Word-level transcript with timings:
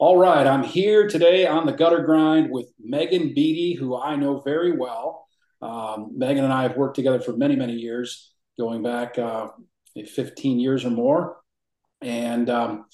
All 0.00 0.16
right, 0.16 0.46
I'm 0.46 0.62
here 0.62 1.08
today 1.08 1.44
on 1.44 1.66
the 1.66 1.72
gutter 1.72 2.04
grind 2.04 2.52
with 2.52 2.66
Megan 2.78 3.34
Beattie, 3.34 3.74
who 3.74 4.00
I 4.00 4.14
know 4.14 4.38
very 4.38 4.70
well. 4.70 5.26
Um, 5.60 6.12
Megan 6.16 6.44
and 6.44 6.52
I 6.52 6.62
have 6.62 6.76
worked 6.76 6.94
together 6.94 7.18
for 7.18 7.32
many, 7.32 7.56
many 7.56 7.72
years, 7.72 8.32
going 8.56 8.84
back 8.84 9.18
uh, 9.18 9.48
15 9.96 10.60
years 10.60 10.84
or 10.84 10.90
more. 10.90 11.38
And 12.00 12.48
um, 12.48 12.84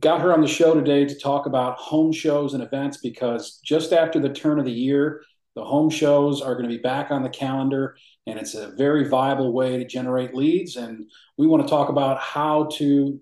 got 0.00 0.20
her 0.20 0.34
on 0.34 0.42
the 0.42 0.46
show 0.46 0.74
today 0.74 1.06
to 1.06 1.18
talk 1.18 1.46
about 1.46 1.78
home 1.78 2.12
shows 2.12 2.52
and 2.52 2.62
events 2.62 2.98
because 2.98 3.58
just 3.64 3.94
after 3.94 4.20
the 4.20 4.28
turn 4.28 4.58
of 4.58 4.66
the 4.66 4.70
year, 4.70 5.22
the 5.54 5.64
home 5.64 5.88
shows 5.88 6.42
are 6.42 6.56
going 6.56 6.68
to 6.68 6.76
be 6.76 6.82
back 6.82 7.10
on 7.10 7.22
the 7.22 7.30
calendar, 7.30 7.96
and 8.26 8.38
it's 8.38 8.54
a 8.54 8.72
very 8.72 9.08
viable 9.08 9.54
way 9.54 9.78
to 9.78 9.86
generate 9.86 10.34
leads. 10.34 10.76
And 10.76 11.10
we 11.38 11.46
want 11.46 11.62
to 11.62 11.70
talk 11.70 11.88
about 11.88 12.18
how 12.18 12.68
to 12.74 13.18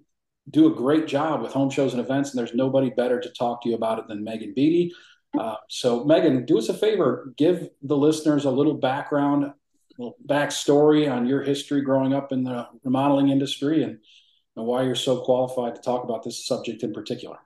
do 0.50 0.72
a 0.72 0.76
great 0.76 1.06
job 1.06 1.42
with 1.42 1.52
home 1.52 1.70
shows 1.70 1.92
and 1.92 2.00
events, 2.00 2.30
and 2.30 2.38
there's 2.38 2.54
nobody 2.54 2.90
better 2.90 3.20
to 3.20 3.28
talk 3.30 3.62
to 3.62 3.68
you 3.68 3.74
about 3.74 3.98
it 3.98 4.08
than 4.08 4.24
Megan 4.24 4.52
Beattie. 4.54 4.92
Uh, 5.38 5.54
so, 5.68 6.04
Megan, 6.04 6.44
do 6.44 6.58
us 6.58 6.68
a 6.68 6.74
favor, 6.74 7.32
give 7.36 7.68
the 7.82 7.96
listeners 7.96 8.44
a 8.44 8.50
little 8.50 8.74
background, 8.74 9.44
a 9.44 9.54
little 9.96 10.16
backstory 10.26 11.10
on 11.10 11.26
your 11.26 11.42
history 11.42 11.80
growing 11.80 12.12
up 12.12 12.32
in 12.32 12.44
the 12.44 12.66
remodeling 12.84 13.30
industry 13.30 13.82
and, 13.82 13.98
and 14.56 14.66
why 14.66 14.82
you're 14.82 14.94
so 14.94 15.22
qualified 15.24 15.74
to 15.74 15.80
talk 15.80 16.04
about 16.04 16.22
this 16.22 16.46
subject 16.46 16.82
in 16.82 16.92
particular. 16.92 17.38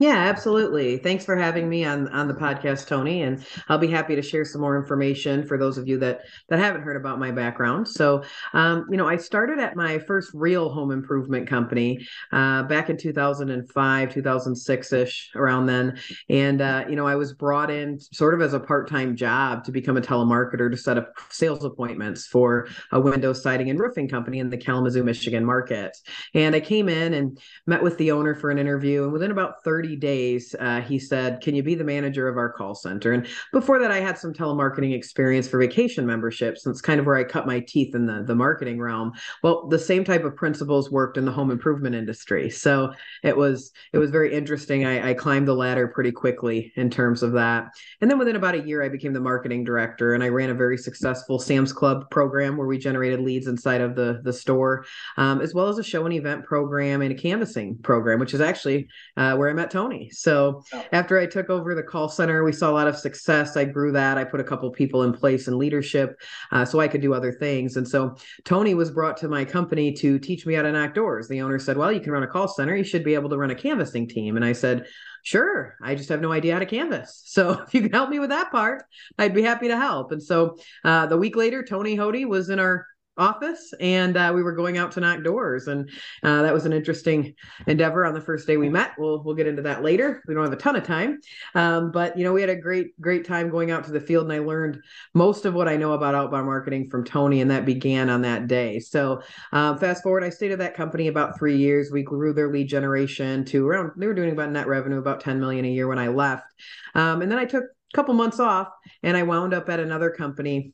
Yeah, 0.00 0.14
absolutely. 0.14 0.98
Thanks 0.98 1.24
for 1.24 1.34
having 1.34 1.68
me 1.68 1.84
on 1.84 2.06
on 2.10 2.28
the 2.28 2.34
podcast, 2.34 2.86
Tony. 2.86 3.22
And 3.22 3.44
I'll 3.68 3.78
be 3.78 3.88
happy 3.88 4.14
to 4.14 4.22
share 4.22 4.44
some 4.44 4.60
more 4.60 4.78
information 4.78 5.44
for 5.44 5.58
those 5.58 5.76
of 5.76 5.88
you 5.88 5.98
that 5.98 6.20
that 6.48 6.60
haven't 6.60 6.82
heard 6.82 6.94
about 6.96 7.18
my 7.18 7.32
background. 7.32 7.88
So, 7.88 8.22
um, 8.52 8.86
you 8.92 8.96
know, 8.96 9.08
I 9.08 9.16
started 9.16 9.58
at 9.58 9.74
my 9.74 9.98
first 9.98 10.30
real 10.34 10.68
home 10.70 10.92
improvement 10.92 11.48
company 11.48 12.06
uh, 12.30 12.62
back 12.62 12.90
in 12.90 12.96
2005, 12.96 14.14
2006 14.14 14.92
ish, 14.92 15.30
around 15.34 15.66
then. 15.66 15.98
And 16.30 16.60
uh, 16.62 16.84
you 16.88 16.94
know, 16.94 17.08
I 17.08 17.16
was 17.16 17.32
brought 17.32 17.68
in 17.68 17.98
sort 17.98 18.34
of 18.34 18.40
as 18.40 18.54
a 18.54 18.60
part 18.60 18.88
time 18.88 19.16
job 19.16 19.64
to 19.64 19.72
become 19.72 19.96
a 19.96 20.00
telemarketer 20.00 20.70
to 20.70 20.76
set 20.76 20.96
up 20.96 21.12
sales 21.28 21.64
appointments 21.64 22.24
for 22.24 22.68
a 22.92 23.00
window 23.00 23.32
siding 23.32 23.68
and 23.68 23.80
roofing 23.80 24.08
company 24.08 24.38
in 24.38 24.48
the 24.48 24.58
Kalamazoo, 24.58 25.02
Michigan 25.02 25.44
market. 25.44 25.96
And 26.34 26.54
I 26.54 26.60
came 26.60 26.88
in 26.88 27.14
and 27.14 27.36
met 27.66 27.82
with 27.82 27.98
the 27.98 28.12
owner 28.12 28.36
for 28.36 28.50
an 28.50 28.58
interview, 28.60 29.02
and 29.02 29.12
within 29.12 29.32
about 29.32 29.64
30 29.64 29.87
30 29.88 29.96
days, 29.96 30.54
uh, 30.60 30.82
he 30.82 30.98
said, 30.98 31.40
Can 31.40 31.54
you 31.54 31.62
be 31.62 31.74
the 31.74 31.84
manager 31.84 32.28
of 32.28 32.36
our 32.36 32.52
call 32.52 32.74
center? 32.74 33.12
And 33.12 33.26
before 33.52 33.78
that, 33.78 33.90
I 33.90 34.00
had 34.00 34.18
some 34.18 34.34
telemarketing 34.34 34.94
experience 34.94 35.48
for 35.48 35.58
vacation 35.58 36.04
memberships. 36.04 36.66
It's 36.66 36.82
kind 36.82 37.00
of 37.00 37.06
where 37.06 37.16
I 37.16 37.24
cut 37.24 37.46
my 37.46 37.60
teeth 37.60 37.94
in 37.94 38.04
the, 38.04 38.22
the 38.22 38.34
marketing 38.34 38.80
realm. 38.80 39.12
Well, 39.42 39.66
the 39.68 39.78
same 39.78 40.04
type 40.04 40.24
of 40.24 40.36
principles 40.36 40.90
worked 40.90 41.16
in 41.16 41.24
the 41.24 41.32
home 41.32 41.50
improvement 41.50 41.94
industry. 41.94 42.50
So 42.50 42.92
it 43.22 43.34
was 43.34 43.72
it 43.94 43.98
was 43.98 44.10
very 44.10 44.34
interesting. 44.34 44.84
I, 44.84 45.10
I 45.10 45.14
climbed 45.14 45.48
the 45.48 45.54
ladder 45.54 45.88
pretty 45.88 46.12
quickly 46.12 46.70
in 46.76 46.90
terms 46.90 47.22
of 47.22 47.32
that. 47.32 47.68
And 48.02 48.10
then 48.10 48.18
within 48.18 48.36
about 48.36 48.56
a 48.56 48.66
year, 48.66 48.82
I 48.82 48.90
became 48.90 49.14
the 49.14 49.20
marketing 49.20 49.64
director 49.64 50.12
and 50.12 50.22
I 50.22 50.28
ran 50.28 50.50
a 50.50 50.54
very 50.54 50.76
successful 50.76 51.38
Sam's 51.38 51.72
Club 51.72 52.10
program 52.10 52.58
where 52.58 52.66
we 52.66 52.76
generated 52.76 53.20
leads 53.20 53.46
inside 53.46 53.80
of 53.80 53.96
the, 53.96 54.20
the 54.22 54.32
store, 54.32 54.84
um, 55.16 55.40
as 55.40 55.54
well 55.54 55.68
as 55.68 55.78
a 55.78 55.82
show 55.82 56.04
and 56.04 56.14
event 56.14 56.44
program 56.44 57.00
and 57.00 57.12
a 57.12 57.14
canvassing 57.14 57.78
program, 57.78 58.18
which 58.18 58.34
is 58.34 58.40
actually 58.42 58.88
uh, 59.16 59.34
where 59.34 59.48
I 59.48 59.54
met 59.54 59.70
Tony. 59.78 60.10
So 60.10 60.64
oh. 60.72 60.84
after 60.92 61.18
I 61.18 61.26
took 61.26 61.50
over 61.50 61.72
the 61.74 61.84
call 61.84 62.08
center, 62.08 62.42
we 62.42 62.52
saw 62.52 62.70
a 62.70 62.72
lot 62.72 62.88
of 62.88 62.96
success. 62.96 63.56
I 63.56 63.64
grew 63.64 63.92
that. 63.92 64.18
I 64.18 64.24
put 64.24 64.40
a 64.40 64.44
couple 64.44 64.68
people 64.72 65.04
in 65.04 65.12
place 65.12 65.46
in 65.46 65.56
leadership 65.56 66.20
uh, 66.50 66.64
so 66.64 66.80
I 66.80 66.88
could 66.88 67.00
do 67.00 67.14
other 67.14 67.32
things. 67.32 67.76
And 67.76 67.86
so 67.86 68.16
Tony 68.44 68.74
was 68.74 68.90
brought 68.90 69.16
to 69.18 69.28
my 69.28 69.44
company 69.44 69.92
to 69.92 70.18
teach 70.18 70.46
me 70.46 70.54
how 70.54 70.62
to 70.62 70.72
knock 70.72 70.94
doors. 70.94 71.28
The 71.28 71.40
owner 71.42 71.60
said, 71.60 71.76
Well, 71.76 71.92
you 71.92 72.00
can 72.00 72.12
run 72.12 72.24
a 72.24 72.26
call 72.26 72.48
center. 72.48 72.74
You 72.74 72.82
should 72.82 73.04
be 73.04 73.14
able 73.14 73.30
to 73.30 73.38
run 73.38 73.52
a 73.52 73.54
canvassing 73.54 74.08
team. 74.08 74.34
And 74.34 74.44
I 74.44 74.52
said, 74.52 74.86
Sure. 75.22 75.76
I 75.80 75.94
just 75.94 76.08
have 76.08 76.20
no 76.20 76.32
idea 76.32 76.54
how 76.54 76.58
to 76.58 76.66
canvas. 76.66 77.22
So 77.38 77.62
if 77.62 77.72
you 77.72 77.82
can 77.82 77.92
help 77.92 78.10
me 78.10 78.18
with 78.18 78.30
that 78.30 78.50
part, 78.50 78.82
I'd 79.16 79.34
be 79.34 79.42
happy 79.42 79.68
to 79.68 79.76
help. 79.76 80.10
And 80.10 80.20
so 80.20 80.56
uh, 80.84 81.06
the 81.06 81.16
week 81.16 81.36
later, 81.36 81.62
Tony 81.62 81.96
Hoty 81.96 82.26
was 82.26 82.50
in 82.50 82.58
our 82.58 82.84
office 83.18 83.74
and 83.80 84.16
uh, 84.16 84.32
we 84.34 84.42
were 84.42 84.52
going 84.52 84.78
out 84.78 84.92
to 84.92 85.00
knock 85.00 85.22
doors 85.22 85.66
and 85.66 85.90
uh, 86.22 86.42
that 86.42 86.54
was 86.54 86.64
an 86.66 86.72
interesting 86.72 87.34
endeavor 87.66 88.06
on 88.06 88.14
the 88.14 88.20
first 88.20 88.46
day 88.46 88.56
we 88.56 88.68
met. 88.68 88.92
We'll 88.98 89.22
we'll 89.22 89.34
get 89.34 89.46
into 89.46 89.62
that 89.62 89.82
later. 89.82 90.22
We 90.26 90.34
don't 90.34 90.44
have 90.44 90.52
a 90.52 90.56
ton 90.56 90.76
of 90.76 90.84
time 90.84 91.20
um, 91.54 91.90
but 91.90 92.16
you 92.16 92.24
know 92.24 92.32
we 92.32 92.40
had 92.40 92.50
a 92.50 92.56
great 92.56 92.98
great 93.00 93.26
time 93.26 93.50
going 93.50 93.70
out 93.70 93.84
to 93.84 93.92
the 93.92 94.00
field 94.00 94.24
and 94.24 94.32
i 94.32 94.38
learned 94.38 94.80
most 95.14 95.44
of 95.44 95.54
what 95.54 95.68
i 95.68 95.76
know 95.76 95.92
about 95.92 96.14
outbound 96.14 96.46
marketing 96.46 96.88
from 96.90 97.04
tony 97.04 97.40
and 97.40 97.50
that 97.50 97.64
began 97.64 98.10
on 98.10 98.22
that 98.22 98.46
day. 98.46 98.78
So 98.78 99.22
um, 99.52 99.78
fast 99.78 100.02
forward 100.02 100.24
i 100.24 100.30
stayed 100.30 100.52
at 100.52 100.58
that 100.58 100.74
company 100.74 101.08
about 101.08 101.38
three 101.38 101.56
years. 101.56 101.90
We 101.90 102.02
grew 102.02 102.32
their 102.32 102.50
lead 102.52 102.68
generation 102.68 103.44
to 103.46 103.66
around 103.66 103.92
they 103.96 104.06
were 104.06 104.14
doing 104.14 104.32
about 104.32 104.50
net 104.50 104.66
revenue 104.66 104.98
about 104.98 105.20
10 105.20 105.40
million 105.40 105.64
a 105.64 105.68
year 105.68 105.88
when 105.88 105.98
i 105.98 106.08
left. 106.08 106.46
Um, 106.94 107.22
and 107.22 107.30
then 107.30 107.38
i 107.38 107.44
took 107.44 107.64
a 107.64 107.96
couple 107.96 108.14
months 108.14 108.40
off 108.40 108.68
and 109.02 109.16
i 109.16 109.22
wound 109.22 109.54
up 109.54 109.68
at 109.68 109.80
another 109.80 110.10
company 110.10 110.72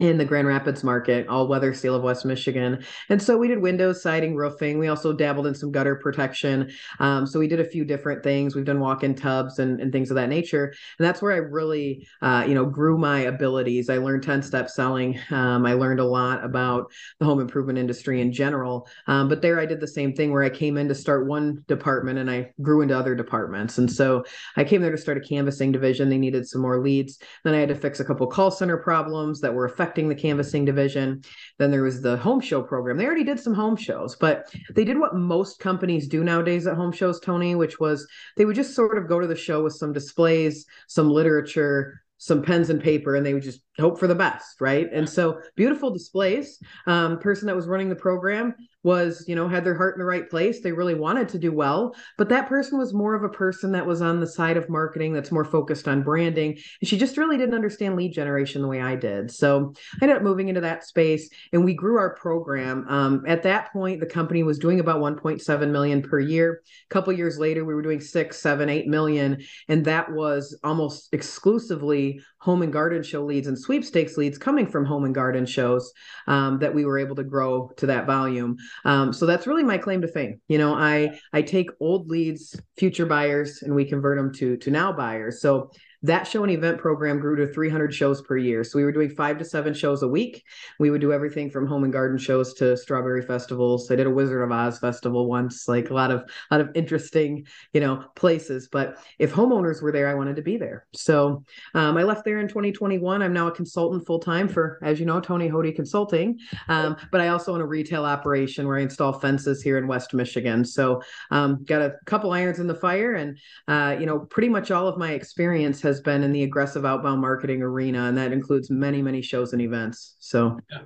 in 0.00 0.16
the 0.16 0.24
Grand 0.24 0.46
Rapids 0.46 0.82
market, 0.82 1.28
All 1.28 1.46
Weather 1.46 1.74
Seal 1.74 1.94
of 1.94 2.02
West 2.02 2.24
Michigan. 2.24 2.82
And 3.10 3.22
so 3.22 3.36
we 3.36 3.48
did 3.48 3.60
windows, 3.60 4.02
siding, 4.02 4.34
roofing. 4.34 4.78
We 4.78 4.88
also 4.88 5.12
dabbled 5.12 5.46
in 5.46 5.54
some 5.54 5.70
gutter 5.70 5.94
protection. 5.94 6.72
Um, 6.98 7.26
so 7.26 7.38
we 7.38 7.46
did 7.46 7.60
a 7.60 7.64
few 7.64 7.84
different 7.84 8.22
things. 8.22 8.56
We've 8.56 8.64
done 8.64 8.80
walk 8.80 9.04
in 9.04 9.14
tubs 9.14 9.58
and, 9.58 9.78
and 9.78 9.92
things 9.92 10.10
of 10.10 10.14
that 10.16 10.30
nature. 10.30 10.72
And 10.98 11.06
that's 11.06 11.20
where 11.20 11.32
I 11.32 11.36
really, 11.36 12.08
uh, 12.22 12.44
you 12.48 12.54
know, 12.54 12.64
grew 12.64 12.96
my 12.96 13.20
abilities. 13.20 13.90
I 13.90 13.98
learned 13.98 14.22
10 14.22 14.42
step 14.42 14.70
selling. 14.70 15.18
Um, 15.30 15.66
I 15.66 15.74
learned 15.74 16.00
a 16.00 16.04
lot 16.04 16.42
about 16.42 16.90
the 17.18 17.26
home 17.26 17.38
improvement 17.40 17.78
industry 17.78 18.22
in 18.22 18.32
general. 18.32 18.88
Um, 19.06 19.28
but 19.28 19.42
there 19.42 19.60
I 19.60 19.66
did 19.66 19.80
the 19.80 19.86
same 19.86 20.14
thing 20.14 20.32
where 20.32 20.42
I 20.42 20.50
came 20.50 20.78
in 20.78 20.88
to 20.88 20.94
start 20.94 21.26
one 21.26 21.62
department 21.68 22.18
and 22.18 22.30
I 22.30 22.52
grew 22.62 22.80
into 22.80 22.98
other 22.98 23.14
departments. 23.14 23.76
And 23.76 23.90
so 23.90 24.24
I 24.56 24.64
came 24.64 24.80
there 24.80 24.90
to 24.90 24.98
start 24.98 25.18
a 25.18 25.28
canvassing 25.28 25.72
division. 25.72 26.08
They 26.08 26.16
needed 26.16 26.48
some 26.48 26.62
more 26.62 26.80
leads. 26.80 27.18
Then 27.44 27.52
I 27.52 27.58
had 27.58 27.68
to 27.68 27.74
fix 27.74 28.00
a 28.00 28.04
couple 28.04 28.26
call 28.26 28.50
center 28.50 28.78
problems 28.78 29.42
that 29.42 29.52
were 29.52 29.66
affecting 29.66 29.89
affecting 29.90 30.08
the 30.08 30.14
canvassing 30.14 30.64
division. 30.64 31.20
Then 31.58 31.72
there 31.72 31.82
was 31.82 32.00
the 32.00 32.16
home 32.16 32.40
show 32.40 32.62
program. 32.62 32.96
They 32.96 33.06
already 33.06 33.24
did 33.24 33.40
some 33.40 33.54
home 33.54 33.74
shows, 33.74 34.14
but 34.14 34.48
they 34.72 34.84
did 34.84 35.00
what 35.00 35.16
most 35.16 35.58
companies 35.58 36.06
do 36.06 36.22
nowadays 36.22 36.68
at 36.68 36.76
home 36.76 36.92
shows, 36.92 37.18
Tony, 37.18 37.56
which 37.56 37.80
was 37.80 38.06
they 38.36 38.44
would 38.44 38.54
just 38.54 38.76
sort 38.76 38.98
of 38.98 39.08
go 39.08 39.18
to 39.18 39.26
the 39.26 39.34
show 39.34 39.64
with 39.64 39.72
some 39.72 39.92
displays, 39.92 40.64
some 40.86 41.10
literature, 41.10 42.00
some 42.18 42.40
pens 42.40 42.70
and 42.70 42.80
paper, 42.80 43.16
and 43.16 43.26
they 43.26 43.34
would 43.34 43.42
just 43.42 43.62
hope 43.78 43.98
for 43.98 44.06
the 44.06 44.14
best, 44.14 44.60
right? 44.60 44.88
And 44.92 45.08
so 45.08 45.40
beautiful 45.56 45.90
displays. 45.90 46.58
Um, 46.86 47.18
person 47.18 47.46
that 47.46 47.56
was 47.56 47.66
running 47.66 47.88
the 47.88 47.96
program 47.96 48.54
was, 48.82 49.24
you 49.28 49.36
know, 49.36 49.46
had 49.46 49.64
their 49.64 49.74
heart 49.74 49.94
in 49.94 49.98
the 49.98 50.06
right 50.06 50.28
place. 50.28 50.60
They 50.60 50.72
really 50.72 50.94
wanted 50.94 51.28
to 51.30 51.38
do 51.38 51.52
well, 51.52 51.94
but 52.16 52.30
that 52.30 52.48
person 52.48 52.78
was 52.78 52.94
more 52.94 53.14
of 53.14 53.24
a 53.24 53.28
person 53.28 53.72
that 53.72 53.86
was 53.86 54.00
on 54.00 54.20
the 54.20 54.26
side 54.26 54.56
of 54.56 54.70
marketing 54.70 55.12
that's 55.12 55.30
more 55.30 55.44
focused 55.44 55.86
on 55.86 56.02
branding. 56.02 56.52
And 56.80 56.88
she 56.88 56.96
just 56.96 57.18
really 57.18 57.36
didn't 57.36 57.54
understand 57.54 57.96
lead 57.96 58.12
generation 58.12 58.62
the 58.62 58.68
way 58.68 58.80
I 58.80 58.96
did. 58.96 59.30
So 59.30 59.74
I 60.00 60.04
ended 60.04 60.16
up 60.16 60.22
moving 60.22 60.48
into 60.48 60.62
that 60.62 60.84
space 60.84 61.28
and 61.52 61.64
we 61.64 61.74
grew 61.74 61.98
our 61.98 62.14
program. 62.14 62.86
Um, 62.88 63.24
at 63.26 63.42
that 63.42 63.72
point, 63.72 64.00
the 64.00 64.06
company 64.06 64.42
was 64.42 64.58
doing 64.58 64.80
about 64.80 65.00
1.7 65.00 65.70
million 65.70 66.02
per 66.02 66.18
year. 66.18 66.62
A 66.90 66.94
couple 66.94 67.12
years 67.12 67.38
later, 67.38 67.64
we 67.64 67.74
were 67.74 67.82
doing 67.82 68.00
six, 68.00 68.40
seven, 68.40 68.68
eight 68.70 68.86
million. 68.86 69.42
And 69.68 69.84
that 69.84 70.10
was 70.10 70.58
almost 70.64 71.12
exclusively 71.12 72.22
home 72.40 72.62
and 72.62 72.72
garden 72.72 73.02
show 73.02 73.24
leads 73.24 73.46
and 73.46 73.58
sweepstakes 73.58 74.16
leads 74.16 74.38
coming 74.38 74.66
from 74.66 74.84
home 74.84 75.04
and 75.04 75.14
garden 75.14 75.46
shows 75.46 75.92
um, 76.26 76.58
that 76.58 76.74
we 76.74 76.84
were 76.84 76.98
able 76.98 77.14
to 77.14 77.24
grow 77.24 77.70
to 77.76 77.86
that 77.86 78.06
volume. 78.06 78.56
Um, 78.84 79.12
so 79.12 79.26
that's 79.26 79.46
really 79.46 79.62
my 79.62 79.78
claim 79.78 80.00
to 80.00 80.08
fame. 80.08 80.40
You 80.48 80.58
know, 80.58 80.74
I 80.74 81.18
I 81.32 81.42
take 81.42 81.70
old 81.80 82.08
leads, 82.08 82.58
future 82.76 83.06
buyers, 83.06 83.62
and 83.62 83.74
we 83.74 83.84
convert 83.84 84.18
them 84.18 84.32
to 84.34 84.56
to 84.56 84.70
now 84.70 84.92
buyers. 84.92 85.40
So 85.40 85.70
that 86.02 86.26
show 86.26 86.42
and 86.42 86.52
event 86.52 86.78
program 86.78 87.20
grew 87.20 87.36
to 87.36 87.52
300 87.52 87.94
shows 87.94 88.22
per 88.22 88.36
year. 88.36 88.64
So 88.64 88.78
we 88.78 88.84
were 88.84 88.92
doing 88.92 89.10
five 89.10 89.38
to 89.38 89.44
seven 89.44 89.74
shows 89.74 90.02
a 90.02 90.08
week. 90.08 90.42
We 90.78 90.90
would 90.90 91.00
do 91.00 91.12
everything 91.12 91.50
from 91.50 91.66
home 91.66 91.84
and 91.84 91.92
garden 91.92 92.16
shows 92.16 92.54
to 92.54 92.76
strawberry 92.76 93.22
festivals. 93.22 93.90
I 93.90 93.96
did 93.96 94.06
a 94.06 94.10
Wizard 94.10 94.42
of 94.42 94.52
Oz 94.52 94.78
festival 94.78 95.26
once, 95.26 95.68
like 95.68 95.90
a 95.90 95.94
lot 95.94 96.10
of 96.10 96.20
a 96.20 96.56
lot 96.58 96.60
of 96.60 96.70
interesting, 96.74 97.46
you 97.72 97.80
know, 97.80 98.04
places. 98.14 98.68
But 98.70 98.98
if 99.18 99.32
homeowners 99.32 99.82
were 99.82 99.92
there, 99.92 100.08
I 100.08 100.14
wanted 100.14 100.36
to 100.36 100.42
be 100.42 100.56
there. 100.56 100.86
So 100.94 101.44
um, 101.74 101.96
I 101.96 102.02
left 102.02 102.24
there 102.24 102.40
in 102.40 102.48
2021. 102.48 103.22
I'm 103.22 103.32
now 103.32 103.48
a 103.48 103.52
consultant 103.52 104.06
full 104.06 104.20
time 104.20 104.48
for, 104.48 104.78
as 104.82 105.00
you 105.00 105.06
know, 105.06 105.20
Tony 105.20 105.48
Hoty 105.48 105.74
Consulting. 105.74 106.38
Um, 106.68 106.96
but 107.12 107.20
I 107.20 107.28
also 107.28 107.54
own 107.54 107.60
a 107.60 107.66
retail 107.66 108.04
operation 108.04 108.66
where 108.66 108.78
I 108.78 108.82
install 108.82 109.12
fences 109.12 109.62
here 109.62 109.76
in 109.76 109.86
West 109.86 110.14
Michigan. 110.14 110.64
So 110.64 111.02
um, 111.30 111.64
got 111.64 111.82
a 111.82 111.94
couple 112.06 112.32
irons 112.32 112.58
in 112.58 112.66
the 112.66 112.74
fire, 112.74 113.14
and 113.14 113.38
uh, 113.68 113.96
you 113.98 114.06
know, 114.06 114.20
pretty 114.20 114.48
much 114.48 114.70
all 114.70 114.88
of 114.88 114.98
my 114.98 115.12
experience 115.12 115.80
has 115.82 115.89
has 115.90 116.00
been 116.00 116.22
in 116.22 116.32
the 116.32 116.44
aggressive 116.44 116.84
outbound 116.84 117.20
marketing 117.20 117.62
arena, 117.62 118.04
and 118.04 118.16
that 118.16 118.32
includes 118.32 118.70
many, 118.70 119.02
many 119.02 119.20
shows 119.20 119.52
and 119.52 119.60
events. 119.60 120.16
So, 120.20 120.58
yeah. 120.70 120.82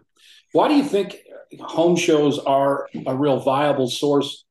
why 0.53 0.69
do 0.69 0.75
you 0.75 0.83
think 0.83 1.19
home 1.61 1.97
shows 1.97 2.39
are 2.39 2.89
a 3.07 3.15
real 3.15 3.39
viable 3.39 3.89
source 3.89 4.45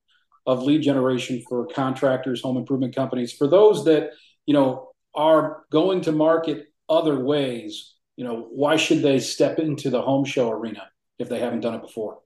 of 0.45 0.63
lead 0.63 0.81
generation 0.81 1.43
for 1.49 1.65
contractors, 1.67 2.41
home 2.41 2.57
improvement 2.57 2.95
companies? 2.95 3.33
For 3.33 3.47
those 3.47 3.85
that 3.85 4.11
you 4.45 4.53
know 4.53 4.91
are 5.15 5.63
going 5.71 6.01
to 6.01 6.11
market 6.11 6.67
other 6.87 7.19
ways, 7.19 7.95
you 8.15 8.23
know, 8.23 8.47
why 8.51 8.75
should 8.75 9.01
they 9.01 9.19
step 9.19 9.59
into 9.59 9.89
the 9.89 10.01
home 10.01 10.25
show 10.25 10.51
arena 10.51 10.89
if 11.19 11.29
they 11.29 11.39
haven't 11.39 11.61
done 11.61 11.75
it 11.75 11.81
before? 11.81 12.19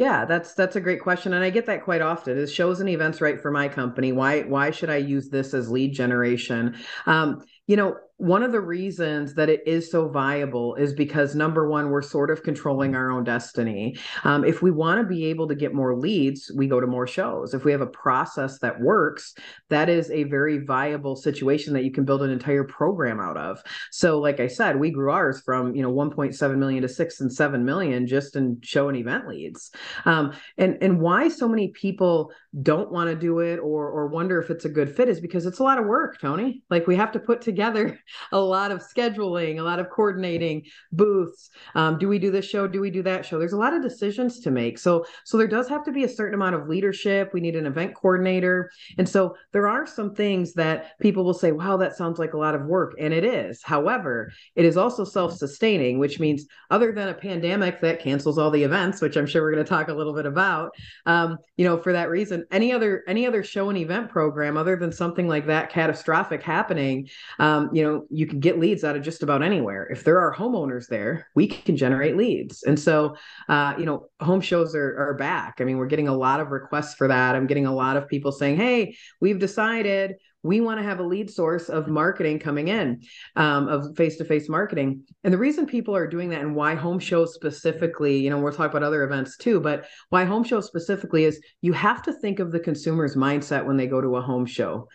Yeah, 0.00 0.24
that's 0.24 0.54
that's 0.54 0.76
a 0.76 0.80
great 0.80 1.02
question, 1.02 1.34
and 1.34 1.44
I 1.44 1.50
get 1.50 1.66
that 1.66 1.84
quite 1.84 2.00
often. 2.00 2.38
Is 2.38 2.50
shows 2.50 2.80
and 2.80 2.88
events 2.88 3.20
right 3.20 3.38
for 3.38 3.50
my 3.50 3.68
company? 3.68 4.12
Why 4.12 4.40
why 4.44 4.70
should 4.70 4.88
I 4.88 4.96
use 4.96 5.28
this 5.28 5.52
as 5.52 5.70
lead 5.70 5.92
generation? 5.92 6.76
Um, 7.04 7.44
you 7.66 7.76
know, 7.76 7.98
one 8.20 8.42
of 8.42 8.52
the 8.52 8.60
reasons 8.60 9.32
that 9.32 9.48
it 9.48 9.62
is 9.66 9.90
so 9.90 10.06
viable 10.06 10.74
is 10.74 10.92
because 10.92 11.34
number 11.34 11.70
one, 11.70 11.88
we're 11.88 12.02
sort 12.02 12.30
of 12.30 12.42
controlling 12.42 12.94
our 12.94 13.10
own 13.10 13.24
destiny. 13.24 13.96
Um, 14.24 14.44
if 14.44 14.60
we 14.60 14.70
want 14.70 15.00
to 15.00 15.06
be 15.06 15.24
able 15.24 15.48
to 15.48 15.54
get 15.54 15.72
more 15.72 15.96
leads, 15.96 16.52
we 16.54 16.66
go 16.66 16.80
to 16.80 16.86
more 16.86 17.06
shows. 17.06 17.54
If 17.54 17.64
we 17.64 17.72
have 17.72 17.80
a 17.80 17.86
process 17.86 18.58
that 18.58 18.78
works, 18.78 19.34
that 19.70 19.88
is 19.88 20.10
a 20.10 20.24
very 20.24 20.58
viable 20.58 21.16
situation 21.16 21.72
that 21.72 21.82
you 21.82 21.90
can 21.90 22.04
build 22.04 22.22
an 22.22 22.30
entire 22.30 22.62
program 22.62 23.20
out 23.20 23.38
of. 23.38 23.62
So, 23.90 24.18
like 24.18 24.38
I 24.38 24.48
said, 24.48 24.78
we 24.78 24.90
grew 24.90 25.10
ours 25.10 25.40
from 25.40 25.74
you 25.74 25.82
know 25.82 25.90
1.7 25.90 26.58
million 26.58 26.82
to 26.82 26.88
six 26.88 27.22
and 27.22 27.32
seven 27.32 27.64
million 27.64 28.06
just 28.06 28.36
in 28.36 28.60
show 28.60 28.88
and 28.88 28.98
event 28.98 29.28
leads. 29.28 29.70
Um, 30.04 30.34
and 30.58 30.76
and 30.82 31.00
why 31.00 31.28
so 31.28 31.48
many 31.48 31.68
people 31.68 32.32
don't 32.62 32.92
want 32.92 33.08
to 33.08 33.16
do 33.16 33.38
it 33.38 33.58
or 33.58 33.88
or 33.88 34.08
wonder 34.08 34.42
if 34.42 34.50
it's 34.50 34.66
a 34.66 34.68
good 34.68 34.94
fit 34.94 35.08
is 35.08 35.20
because 35.20 35.46
it's 35.46 35.60
a 35.60 35.62
lot 35.62 35.78
of 35.78 35.86
work, 35.86 36.20
Tony. 36.20 36.62
Like 36.68 36.86
we 36.86 36.96
have 36.96 37.12
to 37.12 37.18
put 37.18 37.40
together 37.40 37.98
a 38.32 38.38
lot 38.38 38.70
of 38.70 38.82
scheduling, 38.82 39.58
a 39.58 39.62
lot 39.62 39.78
of 39.78 39.90
coordinating 39.90 40.62
booths. 40.92 41.50
Um, 41.74 41.98
do 41.98 42.08
we 42.08 42.18
do 42.18 42.30
this 42.30 42.44
show? 42.44 42.66
Do 42.66 42.80
we 42.80 42.90
do 42.90 43.02
that 43.02 43.24
show? 43.24 43.38
There's 43.38 43.52
a 43.52 43.58
lot 43.58 43.74
of 43.74 43.82
decisions 43.82 44.40
to 44.40 44.50
make. 44.50 44.78
So, 44.78 45.04
so 45.24 45.36
there 45.36 45.46
does 45.46 45.68
have 45.68 45.84
to 45.84 45.92
be 45.92 46.04
a 46.04 46.08
certain 46.08 46.34
amount 46.34 46.54
of 46.54 46.68
leadership. 46.68 47.32
We 47.32 47.40
need 47.40 47.56
an 47.56 47.66
event 47.66 47.94
coordinator. 47.94 48.70
And 48.98 49.08
so 49.08 49.36
there 49.52 49.68
are 49.68 49.86
some 49.86 50.14
things 50.14 50.54
that 50.54 50.98
people 51.00 51.24
will 51.24 51.34
say, 51.34 51.52
wow, 51.52 51.76
that 51.78 51.96
sounds 51.96 52.18
like 52.18 52.34
a 52.34 52.38
lot 52.38 52.54
of 52.54 52.66
work. 52.66 52.94
And 52.98 53.12
it 53.12 53.24
is. 53.24 53.62
However, 53.62 54.32
it 54.54 54.64
is 54.64 54.76
also 54.76 55.04
self 55.04 55.36
sustaining, 55.36 55.98
which 55.98 56.20
means 56.20 56.46
other 56.70 56.92
than 56.92 57.08
a 57.08 57.14
pandemic 57.14 57.80
that 57.80 58.00
cancels 58.00 58.38
all 58.38 58.50
the 58.50 58.62
events, 58.62 59.00
which 59.00 59.16
I'm 59.16 59.26
sure 59.26 59.42
we're 59.42 59.52
going 59.52 59.64
to 59.64 59.68
talk 59.68 59.88
a 59.88 59.94
little 59.94 60.14
bit 60.14 60.26
about, 60.26 60.70
um, 61.06 61.38
you 61.56 61.64
know, 61.64 61.78
for 61.78 61.92
that 61.92 62.10
reason, 62.10 62.44
any 62.50 62.72
other, 62.72 63.04
any 63.06 63.26
other 63.26 63.42
show 63.42 63.68
and 63.68 63.78
event 63.78 64.10
program 64.10 64.56
other 64.56 64.76
than 64.76 64.92
something 64.92 65.28
like 65.28 65.46
that 65.46 65.70
catastrophic 65.70 66.42
happening, 66.42 67.08
um, 67.38 67.70
you 67.72 67.82
know, 67.82 67.99
you 68.10 68.26
can 68.26 68.40
get 68.40 68.58
leads 68.58 68.84
out 68.84 68.96
of 68.96 69.02
just 69.02 69.22
about 69.22 69.42
anywhere. 69.42 69.86
If 69.90 70.04
there 70.04 70.18
are 70.18 70.34
homeowners 70.34 70.86
there, 70.86 71.28
we 71.34 71.46
can 71.46 71.76
generate 71.76 72.16
leads. 72.16 72.62
And 72.62 72.78
so, 72.78 73.16
uh, 73.48 73.74
you 73.78 73.84
know, 73.84 74.06
home 74.20 74.40
shows 74.40 74.74
are, 74.74 74.96
are 74.98 75.14
back. 75.14 75.56
I 75.60 75.64
mean, 75.64 75.78
we're 75.78 75.86
getting 75.86 76.08
a 76.08 76.16
lot 76.16 76.40
of 76.40 76.50
requests 76.50 76.94
for 76.94 77.08
that. 77.08 77.34
I'm 77.34 77.46
getting 77.46 77.66
a 77.66 77.74
lot 77.74 77.96
of 77.96 78.08
people 78.08 78.32
saying, 78.32 78.56
hey, 78.56 78.96
we've 79.20 79.38
decided 79.38 80.16
we 80.42 80.60
want 80.60 80.78
to 80.78 80.84
have 80.84 81.00
a 81.00 81.02
lead 81.02 81.30
source 81.30 81.68
of 81.68 81.88
marketing 81.88 82.38
coming 82.38 82.68
in 82.68 83.02
um, 83.36 83.68
of 83.68 83.96
face-to-face 83.96 84.48
marketing 84.48 85.02
and 85.24 85.32
the 85.34 85.38
reason 85.38 85.66
people 85.66 85.94
are 85.94 86.06
doing 86.06 86.30
that 86.30 86.40
and 86.40 86.54
why 86.54 86.74
home 86.74 86.98
shows 86.98 87.34
specifically 87.34 88.18
you 88.18 88.30
know 88.30 88.38
we'll 88.38 88.52
talk 88.52 88.70
about 88.70 88.82
other 88.82 89.04
events 89.04 89.36
too 89.36 89.60
but 89.60 89.86
why 90.08 90.24
home 90.24 90.44
shows 90.44 90.66
specifically 90.66 91.24
is 91.24 91.40
you 91.60 91.72
have 91.72 92.02
to 92.02 92.12
think 92.12 92.38
of 92.38 92.52
the 92.52 92.60
consumer's 92.60 93.16
mindset 93.16 93.64
when 93.64 93.76
they 93.76 93.86
go 93.86 94.00
to 94.00 94.16
a 94.16 94.22
home 94.22 94.46
show 94.46 94.88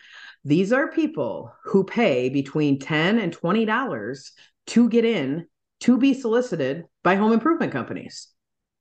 these 0.46 0.72
are 0.72 0.92
people 0.92 1.52
who 1.64 1.82
pay 1.82 2.28
between 2.28 2.78
10 2.78 3.18
and 3.18 3.36
$20 3.36 4.30
to 4.68 4.88
get 4.88 5.04
in 5.04 5.48
to 5.80 5.98
be 5.98 6.14
solicited 6.14 6.84
by 7.02 7.16
home 7.16 7.32
improvement 7.32 7.72
companies. 7.72 8.28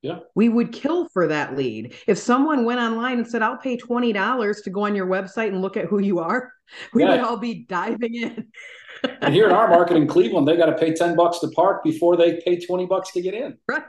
Yeah. 0.04 0.20
We 0.36 0.48
would 0.48 0.72
kill 0.72 1.10
for 1.10 1.26
that 1.26 1.58
lead. 1.58 1.96
If 2.06 2.20
someone 2.20 2.66
went 2.66 2.80
online 2.80 3.18
and 3.18 3.28
said, 3.28 3.42
I'll 3.42 3.58
pay 3.58 3.78
$20 3.78 4.64
to 4.64 4.70
go 4.70 4.84
on 4.84 4.96
your 4.96 5.08
website 5.08 5.48
and 5.48 5.64
look 5.64 5.76
at 5.76 5.86
who 5.86 5.98
you 5.98 6.20
are, 6.20 6.54
we 6.94 7.02
yeah. 7.02 7.10
would 7.10 7.22
all 7.22 7.38
be 7.38 7.66
diving 7.68 8.14
in. 8.14 8.48
and 9.22 9.34
here 9.34 9.48
in 9.48 9.52
our 9.52 9.68
market 9.68 9.98
in 9.98 10.06
Cleveland, 10.16 10.48
they 10.48 10.58
got 10.58 10.68
to 10.68 10.78
pay 10.78 10.94
10 10.94 11.16
bucks 11.16 11.40
to 11.40 11.48
park 11.48 11.84
before 11.84 12.16
they 12.16 12.40
pay 12.46 12.64
20 12.64 12.86
bucks 12.86 13.12
to 13.14 13.22
get 13.24 13.34
in. 13.34 13.58
Right. 13.68 13.82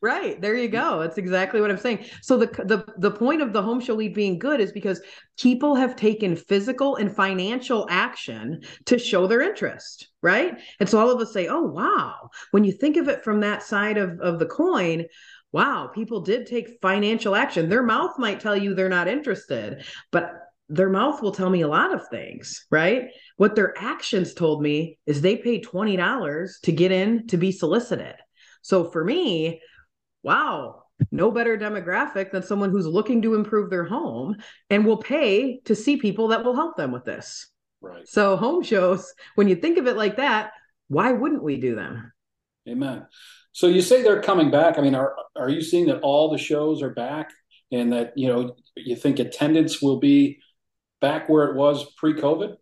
Right. 0.00 0.40
There 0.40 0.54
you 0.54 0.68
mm. 0.68 0.72
go. 0.72 1.00
That's 1.00 1.18
exactly 1.18 1.60
what 1.60 1.70
I'm 1.70 1.78
saying. 1.78 2.06
So 2.22 2.36
the 2.36 2.46
the 2.64 2.84
the 2.98 3.10
point 3.10 3.42
of 3.42 3.52
the 3.52 3.62
home 3.62 3.80
show 3.80 3.94
lead 3.94 4.14
being 4.14 4.38
good 4.38 4.60
is 4.60 4.72
because 4.72 5.00
people 5.38 5.74
have 5.74 5.96
taken 5.96 6.36
physical 6.36 6.96
and 6.96 7.14
financial 7.14 7.86
action 7.90 8.62
to 8.86 8.98
show 8.98 9.26
their 9.26 9.40
interest, 9.40 10.08
right? 10.22 10.58
And 10.80 10.88
so 10.88 10.98
all 10.98 11.10
of 11.10 11.20
us 11.20 11.32
say, 11.32 11.48
"Oh, 11.48 11.62
wow." 11.62 12.30
When 12.50 12.64
you 12.64 12.72
think 12.72 12.96
of 12.96 13.08
it 13.08 13.24
from 13.24 13.40
that 13.40 13.62
side 13.62 13.98
of 13.98 14.20
of 14.20 14.38
the 14.38 14.46
coin, 14.46 15.06
wow, 15.52 15.90
people 15.94 16.20
did 16.20 16.46
take 16.46 16.78
financial 16.80 17.34
action. 17.34 17.68
Their 17.68 17.82
mouth 17.82 18.18
might 18.18 18.40
tell 18.40 18.56
you 18.56 18.74
they're 18.74 18.88
not 18.88 19.08
interested, 19.08 19.84
but 20.10 20.32
their 20.68 20.88
mouth 20.88 21.20
will 21.20 21.32
tell 21.32 21.50
me 21.50 21.60
a 21.60 21.68
lot 21.68 21.92
of 21.92 22.08
things, 22.08 22.66
right? 22.70 23.10
What 23.36 23.54
their 23.54 23.74
actions 23.78 24.32
told 24.32 24.62
me 24.62 24.98
is 25.06 25.20
they 25.20 25.36
paid 25.36 25.66
$20 25.66 26.60
to 26.62 26.72
get 26.72 26.90
in 26.90 27.26
to 27.26 27.36
be 27.36 27.52
solicited. 27.52 28.14
So 28.62 28.90
for 28.90 29.04
me, 29.04 29.60
wow, 30.22 30.82
no 31.10 31.30
better 31.30 31.58
demographic 31.58 32.30
than 32.30 32.42
someone 32.42 32.70
who's 32.70 32.86
looking 32.86 33.22
to 33.22 33.34
improve 33.34 33.70
their 33.70 33.84
home 33.84 34.36
and 34.70 34.84
will 34.84 34.96
pay 34.96 35.60
to 35.64 35.74
see 35.74 35.96
people 35.96 36.28
that 36.28 36.44
will 36.44 36.54
help 36.54 36.76
them 36.76 36.92
with 36.92 37.04
this. 37.04 37.48
Right. 37.80 38.06
So 38.06 38.36
home 38.36 38.62
shows, 38.62 39.12
when 39.34 39.48
you 39.48 39.56
think 39.56 39.78
of 39.78 39.86
it 39.86 39.96
like 39.96 40.16
that, 40.16 40.52
why 40.88 41.12
wouldn't 41.12 41.42
we 41.42 41.60
do 41.60 41.74
them? 41.74 42.12
Amen. 42.68 43.06
So 43.52 43.66
you 43.66 43.82
say 43.82 44.02
they're 44.02 44.22
coming 44.22 44.50
back. 44.50 44.78
I 44.78 44.82
mean, 44.82 44.94
are 44.94 45.14
are 45.36 45.48
you 45.48 45.60
seeing 45.62 45.86
that 45.86 46.00
all 46.00 46.30
the 46.30 46.38
shows 46.38 46.82
are 46.82 46.94
back 46.94 47.30
and 47.72 47.92
that, 47.92 48.12
you 48.16 48.28
know, 48.28 48.54
you 48.76 48.94
think 48.94 49.18
attendance 49.18 49.82
will 49.82 49.98
be 49.98 50.38
back 51.00 51.28
where 51.28 51.46
it 51.46 51.56
was 51.56 51.92
pre-COVID? 51.96 52.56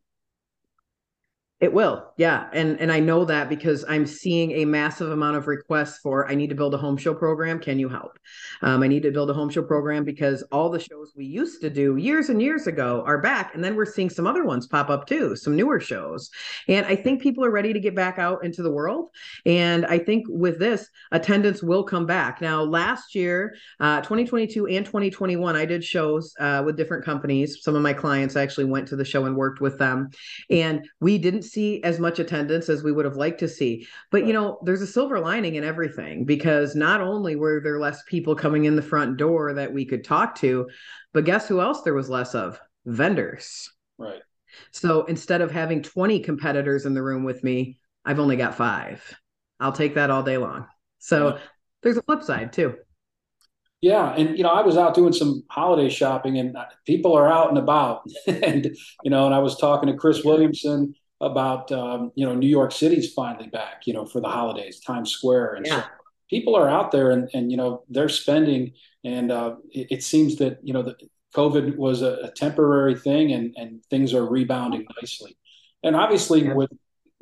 It 1.61 1.75
will, 1.75 2.11
yeah, 2.17 2.49
and 2.55 2.81
and 2.81 2.91
I 2.91 3.01
know 3.01 3.27
that 3.27 3.51
because 3.51 3.85
I'm 3.87 4.07
seeing 4.07 4.53
a 4.53 4.65
massive 4.65 5.11
amount 5.11 5.37
of 5.37 5.47
requests 5.47 5.99
for. 5.99 6.27
I 6.27 6.35
need 6.35 6.49
to 6.49 6.55
build 6.55 6.73
a 6.73 6.79
home 6.79 6.97
show 6.97 7.13
program. 7.13 7.61
Can 7.61 7.79
you 7.79 7.91
help? 7.91 8.19
Um, 8.63 8.83
I 8.83 8.89
need 8.89 9.03
to 9.03 9.11
build 9.11 9.29
a 9.29 9.35
home 9.35 9.51
show 9.51 9.61
program 9.61 10.03
because 10.03 10.43
all 10.53 10.71
the 10.71 10.81
shows 10.81 11.13
we 11.15 11.27
used 11.27 11.61
to 11.61 11.69
do 11.69 11.97
years 11.97 12.31
and 12.31 12.41
years 12.41 12.67
ago 12.67 13.05
are 13.05 13.21
back, 13.21 13.55
and 13.55 13.63
then 13.63 13.77
we're 13.77 13.85
seeing 13.85 14.09
some 14.09 14.27
other 14.27 14.43
ones 14.43 14.69
pop 14.69 14.89
up 14.89 15.07
too, 15.07 15.37
some 15.37 15.55
newer 15.55 15.79
shows. 15.81 16.31
And 16.67 16.87
I 16.87 16.97
think 16.97 17.21
people 17.21 17.45
are 17.45 17.51
ready 17.51 17.75
to 17.75 17.81
get 17.81 17.95
back 17.95 18.19
out 18.19 18.43
into 18.43 18.63
the 18.63 18.73
world. 18.73 19.11
And 19.45 19.85
I 19.85 19.99
think 19.99 20.25
with 20.31 20.59
this, 20.59 20.89
attendance 21.13 21.63
will 21.63 21.85
come 21.85 22.07
back. 22.07 22.41
Now, 22.41 22.63
last 22.63 23.15
year, 23.15 23.55
uh, 23.81 24.01
2022 24.01 24.67
and 24.67 24.87
2021, 24.87 25.57
I 25.57 25.67
did 25.67 25.85
shows 25.85 26.33
uh, 26.41 26.63
with 26.65 26.79
different 26.79 27.05
companies. 27.05 27.59
Some 27.61 27.77
of 27.77 27.83
my 27.83 27.93
clients 27.93 28.35
actually 28.35 28.65
went 28.65 28.89
to 28.89 28.97
the 28.97 29.05
show 29.05 29.27
and 29.27 29.37
worked 29.37 29.61
with 29.61 29.79
them, 29.79 30.09
and 30.49 30.89
we 31.01 31.19
didn't 31.19 31.50
see 31.53 31.83
as 31.83 31.99
much 31.99 32.19
attendance 32.19 32.69
as 32.69 32.83
we 32.83 32.93
would 32.93 33.05
have 33.05 33.17
liked 33.17 33.41
to 33.41 33.49
see. 33.49 33.87
But 34.11 34.27
you 34.27 34.33
know, 34.33 34.59
there's 34.65 34.83
a 34.83 34.87
silver 34.87 35.21
lining 35.21 35.57
in 35.57 35.65
everything 35.65 36.25
because 36.25 36.75
not 36.75 37.01
only 37.01 37.37
were 37.37 37.61
there 37.61 37.79
less 37.79 38.03
people 38.05 38.35
coming 38.35 38.65
in 38.65 38.77
the 38.77 38.83
front 38.83 39.17
door 39.17 39.53
that 39.55 39.73
we 39.73 39.85
could 39.85 40.05
talk 40.05 40.35
to, 40.37 40.69
but 41.13 41.25
guess 41.25 41.49
who 41.49 41.61
else 41.61 41.83
there 41.83 41.95
was 41.95 42.11
less 42.11 42.35
of? 42.35 42.61
Vendors. 42.87 43.71
Right. 43.99 44.23
So 44.73 45.05
instead 45.05 45.41
of 45.41 45.51
having 45.51 45.83
20 45.83 46.21
competitors 46.21 46.87
in 46.87 46.95
the 46.95 47.03
room 47.03 47.25
with 47.25 47.45
me, 47.45 47.79
I've 48.05 48.19
only 48.19 48.37
got 48.37 48.57
five. 48.57 49.03
I'll 49.59 49.73
take 49.73 49.95
that 49.95 50.11
all 50.11 50.23
day 50.23 50.39
long. 50.39 50.67
So 50.99 51.29
yeah. 51.29 51.39
there's 51.83 51.97
a 51.97 52.03
flip 52.03 52.23
side 52.23 52.53
too. 52.53 52.77
Yeah, 53.81 54.13
and 54.15 54.37
you 54.37 54.43
know, 54.43 54.51
I 54.51 54.61
was 54.61 54.77
out 54.77 54.95
doing 54.95 55.15
some 55.15 55.43
holiday 55.49 55.89
shopping, 55.89 56.39
and 56.39 56.55
uh, 56.55 56.67
people 56.87 57.17
are 57.17 57.33
out 57.33 57.49
and 57.49 57.57
about, 57.57 58.03
and 58.27 58.77
you 59.03 59.11
know, 59.11 59.25
and 59.25 59.35
I 59.35 59.39
was 59.39 59.57
talking 59.57 59.89
to 59.89 59.97
Chris 59.97 60.23
Williamson 60.23 60.95
about 61.21 61.71
um, 61.73 62.13
you 62.15 62.27
know 62.27 62.35
New 62.35 62.49
York 62.49 62.73
City's 62.73 63.13
finally 63.13 63.49
back, 63.49 63.87
you 63.87 63.93
know, 63.93 64.07
for 64.07 64.21
the 64.21 64.29
holidays, 64.29 64.81
Times 64.81 65.11
Square, 65.11 65.55
and 65.55 65.67
yeah. 65.67 65.83
so 65.83 65.87
people 66.29 66.57
are 66.57 66.69
out 66.69 66.93
there 66.93 67.11
and 67.11 67.29
and 67.35 67.51
you 67.51 67.57
know 67.57 67.85
they're 67.89 68.09
spending, 68.09 68.73
and 69.05 69.31
uh, 69.31 69.57
it, 69.71 69.89
it, 69.91 70.03
seems 70.03 70.37
that 70.37 70.59
you 70.63 70.73
know 70.73 70.83
the 70.83 70.97
COVID 71.35 71.77
was 71.77 72.03
a, 72.03 72.19
a, 72.25 72.31
temporary 72.31 72.95
thing, 72.95 73.33
and 73.33 73.55
and 73.57 73.85
things 73.91 74.15
are 74.15 74.25
rebounding 74.25 74.87
nicely, 75.01 75.37
and 75.83 75.95
obviously 75.95 76.45
yeah. 76.45 76.55
with 76.55 76.71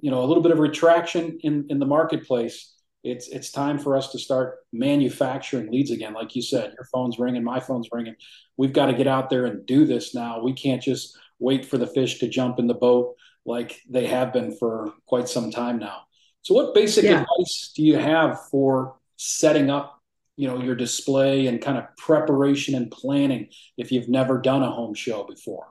you 0.01 0.11
know 0.11 0.23
a 0.23 0.27
little 0.27 0.43
bit 0.43 0.53
of 0.53 0.59
retraction 0.59 1.39
in 1.43 1.67
in 1.69 1.79
the 1.79 1.87
marketplace. 1.87 2.75
It's 3.05 3.29
it's 3.29 3.53
time 3.53 3.79
for 3.79 3.97
us 3.97 4.11
to 4.13 4.19
start 4.19 4.59
manufacturing 4.73 5.71
leads 5.71 5.93
again. 5.93 6.15
Like 6.15 6.35
you 6.35 6.43
said, 6.43 6.75
your 6.77 6.87
phone's 6.93 7.19
ringing, 7.19 7.45
my 7.45 7.61
phone's 7.61 7.89
ringing. 7.93 8.17
We've 8.57 8.73
got 8.73 8.87
to 8.87 8.93
get 8.93 9.07
out 9.07 9.31
there 9.31 9.47
and 9.47 9.65
do 9.65 9.87
this 9.87 10.17
now. 10.17 10.43
We 10.43 10.53
can't 10.53 10.83
just 10.83 11.17
wait 11.39 11.65
for 11.65 11.79
the 11.79 11.87
fish 11.87 12.19
to 12.19 12.29
jump 12.29 12.59
in 12.59 12.67
the 12.67 12.75
boat 12.75 13.15
like 13.49 13.81
they 13.89 14.07
have 14.07 14.33
been 14.33 14.57
for 14.57 14.93
quite 15.07 15.29
some 15.29 15.51
time 15.51 15.79
now. 15.79 16.03
So, 16.43 16.55
what 16.55 16.75
basic 16.75 17.05
yeah. 17.05 17.23
advice 17.23 17.73
do 17.75 17.83
you 17.83 17.97
have 17.97 18.39
for 18.51 18.97
setting 19.17 19.71
up, 19.71 20.01
you 20.37 20.47
know, 20.47 20.63
your 20.63 20.77
display 20.77 21.47
and 21.47 21.61
kind 21.61 21.79
of 21.79 21.85
preparation 21.97 22.75
and 22.75 22.91
planning 22.91 23.49
if 23.77 23.91
you've 23.91 24.09
never 24.09 24.41
done 24.41 24.63
a 24.63 24.71
home 24.71 24.95
show 24.95 25.25
before? 25.25 25.67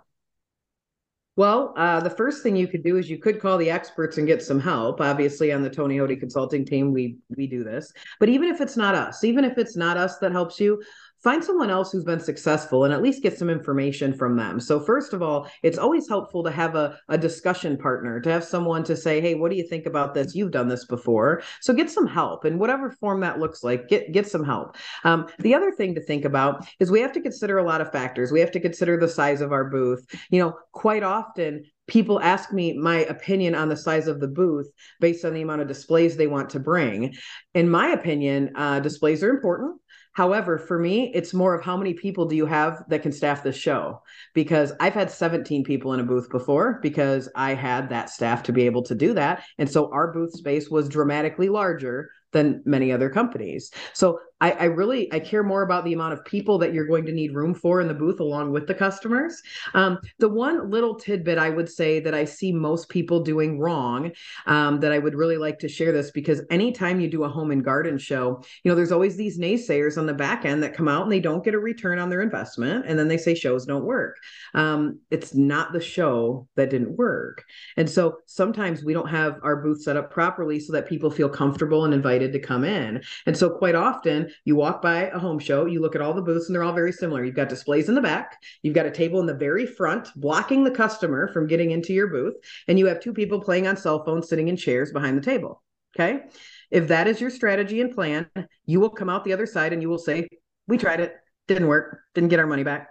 Well, 1.37 1.75
uh, 1.77 1.99
the 1.99 2.09
first 2.09 2.41
thing 2.41 2.55
you 2.55 2.67
could 2.67 2.83
do 2.83 2.97
is 2.97 3.11
you 3.11 3.19
could 3.19 3.39
call 3.39 3.59
the 3.59 3.69
experts 3.69 4.17
and 4.17 4.25
get 4.25 4.41
some 4.41 4.59
help. 4.59 4.99
Obviously, 4.99 5.53
on 5.53 5.61
the 5.61 5.69
Tony 5.69 5.97
Hoty 5.97 6.19
consulting 6.19 6.65
team, 6.65 6.91
we 6.91 7.17
we 7.37 7.45
do 7.45 7.63
this. 7.63 7.93
But 8.19 8.29
even 8.29 8.49
if 8.49 8.59
it's 8.59 8.75
not 8.75 8.95
us, 8.95 9.23
even 9.23 9.45
if 9.45 9.59
it's 9.59 9.77
not 9.77 9.97
us 9.97 10.17
that 10.17 10.31
helps 10.31 10.59
you, 10.59 10.81
find 11.27 11.43
someone 11.43 11.69
else 11.69 11.91
who's 11.91 12.05
been 12.05 12.21
successful 12.21 12.85
and 12.85 12.93
at 12.93 13.01
least 13.01 13.21
get 13.21 13.37
some 13.37 13.49
information 13.49 14.13
from 14.13 14.37
them. 14.37 14.61
So, 14.61 14.79
first 14.79 15.11
of 15.11 15.21
all, 15.21 15.45
it's 15.61 15.77
always 15.77 16.07
helpful 16.07 16.41
to 16.45 16.49
have 16.49 16.75
a, 16.75 16.97
a 17.09 17.17
discussion 17.17 17.75
partner, 17.75 18.21
to 18.21 18.31
have 18.31 18.45
someone 18.45 18.81
to 18.85 18.95
say, 18.95 19.19
Hey, 19.19 19.35
what 19.35 19.51
do 19.51 19.57
you 19.57 19.67
think 19.67 19.87
about 19.87 20.13
this? 20.13 20.35
You've 20.35 20.51
done 20.51 20.69
this 20.69 20.85
before. 20.85 21.41
So, 21.59 21.73
get 21.73 21.91
some 21.91 22.07
help 22.07 22.45
in 22.45 22.59
whatever 22.59 22.91
form 22.91 23.19
that 23.21 23.39
looks 23.39 23.61
like, 23.61 23.89
get, 23.89 24.13
get 24.13 24.25
some 24.25 24.45
help. 24.45 24.77
Um, 25.03 25.27
the 25.39 25.53
other 25.53 25.69
thing 25.69 25.93
to 25.95 26.01
think 26.01 26.23
about 26.23 26.65
is 26.79 26.91
we 26.91 27.01
have 27.01 27.11
to 27.11 27.21
consider 27.21 27.57
a 27.57 27.67
lot 27.67 27.81
of 27.81 27.91
factors. 27.91 28.31
We 28.31 28.39
have 28.39 28.51
to 28.51 28.61
consider 28.61 28.97
the 28.97 29.09
size 29.09 29.41
of 29.41 29.51
our 29.51 29.69
booth. 29.69 30.07
You 30.29 30.39
know, 30.39 30.53
quite 30.71 31.03
often 31.03 31.65
people 31.87 32.21
ask 32.21 32.53
me 32.53 32.77
my 32.77 32.99
opinion 32.99 33.53
on 33.53 33.67
the 33.67 33.75
size 33.75 34.07
of 34.07 34.21
the 34.21 34.27
booth 34.29 34.67
based 35.01 35.25
on 35.25 35.33
the 35.33 35.41
amount 35.41 35.61
of 35.61 35.67
displays 35.67 36.15
they 36.15 36.27
want 36.27 36.49
to 36.51 36.59
bring. 36.59 37.13
In 37.53 37.69
my 37.69 37.87
opinion, 37.89 38.51
uh, 38.55 38.79
displays 38.79 39.23
are 39.23 39.29
important. 39.29 39.81
However, 40.17 40.57
for 40.57 40.79
me, 40.79 41.11
it's 41.13 41.31
more 41.31 41.53
of 41.53 41.63
how 41.63 41.77
many 41.77 41.93
people 41.93 42.25
do 42.25 42.35
you 42.35 42.47
have 42.47 42.83
that 42.89 43.03
can 43.03 43.11
staff 43.11 43.43
this 43.43 43.55
show? 43.55 44.01
Because 44.33 44.73
I've 44.79 44.95
had 44.95 45.11
17 45.11 45.63
people 45.63 45.93
in 45.93 45.99
a 45.99 46.03
booth 46.03 46.31
before 46.31 46.79
because 46.81 47.29
I 47.35 47.53
had 47.53 47.89
that 47.89 48.09
staff 48.09 48.41
to 48.43 48.51
be 48.51 48.65
able 48.65 48.81
to 48.85 48.95
do 48.95 49.13
that. 49.13 49.43
And 49.59 49.69
so 49.69 49.91
our 49.91 50.11
booth 50.11 50.33
space 50.33 50.71
was 50.71 50.89
dramatically 50.89 51.49
larger 51.49 52.09
than 52.31 52.63
many 52.65 52.91
other 52.91 53.11
companies. 53.11 53.71
So 53.93 54.19
I, 54.39 54.51
I, 54.51 54.63
really 54.65 55.11
I 55.11 55.19
care 55.19 55.43
more 55.43 55.63
about 55.63 55.83
the 55.83 55.93
amount 55.93 56.13
of 56.13 56.23
people 56.23 56.59
that 56.59 56.73
you're 56.73 56.85
going 56.85 57.05
to 57.07 57.11
need 57.11 57.33
room 57.33 57.55
for 57.55 57.81
in 57.81 57.87
the 57.87 57.93
booth 57.93 58.19
along 58.19 58.51
with 58.51 58.67
the 58.67 58.73
customers. 58.73 59.41
Um, 59.73 59.99
the 60.19 60.29
one 60.29 60.69
little 60.69 60.95
tidbit 60.95 61.37
I 61.37 61.49
would 61.49 61.69
say 61.69 61.99
that 62.01 62.13
I 62.13 62.25
see 62.25 62.51
most 62.51 62.89
people 62.89 63.23
doing 63.23 63.59
wrong 63.59 64.11
um, 64.45 64.79
that 64.81 64.91
I 64.91 64.99
would 64.99 65.15
really 65.15 65.37
like 65.37 65.57
to 65.59 65.67
share 65.67 65.91
this 65.91 66.11
because 66.11 66.41
anytime 66.51 66.99
you 66.99 67.09
do 67.09 67.23
a 67.23 67.29
home 67.29 67.51
and 67.51 67.63
garden 67.63 67.97
show, 67.97 68.43
you 68.63 68.71
know 68.71 68.75
there's 68.75 68.91
always 68.91 69.17
these 69.17 69.39
naysayers 69.39 69.97
on 69.97 70.05
the 70.05 70.13
back 70.13 70.45
end 70.45 70.61
that 70.63 70.75
come 70.75 70.87
out 70.87 71.03
and 71.03 71.11
they 71.11 71.19
don't 71.19 71.43
get 71.43 71.55
a 71.55 71.59
return 71.59 71.97
on 71.97 72.09
their 72.09 72.21
investment 72.21 72.85
and 72.87 72.97
then 72.99 73.07
they 73.07 73.17
say 73.17 73.33
shows 73.33 73.65
don't 73.65 73.85
work. 73.85 74.17
Um, 74.53 74.99
it's 75.09 75.33
not 75.33 75.73
the 75.73 75.81
show 75.81 76.47
that 76.55 76.69
didn't 76.69 76.95
work, 76.95 77.43
and 77.75 77.89
so 77.89 78.17
sometimes 78.27 78.83
we 78.83 78.93
don't 78.93 79.09
have 79.09 79.39
our 79.41 79.63
booth 79.63 79.81
set 79.81 79.97
up 79.97 80.11
properly 80.11 80.59
so 80.59 80.73
that 80.73 80.87
people 80.87 81.09
feel 81.09 81.29
comfortable 81.29 81.85
and 81.85 81.93
invited 81.93 82.33
to 82.33 82.39
come 82.39 82.63
in, 82.63 83.01
and 83.25 83.35
so 83.35 83.49
quite 83.49 83.75
often 83.75 84.26
you 84.45 84.55
walk 84.55 84.81
by 84.81 85.03
a 85.09 85.19
home 85.19 85.39
show, 85.39 85.65
you 85.65 85.81
look 85.81 85.95
at 85.95 86.01
all 86.01 86.13
the 86.13 86.21
booths, 86.21 86.47
and 86.47 86.55
they're 86.55 86.63
all 86.63 86.73
very 86.73 86.91
similar. 86.91 87.23
You've 87.23 87.35
got 87.35 87.49
displays 87.49 87.89
in 87.89 87.95
the 87.95 88.01
back, 88.01 88.37
you've 88.61 88.75
got 88.75 88.85
a 88.85 88.91
table 88.91 89.19
in 89.19 89.25
the 89.25 89.33
very 89.33 89.65
front, 89.65 90.09
blocking 90.15 90.63
the 90.63 90.71
customer 90.71 91.31
from 91.33 91.47
getting 91.47 91.71
into 91.71 91.93
your 91.93 92.07
booth, 92.07 92.35
and 92.67 92.77
you 92.77 92.87
have 92.87 92.99
two 92.99 93.13
people 93.13 93.41
playing 93.41 93.67
on 93.67 93.77
cell 93.77 94.03
phones 94.03 94.29
sitting 94.29 94.47
in 94.47 94.57
chairs 94.57 94.91
behind 94.91 95.17
the 95.17 95.21
table. 95.21 95.63
Okay. 95.95 96.21
If 96.69 96.89
that 96.89 97.07
is 97.07 97.21
your 97.21 97.29
strategy 97.29 97.81
and 97.81 97.93
plan, 97.93 98.29
you 98.65 98.79
will 98.79 98.89
come 98.89 99.09
out 99.09 99.23
the 99.23 99.33
other 99.33 99.45
side 99.45 99.73
and 99.73 99.81
you 99.81 99.89
will 99.89 99.97
say, 99.97 100.27
We 100.67 100.77
tried 100.77 100.99
it, 100.99 101.15
didn't 101.47 101.67
work, 101.67 102.01
didn't 102.13 102.29
get 102.29 102.39
our 102.39 102.47
money 102.47 102.63
back. 102.63 102.89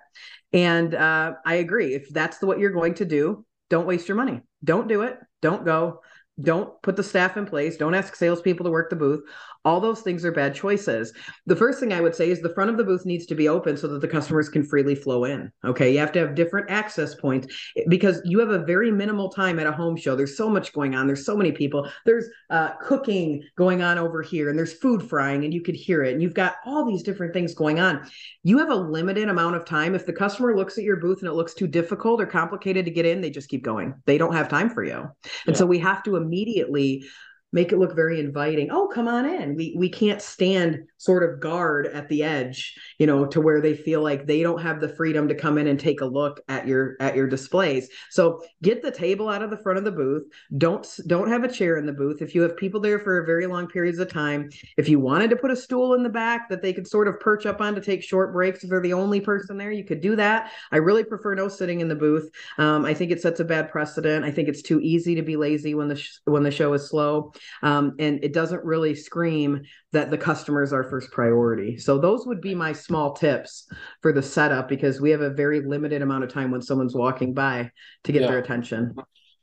And 0.52 0.94
uh, 0.94 1.34
I 1.44 1.56
agree. 1.56 1.94
If 1.94 2.08
that's 2.08 2.38
the, 2.38 2.46
what 2.46 2.58
you're 2.58 2.70
going 2.70 2.94
to 2.94 3.04
do, 3.04 3.44
don't 3.68 3.86
waste 3.86 4.08
your 4.08 4.16
money. 4.16 4.40
Don't 4.64 4.88
do 4.88 5.02
it. 5.02 5.18
Don't 5.42 5.64
go. 5.64 6.00
Don't 6.40 6.80
put 6.82 6.96
the 6.96 7.02
staff 7.02 7.36
in 7.36 7.46
place. 7.46 7.76
Don't 7.76 7.94
ask 7.94 8.14
salespeople 8.14 8.64
to 8.64 8.70
work 8.70 8.90
the 8.90 8.96
booth. 8.96 9.22
All 9.66 9.80
those 9.80 10.00
things 10.00 10.24
are 10.24 10.30
bad 10.30 10.54
choices. 10.54 11.12
The 11.46 11.56
first 11.56 11.80
thing 11.80 11.92
I 11.92 12.00
would 12.00 12.14
say 12.14 12.30
is 12.30 12.40
the 12.40 12.54
front 12.54 12.70
of 12.70 12.76
the 12.76 12.84
booth 12.84 13.04
needs 13.04 13.26
to 13.26 13.34
be 13.34 13.48
open 13.48 13.76
so 13.76 13.88
that 13.88 14.00
the 14.00 14.06
customers 14.06 14.48
can 14.48 14.62
freely 14.62 14.94
flow 14.94 15.24
in. 15.24 15.50
Okay. 15.64 15.92
You 15.92 15.98
have 15.98 16.12
to 16.12 16.20
have 16.20 16.36
different 16.36 16.70
access 16.70 17.16
points 17.16 17.48
because 17.88 18.22
you 18.24 18.38
have 18.38 18.50
a 18.50 18.64
very 18.64 18.92
minimal 18.92 19.28
time 19.28 19.58
at 19.58 19.66
a 19.66 19.72
home 19.72 19.96
show. 19.96 20.14
There's 20.14 20.36
so 20.36 20.48
much 20.48 20.72
going 20.72 20.94
on. 20.94 21.08
There's 21.08 21.26
so 21.26 21.36
many 21.36 21.50
people. 21.50 21.90
There's 22.04 22.26
uh, 22.48 22.74
cooking 22.80 23.42
going 23.56 23.82
on 23.82 23.98
over 23.98 24.22
here 24.22 24.50
and 24.50 24.56
there's 24.56 24.74
food 24.74 25.02
frying 25.02 25.44
and 25.44 25.52
you 25.52 25.62
could 25.62 25.74
hear 25.74 26.04
it. 26.04 26.12
And 26.12 26.22
you've 26.22 26.32
got 26.32 26.54
all 26.64 26.84
these 26.84 27.02
different 27.02 27.32
things 27.32 27.52
going 27.52 27.80
on. 27.80 28.08
You 28.44 28.58
have 28.58 28.70
a 28.70 28.76
limited 28.76 29.28
amount 29.28 29.56
of 29.56 29.64
time. 29.64 29.96
If 29.96 30.06
the 30.06 30.12
customer 30.12 30.56
looks 30.56 30.78
at 30.78 30.84
your 30.84 30.96
booth 30.96 31.18
and 31.22 31.28
it 31.28 31.34
looks 31.34 31.54
too 31.54 31.66
difficult 31.66 32.20
or 32.20 32.26
complicated 32.26 32.84
to 32.84 32.92
get 32.92 33.04
in, 33.04 33.20
they 33.20 33.30
just 33.30 33.48
keep 33.48 33.64
going. 33.64 33.94
They 34.04 34.16
don't 34.16 34.34
have 34.34 34.48
time 34.48 34.70
for 34.70 34.84
you. 34.84 34.98
And 34.98 35.10
yeah. 35.48 35.54
so 35.54 35.66
we 35.66 35.80
have 35.80 36.04
to 36.04 36.14
immediately 36.14 37.04
make 37.52 37.72
it 37.72 37.78
look 37.78 37.94
very 37.94 38.20
inviting. 38.20 38.70
Oh, 38.70 38.88
come 38.88 39.08
on 39.08 39.24
in. 39.24 39.54
We 39.54 39.74
we 39.78 39.88
can't 39.88 40.20
stand 40.20 40.84
sort 40.98 41.22
of 41.22 41.40
guard 41.40 41.86
at 41.86 42.08
the 42.08 42.22
edge, 42.22 42.74
you 42.98 43.06
know, 43.06 43.26
to 43.26 43.40
where 43.40 43.60
they 43.60 43.74
feel 43.74 44.02
like 44.02 44.26
they 44.26 44.42
don't 44.42 44.60
have 44.60 44.80
the 44.80 44.88
freedom 44.88 45.28
to 45.28 45.34
come 45.34 45.56
in 45.58 45.66
and 45.66 45.78
take 45.78 46.00
a 46.00 46.06
look 46.06 46.40
at 46.48 46.66
your 46.66 46.96
at 47.00 47.14
your 47.14 47.26
displays. 47.26 47.88
So 48.10 48.42
get 48.62 48.82
the 48.82 48.90
table 48.90 49.28
out 49.28 49.42
of 49.42 49.50
the 49.50 49.58
front 49.58 49.78
of 49.78 49.84
the 49.84 49.92
booth. 49.92 50.24
Don't 50.58 50.86
don't 51.06 51.30
have 51.30 51.44
a 51.44 51.52
chair 51.52 51.78
in 51.78 51.86
the 51.86 51.92
booth. 51.92 52.20
If 52.20 52.34
you 52.34 52.42
have 52.42 52.56
people 52.56 52.80
there 52.80 52.98
for 52.98 53.24
very 53.24 53.46
long 53.46 53.68
periods 53.68 53.98
of 53.98 54.10
time, 54.10 54.50
if 54.76 54.88
you 54.88 54.98
wanted 54.98 55.30
to 55.30 55.36
put 55.36 55.50
a 55.50 55.56
stool 55.56 55.94
in 55.94 56.02
the 56.02 56.08
back 56.08 56.48
that 56.48 56.62
they 56.62 56.72
could 56.72 56.86
sort 56.86 57.08
of 57.08 57.20
perch 57.20 57.46
up 57.46 57.60
on 57.60 57.74
to 57.74 57.80
take 57.80 58.02
short 58.02 58.32
breaks, 58.32 58.64
if 58.64 58.70
they're 58.70 58.80
the 58.80 58.92
only 58.92 59.20
person 59.20 59.56
there, 59.56 59.72
you 59.72 59.84
could 59.84 60.00
do 60.00 60.16
that. 60.16 60.50
I 60.72 60.78
really 60.78 61.04
prefer 61.04 61.34
no 61.34 61.48
sitting 61.48 61.80
in 61.80 61.88
the 61.88 61.94
booth. 61.94 62.28
Um, 62.58 62.84
I 62.84 62.92
think 62.92 63.12
it 63.12 63.22
sets 63.22 63.40
a 63.40 63.44
bad 63.44 63.70
precedent. 63.70 64.24
I 64.24 64.30
think 64.30 64.48
it's 64.48 64.62
too 64.62 64.80
easy 64.80 65.14
to 65.14 65.22
be 65.22 65.36
lazy 65.36 65.74
when 65.74 65.88
the 65.88 65.96
sh- 65.96 66.18
when 66.24 66.42
the 66.42 66.50
show 66.50 66.72
is 66.72 66.88
slow 66.88 67.32
um, 67.62 67.94
and 67.98 68.22
it 68.22 68.32
doesn't 68.32 68.64
really 68.64 68.94
scream 68.94 69.62
that 69.92 70.10
the 70.10 70.18
customers 70.18 70.72
are 70.72 70.84
first 70.84 71.10
priority. 71.10 71.76
So 71.78 71.98
those 71.98 72.26
would 72.26 72.40
be 72.40 72.54
my 72.54 72.72
small 72.72 73.12
tips 73.12 73.68
for 74.02 74.12
the 74.12 74.22
setup 74.22 74.68
because 74.68 75.00
we 75.00 75.10
have 75.10 75.20
a 75.20 75.30
very 75.30 75.60
limited 75.60 76.02
amount 76.02 76.24
of 76.24 76.32
time 76.32 76.50
when 76.50 76.62
someone's 76.62 76.94
walking 76.94 77.34
by 77.34 77.70
to 78.04 78.12
get 78.12 78.22
yeah. 78.22 78.28
their 78.28 78.38
attention. 78.38 78.94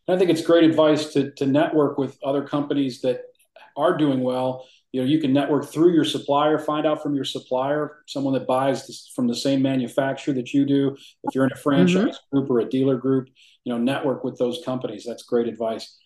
I 0.07 0.17
think 0.17 0.29
it's 0.29 0.41
great 0.41 0.65
advice 0.65 1.13
to 1.13 1.31
to 1.31 1.45
network 1.45 1.97
with 1.97 2.17
other 2.23 2.43
companies 2.43 3.01
that 3.01 3.21
are 3.77 3.97
doing 3.97 4.21
well. 4.21 4.67
You 4.91 5.01
know, 5.01 5.07
you 5.07 5.19
can 5.19 5.33
network 5.33 5.71
through 5.71 5.93
your 5.93 6.05
supplier, 6.05 6.59
find 6.59 6.85
out 6.85 7.01
from 7.01 7.15
your 7.15 7.23
supplier, 7.23 8.03
someone 8.05 8.35
that 8.35 8.45
buys 8.45 8.85
this, 8.85 9.12
from 9.15 9.27
the 9.27 9.35
same 9.35 9.62
manufacturer 9.62 10.35
that 10.35 10.53
you 10.53 10.65
do. 10.65 10.95
If 11.23 11.33
you're 11.33 11.45
in 11.45 11.51
a 11.51 11.57
franchise 11.57 12.03
mm-hmm. 12.03 12.38
group 12.38 12.50
or 12.51 12.59
a 12.59 12.69
dealer 12.69 12.97
group, 12.97 13.29
you 13.63 13.73
know, 13.73 13.79
network 13.79 14.23
with 14.23 14.38
those 14.38 14.62
companies. 14.63 15.03
That's 15.03 15.23
great 15.23 15.47
advice. 15.47 15.97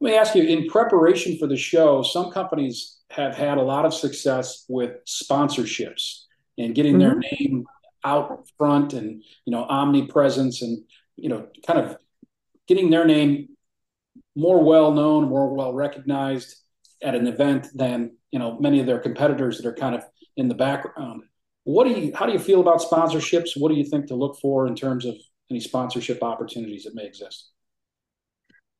Let 0.00 0.10
me 0.10 0.16
ask 0.16 0.34
you 0.34 0.44
in 0.44 0.66
preparation 0.66 1.36
for 1.36 1.46
the 1.46 1.58
show, 1.58 2.02
some 2.02 2.30
companies 2.30 3.00
have 3.10 3.34
had 3.34 3.58
a 3.58 3.62
lot 3.62 3.84
of 3.84 3.92
success 3.92 4.64
with 4.68 4.92
sponsorships 5.06 6.22
and 6.56 6.74
getting 6.74 6.94
mm-hmm. 6.94 7.20
their 7.20 7.36
name 7.38 7.66
out 8.02 8.48
front 8.56 8.94
and 8.94 9.22
you 9.44 9.50
know 9.50 9.64
omnipresence 9.64 10.62
and 10.62 10.82
you 11.16 11.28
know 11.28 11.48
kind 11.66 11.78
of 11.78 11.98
getting 12.66 12.88
their 12.88 13.04
name 13.04 13.48
more 14.34 14.64
well 14.64 14.92
known 14.92 15.28
more 15.28 15.54
well 15.54 15.74
recognized 15.74 16.56
at 17.02 17.14
an 17.14 17.26
event 17.26 17.66
than 17.74 18.16
you 18.30 18.38
know 18.38 18.58
many 18.58 18.80
of 18.80 18.86
their 18.86 19.00
competitors 19.00 19.58
that 19.58 19.66
are 19.66 19.74
kind 19.74 19.94
of 19.94 20.02
in 20.38 20.48
the 20.48 20.54
background. 20.54 21.24
What 21.64 21.84
do 21.84 21.90
you 21.90 22.12
how 22.14 22.24
do 22.24 22.32
you 22.32 22.38
feel 22.38 22.62
about 22.62 22.80
sponsorships? 22.80 23.50
What 23.54 23.68
do 23.68 23.74
you 23.74 23.84
think 23.84 24.06
to 24.06 24.14
look 24.14 24.38
for 24.40 24.66
in 24.66 24.74
terms 24.74 25.04
of 25.04 25.14
any 25.50 25.60
sponsorship 25.60 26.22
opportunities 26.22 26.84
that 26.84 26.94
may 26.94 27.04
exist 27.04 27.50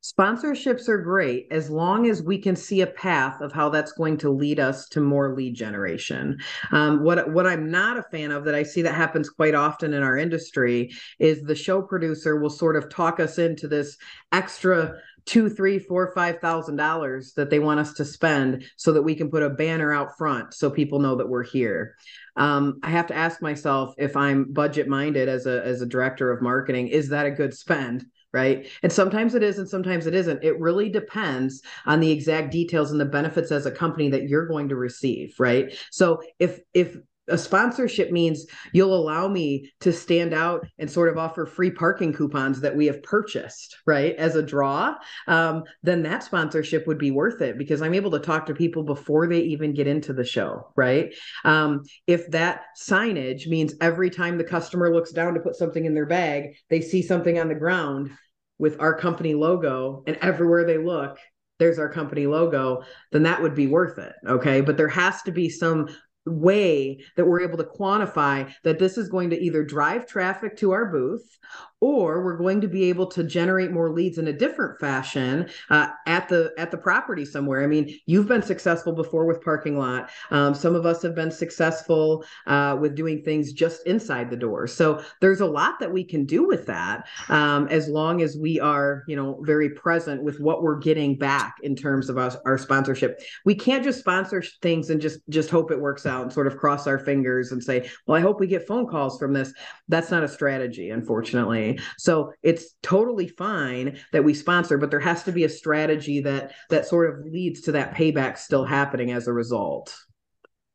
Sponsorships 0.02 0.88
are 0.88 0.96
great 0.96 1.46
as 1.50 1.68
long 1.68 2.08
as 2.08 2.22
we 2.22 2.38
can 2.38 2.56
see 2.56 2.80
a 2.80 2.86
path 2.86 3.42
of 3.42 3.52
how 3.52 3.68
that's 3.68 3.92
going 3.92 4.16
to 4.16 4.30
lead 4.30 4.58
us 4.58 4.88
to 4.88 5.00
more 5.00 5.34
lead 5.34 5.54
generation. 5.54 6.38
Um, 6.72 7.04
what 7.04 7.30
what 7.30 7.46
I'm 7.46 7.70
not 7.70 7.98
a 7.98 8.02
fan 8.04 8.30
of 8.30 8.44
that 8.46 8.54
I 8.54 8.62
see 8.62 8.80
that 8.82 8.94
happens 8.94 9.28
quite 9.28 9.54
often 9.54 9.92
in 9.92 10.02
our 10.02 10.16
industry 10.16 10.90
is 11.18 11.42
the 11.42 11.54
show 11.54 11.82
producer 11.82 12.40
will 12.40 12.48
sort 12.48 12.76
of 12.76 12.88
talk 12.88 13.20
us 13.20 13.38
into 13.38 13.68
this 13.68 13.98
extra 14.32 14.94
two, 15.26 15.50
three, 15.50 15.78
four, 15.78 16.12
five 16.14 16.38
thousand 16.38 16.76
dollars 16.76 17.34
that 17.34 17.50
they 17.50 17.58
want 17.58 17.80
us 17.80 17.92
to 17.92 18.04
spend 18.06 18.64
so 18.76 18.92
that 18.92 19.02
we 19.02 19.14
can 19.14 19.30
put 19.30 19.42
a 19.42 19.50
banner 19.50 19.92
out 19.92 20.16
front 20.16 20.54
so 20.54 20.70
people 20.70 20.98
know 20.98 21.16
that 21.16 21.28
we're 21.28 21.44
here. 21.44 21.94
Um, 22.36 22.80
I 22.82 22.88
have 22.88 23.08
to 23.08 23.14
ask 23.14 23.42
myself 23.42 23.94
if 23.98 24.16
I'm 24.16 24.50
budget 24.50 24.88
minded 24.88 25.28
as 25.28 25.44
a 25.44 25.62
as 25.62 25.82
a 25.82 25.86
director 25.86 26.32
of 26.32 26.40
marketing, 26.40 26.88
is 26.88 27.10
that 27.10 27.26
a 27.26 27.30
good 27.30 27.52
spend? 27.52 28.06
Right? 28.32 28.68
And 28.82 28.92
sometimes 28.92 29.34
it 29.34 29.42
is 29.42 29.58
and 29.58 29.68
sometimes 29.68 30.06
it 30.06 30.14
isn't. 30.14 30.44
It 30.44 30.58
really 30.60 30.88
depends 30.88 31.62
on 31.86 32.00
the 32.00 32.10
exact 32.10 32.52
details 32.52 32.90
and 32.90 33.00
the 33.00 33.04
benefits 33.04 33.50
as 33.50 33.66
a 33.66 33.70
company 33.70 34.08
that 34.10 34.28
you're 34.28 34.46
going 34.46 34.68
to 34.68 34.76
receive, 34.76 35.34
right? 35.38 35.76
So 35.90 36.22
if 36.38 36.60
if 36.74 36.96
a 37.30 37.38
sponsorship 37.38 38.10
means 38.10 38.46
you'll 38.72 38.94
allow 38.94 39.28
me 39.28 39.70
to 39.80 39.92
stand 39.92 40.34
out 40.34 40.66
and 40.78 40.90
sort 40.90 41.08
of 41.08 41.16
offer 41.16 41.46
free 41.46 41.70
parking 41.70 42.12
coupons 42.12 42.60
that 42.60 42.76
we 42.76 42.86
have 42.86 43.02
purchased 43.02 43.76
right 43.86 44.14
as 44.16 44.36
a 44.36 44.42
draw 44.42 44.94
um, 45.26 45.64
then 45.82 46.02
that 46.02 46.22
sponsorship 46.22 46.86
would 46.86 46.98
be 46.98 47.10
worth 47.10 47.40
it 47.40 47.56
because 47.58 47.82
i'm 47.82 47.94
able 47.94 48.10
to 48.10 48.18
talk 48.18 48.46
to 48.46 48.54
people 48.54 48.82
before 48.82 49.26
they 49.26 49.40
even 49.40 49.72
get 49.72 49.86
into 49.86 50.12
the 50.12 50.24
show 50.24 50.72
right 50.76 51.14
um, 51.44 51.82
if 52.06 52.28
that 52.30 52.62
signage 52.80 53.46
means 53.46 53.74
every 53.80 54.10
time 54.10 54.36
the 54.36 54.44
customer 54.44 54.92
looks 54.92 55.12
down 55.12 55.34
to 55.34 55.40
put 55.40 55.56
something 55.56 55.84
in 55.84 55.94
their 55.94 56.06
bag 56.06 56.54
they 56.68 56.80
see 56.80 57.02
something 57.02 57.38
on 57.38 57.48
the 57.48 57.54
ground 57.54 58.10
with 58.58 58.80
our 58.80 58.94
company 58.94 59.34
logo 59.34 60.02
and 60.06 60.16
everywhere 60.16 60.64
they 60.64 60.78
look 60.78 61.18
there's 61.60 61.78
our 61.78 61.90
company 61.90 62.26
logo, 62.26 62.82
then 63.12 63.22
that 63.22 63.40
would 63.40 63.54
be 63.54 63.68
worth 63.68 63.98
it. 63.98 64.14
Okay. 64.26 64.62
But 64.62 64.76
there 64.76 64.88
has 64.88 65.22
to 65.22 65.30
be 65.30 65.48
some 65.48 65.88
way 66.26 67.02
that 67.16 67.26
we're 67.26 67.40
able 67.40 67.56
to 67.58 67.64
quantify 67.64 68.52
that 68.62 68.78
this 68.78 68.98
is 68.98 69.08
going 69.08 69.30
to 69.30 69.40
either 69.40 69.64
drive 69.64 70.06
traffic 70.06 70.56
to 70.58 70.72
our 70.72 70.86
booth 70.86 71.38
or 71.80 72.22
we're 72.22 72.36
going 72.36 72.60
to 72.60 72.68
be 72.68 72.84
able 72.84 73.06
to 73.06 73.24
generate 73.24 73.72
more 73.72 73.90
leads 73.90 74.18
in 74.18 74.28
a 74.28 74.32
different 74.32 74.78
fashion 74.78 75.48
uh, 75.70 75.88
at 76.06 76.28
the 76.28 76.52
at 76.58 76.70
the 76.70 76.76
property 76.76 77.24
somewhere. 77.24 77.62
I 77.62 77.66
mean 77.66 77.98
you've 78.06 78.28
been 78.28 78.42
successful 78.42 78.92
before 78.92 79.24
with 79.24 79.42
parking 79.42 79.78
lot. 79.78 80.10
Um, 80.30 80.54
some 80.54 80.74
of 80.74 80.84
us 80.84 81.02
have 81.02 81.14
been 81.14 81.30
successful 81.30 82.24
uh, 82.46 82.76
with 82.78 82.94
doing 82.94 83.22
things 83.22 83.52
just 83.52 83.86
inside 83.86 84.30
the 84.30 84.36
door. 84.36 84.66
So 84.66 85.02
there's 85.20 85.40
a 85.40 85.46
lot 85.46 85.80
that 85.80 85.90
we 85.90 86.04
can 86.04 86.26
do 86.26 86.46
with 86.46 86.66
that 86.66 87.06
um, 87.28 87.66
as 87.68 87.88
long 87.88 88.20
as 88.22 88.36
we 88.36 88.60
are 88.60 89.04
you 89.08 89.16
know 89.16 89.40
very 89.42 89.70
present 89.70 90.22
with 90.22 90.38
what 90.38 90.62
we're 90.62 90.78
getting 90.78 91.16
back 91.16 91.56
in 91.62 91.74
terms 91.74 92.10
of 92.10 92.18
us, 92.18 92.36
our 92.44 92.58
sponsorship. 92.58 93.20
We 93.44 93.54
can't 93.54 93.84
just 93.84 94.00
sponsor 94.00 94.42
things 94.60 94.90
and 94.90 95.00
just 95.00 95.20
just 95.30 95.50
hope 95.50 95.70
it 95.70 95.80
works 95.80 96.04
out 96.04 96.22
and 96.22 96.32
sort 96.32 96.46
of 96.46 96.58
cross 96.58 96.86
our 96.86 96.98
fingers 96.98 97.52
and 97.52 97.62
say 97.62 97.88
well 98.06 98.16
i 98.16 98.20
hope 98.20 98.40
we 98.40 98.46
get 98.46 98.66
phone 98.66 98.86
calls 98.86 99.18
from 99.18 99.32
this. 99.32 99.52
That's 99.88 100.10
not 100.10 100.22
a 100.22 100.28
strategy 100.28 100.90
unfortunately 100.90 101.69
so 101.98 102.32
it's 102.42 102.74
totally 102.82 103.28
fine 103.28 103.98
that 104.12 104.24
we 104.24 104.34
sponsor, 104.34 104.78
but 104.78 104.90
there 104.90 105.00
has 105.00 105.22
to 105.24 105.32
be 105.32 105.44
a 105.44 105.48
strategy 105.48 106.20
that 106.20 106.52
that 106.70 106.86
sort 106.86 107.10
of 107.10 107.26
leads 107.26 107.62
to 107.62 107.72
that 107.72 107.94
payback 107.94 108.38
still 108.38 108.64
happening 108.64 109.12
as 109.12 109.28
a 109.28 109.32
result. 109.32 109.94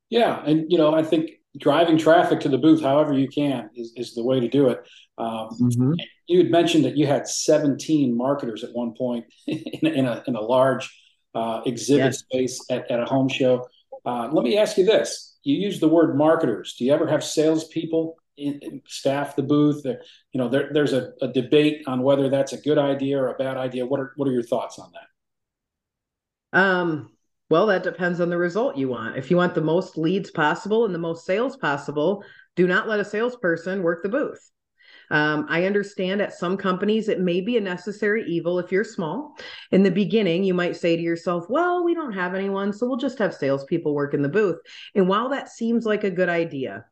Yeah, 0.09 0.43
and 0.45 0.71
you 0.71 0.77
know, 0.77 0.93
I 0.93 1.03
think 1.03 1.31
driving 1.57 1.97
traffic 1.97 2.39
to 2.41 2.49
the 2.49 2.57
booth, 2.57 2.81
however 2.81 3.13
you 3.13 3.27
can, 3.27 3.69
is, 3.75 3.93
is 3.95 4.13
the 4.13 4.23
way 4.23 4.39
to 4.39 4.47
do 4.47 4.69
it. 4.69 4.79
Um, 5.17 5.49
mm-hmm. 5.59 5.93
You 6.27 6.39
had 6.39 6.51
mentioned 6.51 6.85
that 6.85 6.97
you 6.97 7.07
had 7.07 7.27
17 7.27 8.15
marketers 8.15 8.63
at 8.63 8.73
one 8.73 8.93
point 8.93 9.25
in, 9.47 9.87
in 9.87 10.05
a 10.05 10.23
in 10.27 10.35
a 10.35 10.41
large 10.41 10.93
uh, 11.33 11.61
exhibit 11.65 12.05
yes. 12.05 12.19
space 12.19 12.59
at, 12.69 12.89
at 12.91 12.99
a 12.99 13.05
home 13.05 13.29
show. 13.29 13.67
Uh, 14.05 14.29
let 14.31 14.43
me 14.43 14.57
ask 14.57 14.77
you 14.77 14.85
this: 14.85 15.37
You 15.43 15.55
use 15.55 15.79
the 15.79 15.89
word 15.89 16.17
marketers. 16.17 16.75
Do 16.77 16.85
you 16.85 16.93
ever 16.93 17.07
have 17.07 17.23
salespeople 17.23 18.17
in, 18.37 18.59
in 18.61 18.81
staff 18.87 19.35
the 19.35 19.43
booth. 19.43 19.83
There, 19.83 20.01
you 20.31 20.39
know, 20.39 20.49
there, 20.49 20.69
there's 20.73 20.93
a, 20.93 21.13
a, 21.21 21.27
debate 21.27 21.83
on 21.87 22.01
whether 22.01 22.29
that's 22.29 22.53
a 22.53 22.57
good 22.57 22.77
idea 22.77 23.19
or 23.19 23.29
a 23.29 23.37
bad 23.37 23.57
idea. 23.57 23.85
What 23.85 23.99
are 23.99 24.13
what 24.15 24.27
are 24.27 24.33
your 24.33 24.43
thoughts 24.43 24.79
on 24.79 24.91
that? 24.93 26.59
Um, 26.59 27.11
well, 27.49 27.67
that 27.67 27.83
depends 27.83 28.19
on 28.19 28.29
the 28.29 28.37
result 28.37 28.77
you 28.77 28.89
want. 28.89 29.17
If 29.17 29.29
you 29.29 29.37
want 29.37 29.53
the 29.53 29.61
most 29.61 29.97
leads 29.97 30.31
possible 30.31 30.85
and 30.85 30.95
the 30.95 30.99
most 30.99 31.25
sales 31.25 31.57
possible, 31.57 32.23
do 32.55 32.67
not 32.67 32.87
let 32.87 32.99
a 32.99 33.05
salesperson 33.05 33.83
work 33.83 34.01
the 34.03 34.09
booth. 34.09 34.51
Um, 35.11 35.45
I 35.49 35.65
understand 35.65 36.21
at 36.21 36.33
some 36.33 36.57
companies 36.57 37.09
it 37.09 37.19
may 37.19 37.41
be 37.41 37.57
a 37.57 37.61
necessary 37.61 38.23
evil 38.25 38.57
if 38.57 38.71
you're 38.71 38.83
small. 38.83 39.35
In 39.71 39.83
the 39.83 39.91
beginning, 39.91 40.43
you 40.43 40.53
might 40.53 40.75
say 40.75 40.95
to 40.95 41.01
yourself, 41.01 41.45
well, 41.49 41.83
we 41.83 41.93
don't 41.93 42.13
have 42.13 42.33
anyone, 42.33 42.73
so 42.73 42.87
we'll 42.87 42.97
just 42.97 43.19
have 43.19 43.33
salespeople 43.33 43.93
work 43.93 44.13
in 44.13 44.21
the 44.21 44.29
booth. 44.29 44.57
And 44.95 45.07
while 45.07 45.29
that 45.29 45.49
seems 45.49 45.85
like 45.85 46.03
a 46.03 46.09
good 46.09 46.29
idea, 46.29 46.85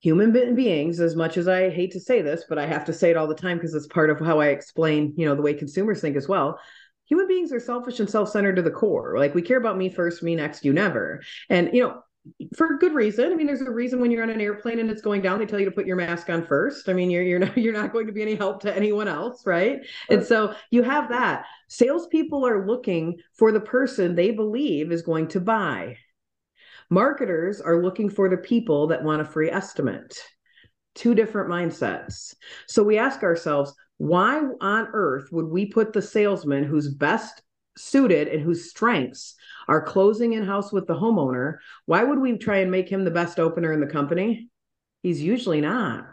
human 0.00 0.54
beings 0.54 1.00
as 1.00 1.16
much 1.16 1.36
as 1.36 1.48
i 1.48 1.70
hate 1.70 1.92
to 1.92 2.00
say 2.00 2.22
this 2.22 2.44
but 2.48 2.58
i 2.58 2.66
have 2.66 2.84
to 2.84 2.92
say 2.92 3.10
it 3.10 3.16
all 3.16 3.26
the 3.26 3.34
time 3.34 3.56
because 3.56 3.74
it's 3.74 3.86
part 3.86 4.10
of 4.10 4.20
how 4.20 4.40
i 4.40 4.46
explain 4.46 5.12
you 5.16 5.26
know 5.26 5.34
the 5.34 5.42
way 5.42 5.54
consumers 5.54 6.00
think 6.00 6.16
as 6.16 6.28
well 6.28 6.58
human 7.06 7.26
beings 7.26 7.52
are 7.52 7.60
selfish 7.60 8.00
and 8.00 8.08
self-centered 8.08 8.56
to 8.56 8.62
the 8.62 8.70
core 8.70 9.16
like 9.18 9.34
we 9.34 9.42
care 9.42 9.58
about 9.58 9.76
me 9.76 9.88
first 9.88 10.22
me 10.22 10.34
next 10.34 10.64
you 10.64 10.72
never 10.72 11.22
and 11.48 11.70
you 11.72 11.82
know 11.82 12.02
for 12.56 12.76
good 12.78 12.94
reason. 12.94 13.32
I 13.32 13.34
mean, 13.34 13.46
there's 13.46 13.60
a 13.60 13.70
reason 13.70 14.00
when 14.00 14.10
you're 14.10 14.22
on 14.22 14.30
an 14.30 14.40
airplane 14.40 14.78
and 14.78 14.90
it's 14.90 15.02
going 15.02 15.22
down, 15.22 15.38
they 15.38 15.46
tell 15.46 15.58
you 15.58 15.64
to 15.64 15.70
put 15.70 15.86
your 15.86 15.96
mask 15.96 16.28
on 16.30 16.46
first. 16.46 16.88
I 16.88 16.92
mean, 16.92 17.10
you're 17.10 17.22
you're 17.22 17.38
not 17.38 17.56
you're 17.58 17.72
not 17.72 17.92
going 17.92 18.06
to 18.06 18.12
be 18.12 18.22
any 18.22 18.34
help 18.34 18.60
to 18.62 18.74
anyone 18.74 19.08
else, 19.08 19.46
right? 19.46 19.78
right. 19.78 19.86
And 20.10 20.24
so 20.24 20.54
you 20.70 20.82
have 20.82 21.08
that. 21.10 21.44
Salespeople 21.68 22.46
are 22.46 22.66
looking 22.66 23.16
for 23.34 23.52
the 23.52 23.60
person 23.60 24.14
they 24.14 24.30
believe 24.30 24.92
is 24.92 25.02
going 25.02 25.28
to 25.28 25.40
buy. 25.40 25.96
Marketers 26.90 27.60
are 27.60 27.82
looking 27.82 28.08
for 28.08 28.28
the 28.28 28.36
people 28.36 28.86
that 28.86 29.02
want 29.02 29.20
a 29.20 29.24
free 29.24 29.50
estimate. 29.50 30.18
Two 30.94 31.14
different 31.14 31.50
mindsets. 31.50 32.34
So 32.66 32.82
we 32.82 32.98
ask 32.98 33.22
ourselves, 33.22 33.74
why 33.98 34.42
on 34.60 34.88
earth 34.92 35.28
would 35.30 35.46
we 35.46 35.66
put 35.66 35.92
the 35.92 36.02
salesman 36.02 36.64
who's 36.64 36.94
best 36.94 37.42
suited 37.76 38.28
and 38.28 38.42
whose 38.42 38.70
strengths 38.70 39.34
are 39.68 39.82
closing 39.82 40.32
in 40.32 40.44
house 40.44 40.72
with 40.72 40.86
the 40.86 40.94
homeowner? 40.94 41.58
Why 41.86 42.04
would 42.04 42.18
we 42.18 42.38
try 42.38 42.58
and 42.58 42.70
make 42.70 42.88
him 42.88 43.04
the 43.04 43.10
best 43.10 43.38
opener 43.38 43.72
in 43.72 43.80
the 43.80 43.86
company? 43.86 44.48
He's 45.02 45.22
usually 45.22 45.60
not. 45.60 46.06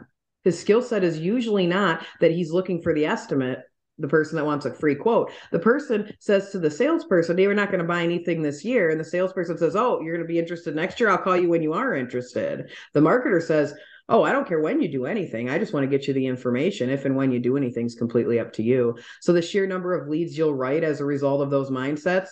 His 0.44 0.60
skill 0.60 0.82
set 0.82 1.04
is 1.04 1.18
usually 1.18 1.68
not 1.68 2.06
that 2.20 2.32
he's 2.32 2.52
looking 2.52 2.82
for 2.82 2.94
the 2.94 3.06
estimate 3.06 3.60
the 3.98 4.08
person 4.08 4.36
that 4.36 4.46
wants 4.46 4.66
a 4.66 4.74
free 4.74 4.96
quote. 4.96 5.32
The 5.52 5.60
person 5.60 6.14
says 6.20 6.52
to 6.52 6.60
the 6.60 6.70
salesperson, 6.70 7.38
"You're 7.38 7.54
not 7.54 7.72
going 7.72 7.82
to 7.82 7.88
buy 7.88 8.04
anything 8.04 8.42
this 8.42 8.66
year," 8.66 8.90
and 8.90 9.00
the 9.00 9.06
salesperson 9.06 9.58
says, 9.58 9.76
"Oh, 9.76 10.02
you're 10.02 10.16
going 10.16 10.28
to 10.28 10.34
be 10.34 10.40
interested 10.40 10.76
next 10.76 11.00
year. 11.00 11.10
I'll 11.10 11.18
call 11.18 11.38
you 11.38 11.50
when 11.50 11.64
you 11.64 11.74
are 11.74 11.96
interested." 11.96 12.70
The 12.94 13.00
marketer 13.00 13.42
says, 13.42 13.74
"Oh, 14.10 14.24
I 14.24 14.32
don't 14.32 14.48
care 14.48 14.60
when 14.60 14.82
you 14.82 14.92
do 14.92 15.06
anything. 15.06 15.50
I 15.50 15.58
just 15.58 15.74
want 15.74 15.84
to 15.84 15.90
get 15.90 16.08
you 16.08 16.14
the 16.14 16.28
information. 16.28 16.90
If 16.90 17.06
and 17.06 17.16
when 17.16 17.32
you 17.32 17.40
do 17.40 17.58
anything 17.58 17.86
is 17.86 17.96
completely 17.96 18.40
up 18.40 18.52
to 18.54 18.64
you." 18.64 18.98
So 19.22 19.34
the 19.34 19.42
sheer 19.42 19.66
number 19.66 19.94
of 19.94 20.08
leads 20.08 20.38
you'll 20.38 20.54
write 20.54 20.84
as 20.84 21.00
a 21.00 21.06
result 21.06 21.42
of 21.42 21.50
those 21.50 21.70
mindsets 21.70 22.30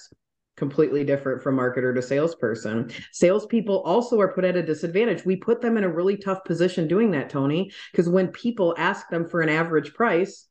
completely 0.55 1.03
different 1.03 1.41
from 1.41 1.57
marketer 1.57 1.95
to 1.95 2.01
salesperson. 2.01 2.91
Salespeople 3.11 3.81
also 3.81 4.19
are 4.19 4.33
put 4.33 4.45
at 4.45 4.55
a 4.55 4.61
disadvantage. 4.61 5.25
We 5.25 5.35
put 5.35 5.61
them 5.61 5.77
in 5.77 5.83
a 5.83 5.89
really 5.89 6.15
tough 6.15 6.43
position 6.43 6.88
doing 6.88 7.09
that, 7.11 7.29
Tony, 7.29 7.71
because 7.91 8.07
when 8.07 8.27
people 8.27 8.75
ask 8.77 9.09
them 9.09 9.25
for 9.27 9.41
an 9.41 9.49
average 9.49 9.95
price, 9.95 10.47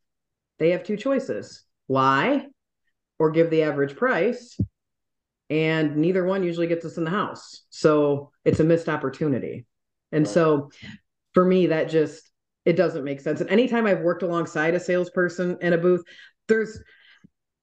they 0.59 0.71
have 0.71 0.85
two 0.85 0.97
choices 0.97 1.65
lie 1.89 2.47
or 3.19 3.31
give 3.31 3.51
the 3.51 3.63
average 3.63 3.97
price. 3.97 4.59
And 5.51 5.97
neither 5.97 6.25
one 6.25 6.43
usually 6.43 6.67
gets 6.67 6.85
us 6.85 6.97
in 6.97 7.05
the 7.05 7.11
house. 7.11 7.65
So 7.69 8.31
it's 8.45 8.61
a 8.61 8.65
missed 8.65 8.89
opportunity. 8.89 9.67
And 10.11 10.27
so 10.27 10.71
for 11.35 11.45
me, 11.45 11.67
that 11.67 11.91
just, 11.91 12.31
it 12.65 12.75
doesn't 12.75 13.05
make 13.05 13.21
sense. 13.21 13.41
And 13.41 13.51
anytime 13.51 13.87
I've 13.87 14.01
worked 14.01 14.23
alongside 14.23 14.75
a 14.75 14.81
salesperson 14.81 15.59
in 15.61 15.73
a 15.73 15.79
booth, 15.79 16.05
there's, 16.49 16.83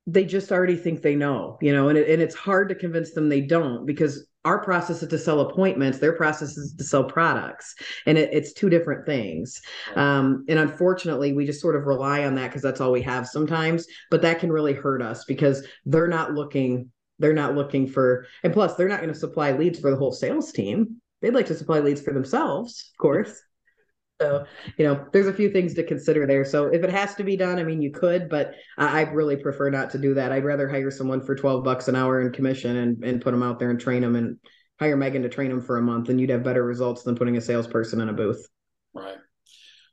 they 0.06 0.25
just 0.25 0.52
already 0.52 0.75
think 0.75 1.02
they 1.02 1.15
know, 1.15 1.58
you 1.62 1.73
know, 1.73 1.89
and, 1.89 1.97
it, 1.97 2.10
and 2.10 2.21
it's 2.21 2.36
hard 2.36 2.69
to 2.69 2.75
convince 2.75 3.13
them 3.13 3.30
they 3.30 3.41
don't 3.41 3.86
because 3.86 4.28
our 4.45 4.63
process 4.63 5.04
is 5.04 5.10
to 5.10 5.17
sell 5.17 5.41
appointments 5.41 5.97
their 5.97 6.13
process 6.13 6.58
is 6.58 6.73
to 6.73 6.84
sell 6.84 7.04
products. 7.04 7.75
And 8.06 8.17
it, 8.17 8.30
it's 8.32 8.54
two 8.54 8.69
different 8.69 9.06
things. 9.06 9.62
Um, 9.95 10.45
and 10.47 10.60
unfortunately 10.60 11.34
we 11.34 11.45
just 11.45 11.62
sort 11.62 11.75
of 11.75 11.86
rely 11.86 12.25
on 12.25 12.36
that 12.36 12.47
because 12.47 12.62
that's 12.62 12.82
all 12.82 12.91
we 12.91 13.02
have 13.02 13.28
sometimes 13.28 13.86
but 14.10 14.21
that 14.21 14.39
can 14.39 14.52
really 14.52 14.73
hurt 14.73 15.02
us 15.02 15.25
because 15.25 15.65
they're 15.86 16.08
not 16.08 16.34
looking 16.34 16.91
they're 17.19 17.34
not 17.34 17.56
looking 17.56 17.86
for 17.86 18.25
and 18.43 18.54
plus 18.54 18.75
they're 18.75 18.88
not 18.88 19.02
going 19.02 19.13
to 19.13 19.19
supply 19.19 19.52
leads 19.52 19.80
for 19.80 19.91
the 19.91 19.97
whole 19.97 20.12
sales 20.12 20.52
team. 20.52 21.02
They'd 21.21 21.34
like 21.34 21.47
to 21.47 21.56
supply 21.56 21.80
leads 21.80 22.02
for 22.02 22.13
themselves 22.13 22.91
of 22.93 23.02
course 23.02 23.41
so, 24.21 24.45
you 24.77 24.86
know, 24.86 25.05
there's 25.13 25.27
a 25.27 25.34
few 25.34 25.49
things 25.49 25.73
to 25.75 25.84
consider 25.84 26.27
there. 26.27 26.43
So, 26.43 26.65
if 26.65 26.84
it 26.84 26.89
has 26.89 27.15
to 27.15 27.23
be 27.23 27.38
done, 27.38 27.58
I 27.60 27.63
mean, 27.63 27.82
you 27.82 27.91
could, 27.91 28.29
but 28.29 28.53
I, 28.77 28.99
I 28.99 29.01
really 29.12 29.38
prefer 29.38 29.69
not 29.69 29.89
to 29.91 29.97
do 29.97 30.13
that. 30.15 30.32
I'd 30.32 30.43
rather 30.43 30.67
hire 30.67 30.91
someone 30.91 31.21
for 31.21 31.36
12 31.36 31.63
bucks 31.63 31.88
an 31.88 31.95
hour 31.95 32.21
in 32.21 32.32
commission 32.32 32.77
and, 32.77 33.03
and 33.03 33.21
put 33.21 33.32
them 33.32 33.43
out 33.43 33.60
there 33.60 33.69
and 33.69 33.79
train 33.79 34.01
them 34.01 34.15
and 34.15 34.38
hire 34.79 34.97
Megan 34.97 35.23
to 35.23 35.29
train 35.29 35.49
them 35.49 35.62
for 35.62 35.77
a 35.77 35.82
month, 35.82 36.10
and 36.10 36.19
you'd 36.19 36.29
have 36.29 36.43
better 36.43 36.63
results 36.63 37.03
than 37.03 37.15
putting 37.15 37.38
a 37.38 37.41
salesperson 37.41 38.01
in 38.01 38.10
a 38.10 38.13
booth. 38.13 38.45
Right. 38.93 39.17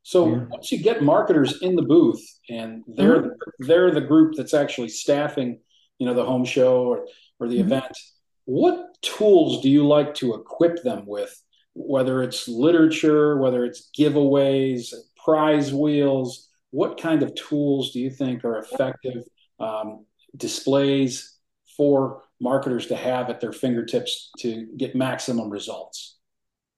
So 0.03 0.29
yeah. 0.29 0.45
once 0.51 0.71
you 0.71 0.83
get 0.83 1.03
marketers 1.03 1.63
in 1.63 1.75
the 1.75 1.83
booth 1.83 2.23
and 2.49 2.85
they're 2.87 3.23
mm-hmm. 3.23 3.67
they're 3.67 3.91
the 3.91 4.01
group 4.01 4.35
that's 4.37 4.55
actually 4.55 4.89
staffing, 4.89 5.59
you 5.99 6.07
know, 6.07 6.15
the 6.15 6.25
home 6.25 6.45
show 6.45 6.85
or, 6.85 7.07
or 7.41 7.49
the 7.49 7.57
mm-hmm. 7.57 7.67
event, 7.67 7.99
what 8.45 8.97
tools 9.03 9.63
do 9.63 9.69
you 9.69 9.85
like 9.85 10.15
to 10.15 10.35
equip 10.35 10.83
them 10.85 11.07
with 11.07 11.35
whether 11.77 12.23
it's 12.23 12.49
literature, 12.49 13.37
whether 13.37 13.65
it's 13.65 13.91
giveaways, 13.97 14.95
prize 15.23 15.73
wheels, 15.73 16.49
what 16.71 17.01
kind 17.01 17.23
of 17.23 17.35
tools 17.35 17.93
do 17.93 18.01
you 18.01 18.11
think 18.11 18.45
are 18.45 18.59
effective 18.59 19.25
um, 19.61 20.07
displays 20.37 21.37
for 21.77 22.23
marketers 22.41 22.87
to 22.87 22.97
have 22.97 23.29
at 23.29 23.41
their 23.41 23.53
fingertips 23.53 24.31
to 24.39 24.67
get 24.77 24.97
maximum 24.97 25.51
results? 25.51 26.17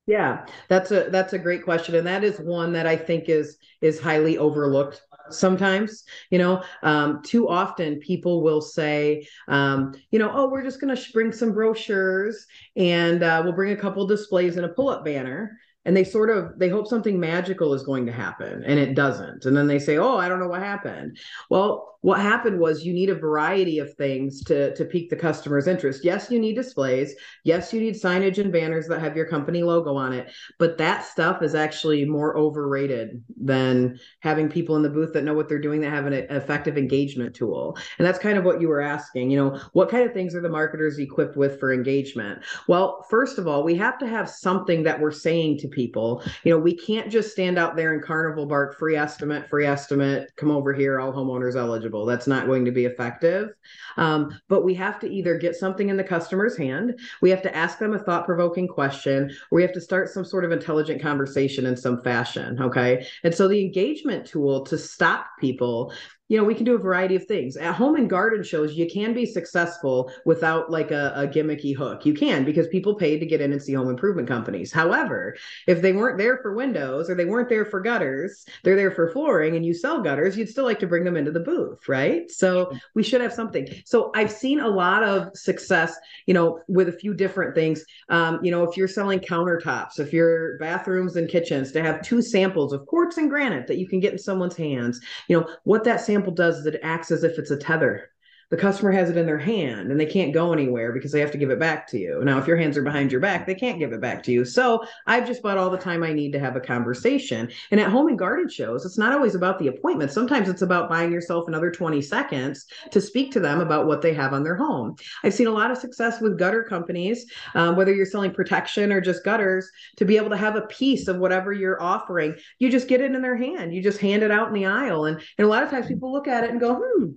Yeah, 0.07 0.47
that's 0.69 0.91
a 0.91 1.09
that's 1.11 1.35
a 1.35 1.39
great 1.39 1.65
question, 1.65 1.95
and 1.95 2.07
that 2.07 2.25
is 2.25 2.39
one 2.39 2.73
that 2.73 2.87
I 2.87 2.97
think 2.97 3.29
is 3.29 3.59
is 3.83 4.01
highly 4.01 4.39
overlooked 4.39 5.03
sometimes 5.31 6.05
you 6.31 6.39
know 6.39 6.63
um, 6.83 7.23
too 7.23 7.49
often 7.49 7.99
people 8.01 8.43
will 8.43 8.61
say 8.61 9.27
um, 9.49 9.95
you 10.11 10.19
know 10.19 10.31
oh 10.33 10.49
we're 10.49 10.63
just 10.63 10.81
going 10.81 10.95
to 10.95 11.13
bring 11.13 11.33
some 11.33 11.53
brochures 11.53 12.47
and 12.77 13.23
uh, 13.23 13.41
we'll 13.45 13.53
bring 13.53 13.73
a 13.73 13.77
couple 13.77 14.07
displays 14.07 14.57
and 14.57 14.65
a 14.65 14.71
pull-up 14.71 15.05
banner. 15.05 15.59
And 15.85 15.97
they 15.97 16.05
sort 16.05 16.29
of 16.29 16.59
they 16.59 16.69
hope 16.69 16.87
something 16.87 17.19
magical 17.19 17.73
is 17.73 17.83
going 17.83 18.05
to 18.07 18.13
happen 18.13 18.63
and 18.65 18.79
it 18.79 18.95
doesn't. 18.95 19.47
And 19.47 19.57
then 19.57 19.67
they 19.67 19.79
say 19.79 19.97
oh 19.97 20.19
i 20.19 20.29
don't 20.29 20.41
know 20.41 20.49
what 20.49 20.61
happened. 20.61 21.19
Well 21.49 21.98
what 22.01 22.21
happened 22.21 22.61
was 22.61 22.85
you 22.85 22.93
need 22.93 23.11
a 23.11 23.15
variety 23.15 23.79
of 23.79 23.93
things 23.95 24.43
to 24.45 24.75
to 24.77 24.85
pique 24.85 25.11
the 25.11 25.17
customer's 25.17 25.67
interest. 25.67 26.05
Yes, 26.05 26.31
you 26.31 26.39
need 26.39 26.55
displays. 26.55 27.15
Yes, 27.45 27.73
you 27.73 27.81
need 27.81 27.95
signage 27.95 28.39
and 28.39 28.53
banners 28.53 28.87
that 28.89 29.01
have 29.01 29.17
your 29.17 29.27
company 29.27 29.63
logo 29.63 29.97
on 29.97 30.13
it. 30.13 30.31
But 30.59 30.79
that 30.79 31.05
stuff 31.05 31.43
is 31.43 31.55
actually 31.55 32.05
more 32.05 32.37
overrated 32.37 33.23
than 33.37 33.99
having 34.21 34.49
people 34.49 34.77
in 34.77 34.83
the 34.83 34.91
booth 34.91 35.13
that 35.15 35.25
know 35.25 35.35
what 35.35 35.49
they're 35.49 35.59
doing 35.59 35.81
that 35.81 35.91
have 35.91 36.07
an 36.07 36.13
effective 36.13 36.79
engagement 36.79 37.35
tool. 37.35 37.77
And 37.99 38.07
that's 38.07 38.19
kind 38.19 38.39
of 38.39 38.45
what 38.45 38.61
you 38.61 38.69
were 38.69 38.81
asking. 38.81 39.31
You 39.31 39.39
know, 39.39 39.61
what 39.73 39.91
kind 39.91 40.07
of 40.07 40.13
things 40.13 40.35
are 40.35 40.41
the 40.41 40.49
marketers 40.49 40.99
equipped 40.99 41.37
with 41.37 41.59
for 41.59 41.73
engagement? 41.73 42.45
Well, 42.69 43.05
first 43.11 43.39
of 43.39 43.49
all, 43.49 43.65
we 43.65 43.75
have 43.77 43.99
to 43.99 44.07
have 44.07 44.31
something 44.31 44.85
that 44.85 45.01
we're 45.01 45.11
saying 45.11 45.59
to 45.59 45.69
people. 45.69 46.23
You 46.45 46.53
know, 46.53 46.59
we 46.59 46.77
can't 46.77 47.11
just 47.11 47.33
stand 47.33 47.59
out 47.59 47.75
there 47.75 47.93
in 47.93 48.01
carnival 48.01 48.47
bark, 48.47 48.79
free 48.79 48.97
estimate, 48.97 49.49
free 49.49 49.67
estimate, 49.67 50.31
come 50.37 50.51
over 50.51 50.73
here, 50.73 51.01
all 51.01 51.13
homeowners 51.13 51.57
eligible. 51.57 51.88
That's 52.07 52.27
not 52.27 52.47
going 52.47 52.65
to 52.65 52.71
be 52.71 52.85
effective. 52.85 53.51
Um, 53.97 54.39
but 54.49 54.65
we 54.65 54.75
have 54.75 54.99
to 55.01 55.09
either 55.09 55.39
get 55.39 55.57
something 55.57 55.89
in 55.89 55.97
the 55.97 56.05
customer's 56.05 56.57
hand, 56.57 56.99
we 57.21 57.31
have 57.31 57.43
to 57.43 57.55
ask 57.55 57.79
them 57.79 57.95
a 57.95 57.99
thought 57.99 58.27
provoking 58.27 58.69
question, 58.69 59.31
or 59.51 59.57
we 59.57 59.63
have 59.63 59.73
to 59.73 59.81
start 59.81 60.09
some 60.09 60.25
sort 60.25 60.45
of 60.45 60.53
intelligent 60.53 61.03
conversation 61.03 61.67
in 61.67 61.77
some 61.77 62.01
fashion. 62.03 62.61
Okay. 62.61 63.07
And 63.25 63.35
so 63.35 63.49
the 63.49 63.61
engagement 63.61 64.27
tool 64.27 64.65
to 64.67 64.79
stop 64.79 65.27
people 65.41 65.93
you 66.29 66.37
know, 66.37 66.45
we 66.45 66.55
can 66.55 66.65
do 66.65 66.75
a 66.75 66.79
variety 66.79 67.17
of 67.17 67.25
things. 67.25 67.57
At 67.57 67.75
home 67.75 67.97
and 67.97 68.09
garden 68.09 68.43
shows, 68.43 68.75
you 68.75 68.89
can 68.89 69.15
be 69.15 69.25
successful 69.25 70.13
without 70.25 70.71
like 70.71 70.91
a, 70.91 71.13
a, 71.17 71.27
gimmicky 71.27 71.75
hook. 71.75 72.05
You 72.05 72.13
can 72.13 72.45
because 72.45 72.69
people 72.69 72.95
paid 72.95 73.19
to 73.21 73.27
get 73.27 73.41
in 73.41 73.53
and 73.53 73.63
see 73.63 73.73
home 73.73 73.89
improvement 73.89 74.29
companies. 74.29 74.71
However, 74.71 75.37
if 75.67 75.81
they 75.81 75.93
weren't 75.93 76.19
there 76.19 76.39
for 76.39 76.55
windows 76.55 77.09
or 77.09 77.15
they 77.15 77.25
weren't 77.25 77.49
there 77.49 77.65
for 77.65 77.81
gutters, 77.81 78.45
they're 78.63 78.77
there 78.77 78.91
for 78.91 79.11
flooring 79.11 79.57
and 79.57 79.65
you 79.65 79.73
sell 79.73 80.03
gutters, 80.03 80.37
you'd 80.37 80.49
still 80.49 80.65
like 80.65 80.79
to 80.81 80.87
bring 80.87 81.05
them 81.05 81.17
into 81.17 81.31
the 81.31 81.41
booth, 81.41 81.89
right? 81.89 82.31
So 82.31 82.73
we 82.95 83.03
should 83.03 83.23
have 83.23 83.33
something. 83.33 83.67
So 83.87 84.13
I've 84.15 84.31
seen 84.31 84.61
a 84.61 84.69
lot 84.69 85.03
of 85.03 85.35
success, 85.35 85.97
you 86.27 86.35
know, 86.35 86.61
with 86.69 86.89
a 86.89 86.93
few 86.93 87.15
different 87.15 87.55
things. 87.55 87.85
Um, 88.11 88.41
you 88.43 88.51
know, 88.51 88.65
if 88.65 88.77
you're 88.77 88.89
selling 88.89 89.21
countertops, 89.21 89.99
if 89.99 90.13
you're 90.13 90.59
bathrooms 90.59 91.17
and 91.17 91.29
kitchens, 91.29 91.73
to 91.73 91.83
have 91.83 92.03
two 92.03 92.21
samples 92.21 92.73
of 92.73 92.87
quartz 92.87 93.17
and 93.17 93.31
granite 93.31 93.67
that 93.67 93.79
you 93.79 93.89
can 93.89 94.01
get 94.01 94.13
in 94.13 94.19
someone's 94.19 94.57
hands, 94.57 95.01
you 95.29 95.39
know, 95.39 95.49
what 95.65 95.85
that 95.85 96.01
sample 96.01 96.18
sample 96.19 96.35
does 96.35 96.59
is 96.59 96.67
it 96.67 96.81
acts 96.83 97.13
as 97.13 97.23
if 97.23 97.39
it's 97.39 97.53
a 97.53 97.57
tether 97.57 98.11
the 98.51 98.57
customer 98.57 98.91
has 98.91 99.11
it 99.11 99.17
in 99.17 99.27
their 99.27 99.39
hand 99.39 99.91
and 99.91 100.01
they 100.01 100.07
can't 100.07 100.33
go 100.33 100.53
anywhere 100.53 100.93
because 100.93 101.13
they 101.13 101.21
have 101.21 101.31
to 101.31 101.39
give 101.39 101.51
it 101.51 101.59
back 101.59 101.87
to 101.89 101.99
you. 101.99 102.21
Now, 102.25 102.39
if 102.39 102.47
your 102.47 102.57
hands 102.57 102.79
are 102.79 102.83
behind 102.83 103.13
your 103.13 103.21
back, 103.21 103.47
they 103.47 103.55
can't 103.55 103.79
give 103.79 103.93
it 103.93 104.01
back 104.01 104.23
to 104.23 104.33
you. 104.33 104.45
So 104.47 104.83
I've 105.07 105.27
just 105.27 105.43
bought 105.43 105.59
all 105.59 105.69
the 105.69 105.77
time 105.77 106.03
I 106.03 106.15
need 106.15 106.33
to 106.33 106.41
have 106.41 106.57
a 106.57 106.61
conversation. 106.61 107.51
And 107.71 107.81
at 107.81 107.91
home 107.91 108.09
and 108.09 108.19
garden 108.19 108.49
shows, 108.49 108.87
it's 108.87 108.97
not 108.97 109.13
always 109.13 109.35
about 109.35 109.59
the 109.59 109.69
appointment. 109.69 110.13
Sometimes 110.13 110.49
it's 110.49 110.63
about 110.63 110.89
buying 110.89 111.13
yourself 111.13 111.47
another 111.47 111.71
20 111.71 112.01
seconds 112.01 112.65
to 112.91 113.01
speak 113.03 113.33
to 113.33 113.41
them 113.41 113.61
about 113.61 113.87
what 113.87 114.01
they 114.01 114.15
have 114.15 114.33
on 114.33 114.45
their 114.45 114.57
home. 114.57 114.97
I've 115.23 115.35
seen 115.35 115.47
a 115.47 115.53
lot 115.53 115.71
of 115.71 115.77
success 115.77 116.21
with 116.21 116.39
gutter 116.39 116.63
companies, 116.63 117.27
um, 117.55 117.77
whether 117.77 117.95
you're 117.95 118.07
selling 118.07 118.33
protection 118.33 118.93
or 118.93 119.03
just 119.03 119.25
gutters, 119.25 119.71
to 119.97 120.07
be 120.07 120.17
able 120.17 120.31
to 120.31 120.37
have 120.39 120.57
a 120.57 120.63
piece 120.63 121.07
of 121.07 121.19
whatever 121.19 121.53
you're 121.53 121.83
offering. 121.83 122.35
You 122.59 122.71
just 122.71 122.89
get 122.89 123.03
it 123.03 123.15
in 123.15 123.21
their 123.21 123.37
hand. 123.37 123.75
You 123.75 123.83
just 123.83 124.01
hand 124.01 124.23
it 124.23 124.31
out 124.31 124.49
in 124.49 124.55
the 124.55 124.67
aisle. 124.67 125.05
And, 125.05 125.21
and 125.37 125.45
a 125.45 125.51
lot 125.51 125.63
of 125.63 125.71
times 125.71 125.87
people 125.87 126.13
look 126.13 126.29
at 126.29 126.45
it 126.45 126.51
and 126.51 126.61
go, 126.61 126.81
hmm, 126.83 127.11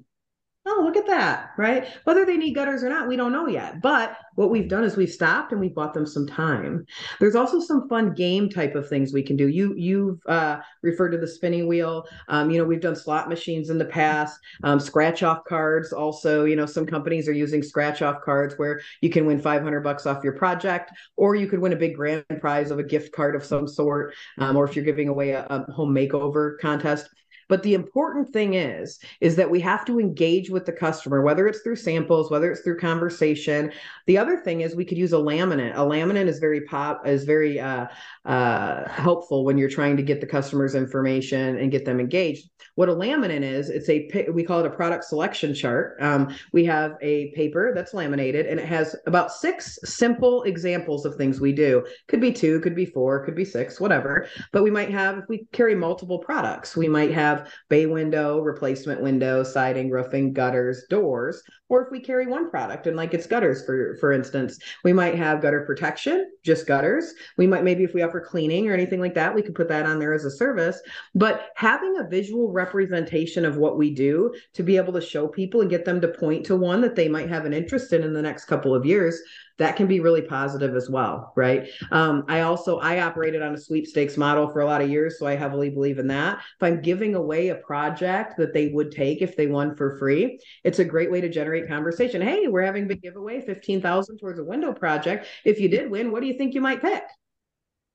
oh, 0.68 0.82
look 0.84 0.96
at 0.96 1.08
that, 1.08 1.52
right? 1.58 1.88
Whether 2.04 2.24
they 2.24 2.38
need 2.38 2.54
gutters 2.54 2.84
or 2.84 2.90
not, 2.90 3.08
we 3.08 3.16
don't 3.16 3.32
know 3.32 3.48
yet. 3.48 3.82
But 3.82 4.16
what 4.36 4.52
we've 4.52 4.68
done 4.68 4.84
is 4.84 4.96
we've 4.96 5.10
stopped 5.10 5.52
and 5.52 5.60
we've 5.60 5.74
bought 5.74 5.94
them 5.94 6.06
some 6.06 6.28
time. 6.28 6.86
There's 7.20 7.36
also 7.36 7.60
some 7.60 7.90
fun 7.90 8.14
game 8.14 8.48
type 8.48 8.76
of 8.76 8.88
things 8.88 9.12
we 9.12 9.24
can 9.24 9.36
do. 9.36 9.48
You 9.48 9.74
you've 9.76 10.20
uh, 10.28 10.60
referred 10.84 11.12
to 11.12 11.18
the 11.18 11.28
spinning 11.28 11.68
wheel. 11.68 12.06
Um, 12.28 12.52
you 12.52 12.60
know, 12.60 12.66
we've 12.66 12.82
done 12.82 12.96
slot 12.96 13.28
machines 13.28 13.72
in 13.72 13.80
the 13.80 13.86
past, 13.86 14.40
um, 14.64 14.80
scratch 14.80 15.24
off 15.24 15.44
cards. 15.46 15.94
Also, 15.94 16.46
you 16.46 16.56
know, 16.56 16.68
some 16.68 16.86
companies 16.86 17.28
are 17.28 17.34
using 17.34 17.64
scratch 17.64 18.04
off 18.04 18.22
cards 18.22 18.54
where 18.58 18.82
you 19.02 19.10
can 19.10 19.26
win 19.26 19.40
500 19.40 19.82
bucks 19.82 20.06
off 20.06 20.24
your 20.24 20.34
project, 20.34 20.92
or 21.18 21.36
you 21.36 21.48
could 21.48 21.60
win 21.60 21.74
a 21.74 21.78
big 21.78 21.96
grand 21.96 22.24
prize 22.40 22.70
of 22.70 22.78
a 22.78 22.84
gift 22.84 23.14
card 23.14 23.36
of 23.36 23.44
some 23.44 23.68
sort, 23.68 24.14
um, 24.38 24.56
or 24.56 24.66
if 24.66 24.76
you're 24.76 24.86
giving 24.86 25.08
away 25.08 25.32
a, 25.32 25.46
a 25.46 25.72
home 25.72 25.94
makeover 25.94 26.60
contest 26.60 27.10
but 27.52 27.64
the 27.64 27.74
important 27.74 28.32
thing 28.32 28.54
is, 28.54 28.98
is 29.20 29.36
that 29.36 29.52
we 29.52 29.60
have 29.60 29.84
to 29.84 30.00
engage 30.00 30.50
with 30.50 30.66
the 30.66 30.72
customer, 30.72 31.22
whether 31.22 31.50
it's 31.50 31.60
through 31.60 31.76
samples, 31.76 32.32
whether 32.32 32.50
it's 32.50 32.62
through 32.62 32.80
conversation. 32.80 33.74
The 34.08 34.18
other 34.18 34.38
thing 34.38 34.62
is 34.62 34.74
we 34.74 34.86
could 34.86 34.98
use 34.98 35.12
a 35.12 35.18
laminate. 35.18 35.74
A 35.74 35.80
laminate 35.80 36.28
is 36.28 36.40
very 36.40 36.62
pop 36.62 37.06
is 37.06 37.26
very 37.26 37.60
uh, 37.60 37.88
uh, 38.24 38.88
helpful 38.88 39.44
when 39.44 39.58
you're 39.58 39.68
trying 39.68 39.98
to 39.98 40.04
get 40.04 40.22
the 40.22 40.28
customer's 40.28 40.76
information 40.76 41.58
and 41.58 41.74
get 41.74 41.84
them 41.84 42.00
engaged. 42.00 42.50
What 42.76 42.88
a 42.88 42.94
laminate 42.94 43.44
is, 43.44 43.70
it's 43.70 43.90
a 43.90 44.30
we 44.32 44.46
call 44.46 44.62
it 44.62 44.66
a 44.66 44.70
product 44.70 45.04
selection 45.04 45.54
chart. 45.54 45.98
Um, 46.00 46.34
we 46.54 46.64
have 46.66 46.94
a 47.02 47.32
paper 47.32 47.74
that's 47.76 47.94
laminated 47.94 48.46
and 48.46 48.62
it 48.62 48.66
has 48.66 48.96
about 49.08 49.34
six 49.34 49.78
simple 49.84 50.44
examples 50.44 51.06
of 51.06 51.16
things 51.16 51.42
we 51.42 51.52
do. 51.52 51.86
Could 52.08 52.22
be 52.22 52.32
two, 52.32 52.62
could 52.62 52.76
be 52.76 52.86
four, 52.86 53.26
could 53.26 53.36
be 53.36 53.44
six, 53.44 53.82
whatever. 53.82 54.30
But 54.54 54.64
we 54.64 54.72
might 54.72 54.90
have 54.90 55.18
if 55.18 55.26
we 55.28 55.48
carry 55.52 55.76
multiple 55.76 56.20
products, 56.20 56.78
we 56.78 56.88
might 56.88 57.12
have 57.12 57.41
bay 57.70 57.86
window, 57.86 58.42
replacement 58.42 59.02
window, 59.02 59.44
siding, 59.44 59.90
roofing, 59.90 60.34
gutters, 60.34 60.86
doors. 60.90 61.42
Or 61.72 61.82
if 61.86 61.90
we 61.90 62.02
carry 62.02 62.28
one 62.28 62.50
product 62.50 62.86
and 62.86 62.98
like 62.98 63.14
it's 63.14 63.26
gutters, 63.26 63.66
for 63.66 63.96
for 64.02 64.12
instance, 64.12 64.60
we 64.84 64.92
might 64.92 65.16
have 65.16 65.42
gutter 65.42 65.62
protection, 65.62 66.30
just 66.44 66.68
gutters. 66.68 67.14
We 67.38 67.48
might 67.48 67.64
maybe 67.64 67.86
if 67.86 67.94
we 67.94 68.02
offer 68.02 68.20
cleaning 68.20 68.68
or 68.68 68.74
anything 68.74 69.00
like 69.00 69.14
that, 69.14 69.34
we 69.34 69.42
could 69.42 69.56
put 69.56 69.70
that 69.70 69.86
on 69.86 69.98
there 69.98 70.14
as 70.14 70.26
a 70.26 70.32
service. 70.32 70.82
But 71.16 71.48
having 71.56 71.96
a 71.98 72.10
visual 72.10 72.52
representation 72.52 73.46
of 73.46 73.56
what 73.56 73.78
we 73.78 73.90
do 73.90 74.34
to 74.56 74.64
be 74.64 74.76
able 74.76 74.92
to 74.92 75.00
show 75.00 75.30
people 75.30 75.62
and 75.62 75.70
get 75.70 75.86
them 75.86 76.02
to 76.02 76.10
point 76.10 76.46
to 76.48 76.58
one 76.58 76.82
that 76.82 76.98
they 76.98 77.08
might 77.08 77.30
have 77.30 77.46
an 77.46 77.54
interest 77.54 77.94
in 77.94 78.04
in 78.04 78.12
the 78.12 78.22
next 78.22 78.46
couple 78.46 78.76
of 78.76 78.86
years 78.86 79.22
that 79.62 79.76
can 79.76 79.86
be 79.86 80.00
really 80.00 80.24
positive 80.24 80.76
as 80.76 80.90
well 80.90 81.34
right 81.36 81.70
um, 81.92 82.26
i 82.28 82.42
also 82.42 82.80
i 82.80 83.00
operated 83.00 83.44
on 83.44 83.54
a 83.54 83.58
sweepstakes 83.58 84.18
model 84.18 84.50
for 84.50 84.62
a 84.62 84.66
lot 84.66 84.82
of 84.82 84.90
years 84.90 85.20
so 85.20 85.28
i 85.28 85.36
heavily 85.36 85.70
believe 85.70 86.00
in 86.00 86.08
that 86.08 86.40
if 86.40 86.64
i'm 86.64 86.82
giving 86.82 87.14
away 87.14 87.50
a 87.50 87.56
project 87.56 88.36
that 88.38 88.54
they 88.54 88.70
would 88.70 88.92
take 88.92 89.22
if 89.22 89.36
they 89.36 89.46
won 89.48 89.76
for 89.76 89.98
free 90.00 90.40
it's 90.64 90.80
a 90.80 90.86
great 90.86 91.12
way 91.12 91.22
to 91.22 91.30
generate 91.30 91.61
conversation. 91.68 92.22
Hey 92.22 92.48
we're 92.48 92.64
having 92.64 92.84
a 92.84 92.88
big 92.88 93.02
giveaway 93.02 93.42
15000 93.42 94.18
towards 94.18 94.40
a 94.40 94.44
window 94.44 94.74
project. 94.74 95.28
If 95.46 95.60
you 95.60 95.70
did 95.70 95.90
win 95.90 96.12
what 96.12 96.22
do 96.22 96.28
you 96.28 96.38
think 96.38 96.54
you 96.54 96.62
might 96.62 96.82
pick? 96.82 97.04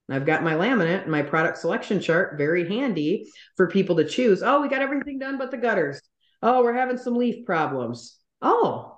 I've 0.09 0.27
got 0.27 0.45
my 0.45 0.55
laminate, 0.55 1.03
and 1.03 1.11
my 1.11 1.23
product 1.23 1.59
selection 1.59 2.01
chart, 2.01 2.39
very 2.39 2.69
handy 2.69 3.29
for 3.57 3.67
people 3.69 3.97
to 3.97 4.05
choose. 4.05 4.43
Oh, 4.43 4.63
we 4.63 4.69
got 4.69 4.83
everything 4.83 5.19
done 5.19 5.37
but 5.37 5.51
the 5.51 5.57
gutters. 5.57 6.01
Oh, 6.43 6.63
we're 6.63 6.75
having 6.75 6.99
some 6.99 7.17
leaf 7.17 7.45
problems. 7.45 8.19
Oh, 8.41 8.97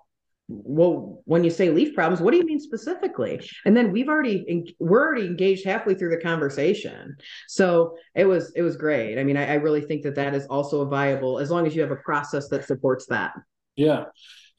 well 0.49 1.21
when 1.27 1.45
you 1.45 1.51
say 1.51 1.69
leaf 1.69 1.95
problems 1.95 2.23
what 2.23 2.31
do 2.31 2.39
you 2.39 2.47
mean 2.47 2.59
specifically? 2.59 3.41
And 3.67 3.77
then 3.77 3.93
we've 3.93 4.09
already 4.09 4.75
we're 4.79 5.07
already 5.07 5.27
engaged 5.27 5.65
halfway 5.65 5.95
through 5.95 6.11
the 6.11 6.23
conversation. 6.23 7.17
So 7.49 7.97
it 8.15 8.25
was 8.25 8.53
it 8.57 8.63
was 8.63 8.77
great. 8.77 9.19
I 9.19 9.25
mean 9.25 9.37
I, 9.37 9.53
I, 9.53 9.55
really 9.55 9.83
think 9.83 10.03
that 10.05 10.15
that 10.15 10.35
is 10.35 10.47
also 10.47 10.87
viable 10.87 11.39
as 11.39 11.51
long 11.51 11.67
as 11.67 11.77
you 11.77 11.83
have 11.83 11.91
a 11.91 11.97
process 11.97 12.49
that 12.49 12.65
supports 12.65 13.07
that. 13.07 13.35
Yeah 13.77 14.05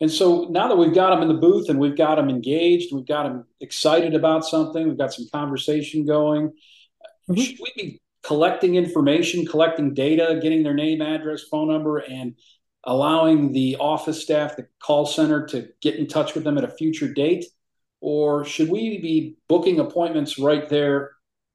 and 0.01 0.11
so 0.11 0.47
now 0.49 0.67
that 0.67 0.77
we've 0.77 0.95
got 0.95 1.09
them 1.09 1.21
in 1.21 1.27
the 1.27 1.41
booth 1.41 1.69
and 1.69 1.79
we've 1.79 1.97
got 1.97 2.15
them 2.15 2.29
engaged 2.29 2.93
we've 2.93 3.07
got 3.07 3.23
them 3.23 3.45
excited 3.61 4.15
about 4.15 4.45
something 4.45 4.87
we've 4.87 4.97
got 4.97 5.13
some 5.13 5.27
conversation 5.31 6.05
going 6.05 6.49
mm-hmm. 6.49 7.35
should 7.35 7.59
we 7.59 7.71
be 7.75 8.01
collecting 8.23 8.75
information 8.75 9.45
collecting 9.45 9.93
data 9.93 10.39
getting 10.41 10.63
their 10.63 10.73
name 10.73 11.01
address 11.01 11.43
phone 11.43 11.67
number 11.67 11.97
and 11.97 12.35
allowing 12.83 13.51
the 13.51 13.77
office 13.79 14.21
staff, 14.21 14.55
the 14.55 14.67
call 14.81 15.05
center 15.05 15.45
to 15.47 15.69
get 15.81 15.95
in 15.95 16.07
touch 16.07 16.33
with 16.33 16.43
them 16.43 16.57
at 16.57 16.63
a 16.63 16.69
future 16.69 17.11
date? 17.11 17.45
Or 18.01 18.45
should 18.45 18.69
we 18.69 18.99
be 18.99 19.35
booking 19.47 19.79
appointments 19.79 20.39
right 20.39 20.67
there 20.69 21.11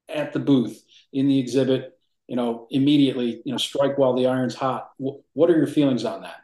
at 0.09 0.33
the 0.33 0.39
booth 0.39 0.83
in 1.13 1.27
the 1.27 1.39
exhibit, 1.39 1.99
you 2.27 2.37
know, 2.37 2.67
immediately, 2.71 3.43
you 3.45 3.53
know, 3.53 3.59
strike 3.59 3.97
while 3.97 4.15
the 4.15 4.27
iron's 4.27 4.55
hot? 4.55 4.91
What 4.99 5.51
are 5.51 5.57
your 5.57 5.67
feelings 5.67 6.05
on 6.05 6.23
that? 6.23 6.37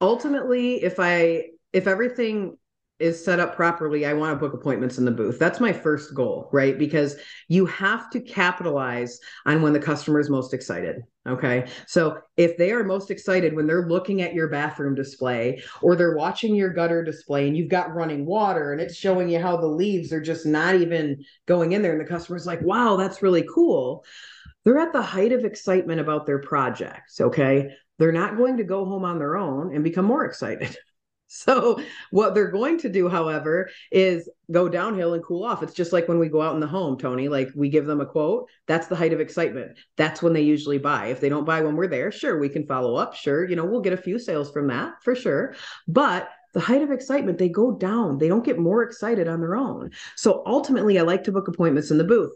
Ultimately, 0.00 0.82
if 0.82 0.96
I 0.98 1.46
if 1.72 1.86
everything 1.86 2.56
is 2.98 3.24
set 3.24 3.38
up 3.38 3.54
properly, 3.54 4.04
I 4.04 4.12
want 4.12 4.34
to 4.34 4.44
book 4.44 4.54
appointments 4.54 4.98
in 4.98 5.04
the 5.04 5.12
booth. 5.12 5.38
That's 5.38 5.60
my 5.60 5.72
first 5.72 6.14
goal, 6.14 6.48
right? 6.52 6.76
Because 6.76 7.16
you 7.46 7.64
have 7.66 8.10
to 8.10 8.20
capitalize 8.20 9.20
on 9.46 9.62
when 9.62 9.72
the 9.72 9.78
customer 9.78 10.18
is 10.18 10.28
most 10.28 10.52
excited. 10.52 11.02
Okay. 11.28 11.68
So 11.86 12.18
if 12.36 12.56
they 12.56 12.72
are 12.72 12.82
most 12.82 13.12
excited 13.12 13.54
when 13.54 13.68
they're 13.68 13.86
looking 13.86 14.20
at 14.20 14.34
your 14.34 14.48
bathroom 14.48 14.96
display 14.96 15.62
or 15.80 15.94
they're 15.94 16.16
watching 16.16 16.56
your 16.56 16.70
gutter 16.70 17.04
display 17.04 17.46
and 17.46 17.56
you've 17.56 17.68
got 17.68 17.94
running 17.94 18.26
water 18.26 18.72
and 18.72 18.80
it's 18.80 18.96
showing 18.96 19.28
you 19.28 19.38
how 19.38 19.56
the 19.56 19.66
leaves 19.66 20.12
are 20.12 20.20
just 20.20 20.44
not 20.44 20.74
even 20.74 21.24
going 21.46 21.72
in 21.72 21.82
there, 21.82 21.92
and 21.92 22.00
the 22.00 22.04
customer's 22.04 22.46
like, 22.46 22.62
wow, 22.62 22.96
that's 22.96 23.22
really 23.22 23.46
cool. 23.54 24.04
They're 24.64 24.78
at 24.78 24.92
the 24.92 25.02
height 25.02 25.32
of 25.32 25.44
excitement 25.44 26.00
about 26.00 26.26
their 26.26 26.40
projects. 26.40 27.20
Okay. 27.20 27.70
They're 27.98 28.12
not 28.12 28.36
going 28.36 28.56
to 28.58 28.64
go 28.64 28.84
home 28.84 29.04
on 29.04 29.18
their 29.18 29.36
own 29.36 29.74
and 29.74 29.84
become 29.84 30.04
more 30.04 30.24
excited. 30.24 30.76
So, 31.30 31.78
what 32.10 32.34
they're 32.34 32.50
going 32.50 32.78
to 32.78 32.88
do, 32.88 33.06
however, 33.06 33.68
is 33.92 34.30
go 34.50 34.66
downhill 34.66 35.12
and 35.12 35.22
cool 35.22 35.44
off. 35.44 35.62
It's 35.62 35.74
just 35.74 35.92
like 35.92 36.08
when 36.08 36.18
we 36.18 36.30
go 36.30 36.40
out 36.40 36.54
in 36.54 36.60
the 36.60 36.66
home, 36.66 36.96
Tony, 36.96 37.28
like 37.28 37.50
we 37.54 37.68
give 37.68 37.84
them 37.84 38.00
a 38.00 38.06
quote, 38.06 38.48
that's 38.66 38.86
the 38.86 38.96
height 38.96 39.12
of 39.12 39.20
excitement. 39.20 39.76
That's 39.96 40.22
when 40.22 40.32
they 40.32 40.40
usually 40.40 40.78
buy. 40.78 41.08
If 41.08 41.20
they 41.20 41.28
don't 41.28 41.44
buy 41.44 41.60
when 41.60 41.76
we're 41.76 41.86
there, 41.86 42.10
sure, 42.10 42.38
we 42.38 42.48
can 42.48 42.66
follow 42.66 42.96
up. 42.96 43.14
Sure, 43.14 43.46
you 43.46 43.56
know, 43.56 43.66
we'll 43.66 43.82
get 43.82 43.92
a 43.92 43.98
few 43.98 44.18
sales 44.18 44.50
from 44.50 44.68
that 44.68 44.94
for 45.02 45.14
sure. 45.14 45.54
But 45.86 46.30
the 46.54 46.60
height 46.60 46.80
of 46.80 46.90
excitement, 46.90 47.36
they 47.36 47.50
go 47.50 47.72
down. 47.72 48.16
They 48.16 48.28
don't 48.28 48.44
get 48.44 48.58
more 48.58 48.82
excited 48.82 49.28
on 49.28 49.40
their 49.40 49.54
own. 49.54 49.90
So 50.16 50.42
ultimately, 50.46 50.98
I 50.98 51.02
like 51.02 51.24
to 51.24 51.32
book 51.32 51.48
appointments 51.48 51.90
in 51.90 51.98
the 51.98 52.04
booth. 52.04 52.32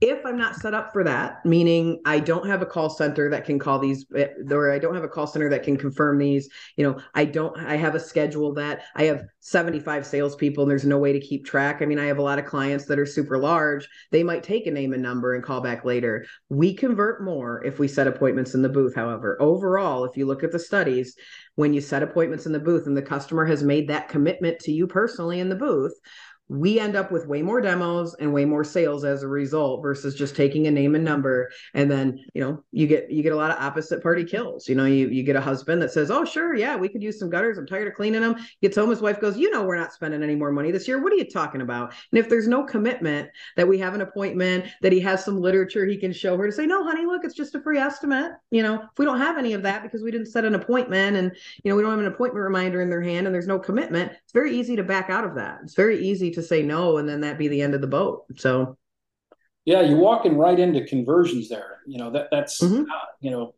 If 0.00 0.24
I'm 0.26 0.36
not 0.36 0.54
set 0.54 0.74
up 0.74 0.92
for 0.92 1.02
that, 1.04 1.44
meaning 1.46 2.00
I 2.04 2.20
don't 2.20 2.46
have 2.46 2.60
a 2.60 2.66
call 2.66 2.90
center 2.90 3.30
that 3.30 3.46
can 3.46 3.58
call 3.58 3.78
these, 3.78 4.04
eh, 4.14 4.28
or 4.50 4.70
I 4.70 4.78
don't 4.78 4.94
have 4.94 5.04
a 5.04 5.08
call 5.08 5.26
center 5.26 5.48
that 5.48 5.62
can 5.62 5.76
confirm 5.76 6.18
these, 6.18 6.48
you 6.76 6.84
know, 6.84 7.00
I 7.14 7.24
don't, 7.24 7.56
I 7.58 7.76
have 7.76 7.94
a 7.94 8.00
schedule 8.00 8.52
that 8.54 8.82
I 8.94 9.04
have 9.04 9.24
75 9.40 10.06
salespeople 10.06 10.62
and 10.62 10.70
there's 10.70 10.84
no 10.84 10.98
way 10.98 11.12
to 11.12 11.20
keep 11.20 11.46
track. 11.46 11.80
I 11.80 11.86
mean, 11.86 11.98
I 11.98 12.04
have 12.04 12.18
a 12.18 12.22
lot 12.22 12.38
of 12.38 12.44
clients 12.44 12.84
that 12.84 12.98
are 12.98 13.06
super 13.06 13.38
large. 13.38 13.88
They 14.10 14.22
might 14.22 14.42
take 14.42 14.66
a 14.66 14.70
name 14.70 14.92
and 14.92 15.02
number 15.02 15.34
and 15.34 15.42
call 15.42 15.62
back 15.62 15.84
later. 15.84 16.26
We 16.50 16.74
convert 16.74 17.24
more 17.24 17.64
if 17.64 17.78
we 17.78 17.88
set 17.88 18.06
appointments 18.06 18.54
in 18.54 18.62
the 18.62 18.68
booth. 18.68 18.94
However, 18.94 19.36
overall, 19.40 20.04
if 20.04 20.16
you 20.16 20.26
look 20.26 20.44
at 20.44 20.52
the 20.52 20.58
studies, 20.58 21.16
when 21.54 21.72
you 21.72 21.80
set 21.80 22.02
appointments 22.04 22.46
in 22.46 22.52
the 22.52 22.60
booth 22.60 22.86
and 22.86 22.96
the 22.96 23.02
customer 23.02 23.44
has 23.46 23.64
made 23.64 23.88
that 23.88 24.08
commitment 24.08 24.60
to 24.60 24.70
you 24.70 24.86
personally 24.86 25.40
in 25.40 25.48
the 25.48 25.56
booth, 25.56 25.94
we 26.48 26.80
end 26.80 26.96
up 26.96 27.12
with 27.12 27.26
way 27.26 27.42
more 27.42 27.60
demos 27.60 28.14
and 28.14 28.32
way 28.32 28.44
more 28.44 28.64
sales 28.64 29.04
as 29.04 29.22
a 29.22 29.28
result 29.28 29.82
versus 29.82 30.14
just 30.14 30.34
taking 30.34 30.66
a 30.66 30.70
name 30.70 30.94
and 30.94 31.04
number. 31.04 31.50
And 31.74 31.90
then 31.90 32.24
you 32.34 32.40
know 32.40 32.62
you 32.72 32.86
get 32.86 33.10
you 33.10 33.22
get 33.22 33.32
a 33.32 33.36
lot 33.36 33.50
of 33.50 33.62
opposite 33.62 34.02
party 34.02 34.24
kills. 34.24 34.68
You 34.68 34.74
know 34.74 34.84
you, 34.84 35.08
you 35.08 35.22
get 35.22 35.36
a 35.36 35.40
husband 35.40 35.82
that 35.82 35.92
says 35.92 36.10
oh 36.10 36.24
sure 36.24 36.54
yeah 36.54 36.76
we 36.76 36.88
could 36.88 37.02
use 37.02 37.18
some 37.18 37.30
gutters. 37.30 37.58
I'm 37.58 37.66
tired 37.66 37.88
of 37.88 37.94
cleaning 37.94 38.22
them 38.22 38.36
gets 38.62 38.76
home 38.76 38.90
his 38.90 39.00
wife 39.00 39.20
goes 39.20 39.36
you 39.36 39.50
know 39.50 39.64
we're 39.64 39.78
not 39.78 39.92
spending 39.92 40.22
any 40.22 40.34
more 40.34 40.52
money 40.52 40.70
this 40.70 40.88
year. 40.88 41.02
What 41.02 41.12
are 41.12 41.16
you 41.16 41.28
talking 41.28 41.60
about? 41.60 41.94
And 42.12 42.18
if 42.18 42.28
there's 42.28 42.48
no 42.48 42.64
commitment 42.64 43.28
that 43.56 43.68
we 43.68 43.78
have 43.78 43.94
an 43.94 44.00
appointment 44.00 44.66
that 44.82 44.92
he 44.92 45.00
has 45.00 45.24
some 45.24 45.40
literature 45.40 45.86
he 45.86 45.96
can 45.96 46.12
show 46.12 46.36
her 46.36 46.46
to 46.46 46.52
say 46.52 46.66
no 46.66 46.84
honey 46.84 47.04
look 47.04 47.24
it's 47.24 47.34
just 47.34 47.54
a 47.54 47.60
free 47.60 47.78
estimate. 47.78 48.32
You 48.50 48.62
know 48.62 48.82
if 48.82 48.98
we 48.98 49.04
don't 49.04 49.18
have 49.18 49.38
any 49.38 49.52
of 49.52 49.62
that 49.62 49.82
because 49.82 50.02
we 50.02 50.10
didn't 50.10 50.26
set 50.26 50.44
an 50.44 50.54
appointment 50.54 51.16
and 51.16 51.32
you 51.62 51.70
know 51.70 51.76
we 51.76 51.82
don't 51.82 51.90
have 51.90 52.00
an 52.00 52.06
appointment 52.06 52.42
reminder 52.42 52.80
in 52.80 52.90
their 52.90 53.02
hand 53.02 53.26
and 53.26 53.34
there's 53.34 53.46
no 53.46 53.58
commitment 53.58 54.12
it's 54.28 54.32
very 54.32 54.56
easy 54.56 54.76
to 54.76 54.82
back 54.82 55.10
out 55.10 55.24
of 55.24 55.34
that. 55.36 55.60
It's 55.62 55.74
very 55.74 56.04
easy 56.06 56.30
to 56.32 56.37
to 56.38 56.42
say 56.42 56.62
no 56.62 56.98
and 56.98 57.08
then 57.08 57.20
that 57.20 57.38
be 57.38 57.48
the 57.48 57.62
end 57.62 57.74
of 57.74 57.80
the 57.80 57.86
boat. 57.86 58.24
So 58.36 58.76
yeah 59.64 59.82
you're 59.82 59.98
walking 59.98 60.36
right 60.36 60.58
into 60.58 60.84
conversions 60.84 61.48
there. 61.48 61.78
You 61.86 61.98
know 61.98 62.10
that 62.10 62.28
that's 62.30 62.60
mm-hmm. 62.60 62.82
uh, 62.82 63.06
you 63.20 63.30
know 63.30 63.54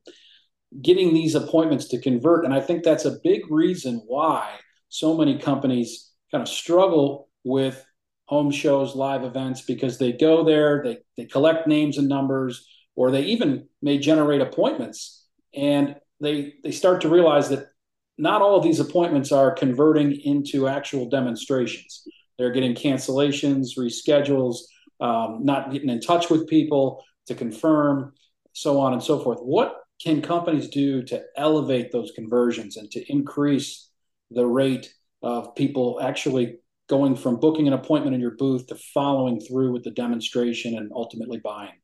getting 0.81 1.15
these 1.15 1.35
appointments 1.35 1.89
to 1.89 2.01
convert. 2.01 2.45
And 2.45 2.55
i 2.55 2.61
think 2.61 2.85
that's 2.85 3.05
a 3.05 3.19
big 3.23 3.51
reason 3.51 4.03
why 4.07 4.49
so 4.89 5.17
many 5.17 5.39
companies 5.39 6.11
kind 6.31 6.43
of 6.43 6.49
struggle 6.49 7.29
with 7.45 7.85
home 8.27 8.51
shows 8.51 8.95
live 8.95 9.25
events 9.25 9.63
because 9.63 9.99
they 9.99 10.13
go 10.13 10.45
there 10.45 10.83
they, 10.85 10.99
they 11.17 11.25
collect 11.25 11.67
names 11.67 11.99
and 11.99 12.09
numbers 12.09 12.67
or 13.01 13.11
they 13.11 13.23
even 13.23 13.67
may 13.81 13.99
generate 13.99 14.41
appointments. 14.41 15.25
And 15.55 15.97
they 16.21 16.55
they 16.63 16.71
start 16.71 17.01
to 17.01 17.09
realize 17.09 17.49
that 17.49 17.69
not 18.19 18.43
all 18.43 18.57
of 18.57 18.63
these 18.63 18.79
appointments 18.79 19.33
are 19.33 19.53
converting 19.53 20.13
into 20.13 20.69
actual 20.69 21.09
demonstrations 21.09 22.05
they're 22.41 22.51
getting 22.51 22.75
cancellations, 22.75 23.77
reschedules, 23.77 24.61
um, 24.99 25.45
not 25.45 25.71
getting 25.71 25.91
in 25.91 26.01
touch 26.01 26.31
with 26.31 26.49
people 26.49 27.05
to 27.27 27.35
confirm, 27.35 28.15
so 28.53 28.81
on 28.81 28.95
and 28.95 29.03
so 29.03 29.21
forth. 29.21 29.41
What 29.41 29.77
can 30.03 30.23
companies 30.23 30.69
do 30.69 31.03
to 31.03 31.23
elevate 31.37 31.93
those 31.93 32.13
conversions 32.13 32.79
and 32.79 32.91
to 32.93 33.13
increase 33.13 33.91
the 34.31 34.47
rate 34.47 34.93
of 35.23 35.55
people 35.55 36.01
actually 36.03 36.57
going 36.89 37.15
from 37.15 37.39
booking 37.39 37.69
an 37.69 37.75
appointment 37.75 38.15
in 38.15 38.21
your 38.21 38.37
booth 38.37 38.67
to 38.69 38.75
following 38.95 39.39
through 39.39 39.73
with 39.73 39.85
the 39.85 39.91
demonstration 39.91 40.79
and 40.79 40.91
ultimately 40.95 41.39
buying? 41.39 41.80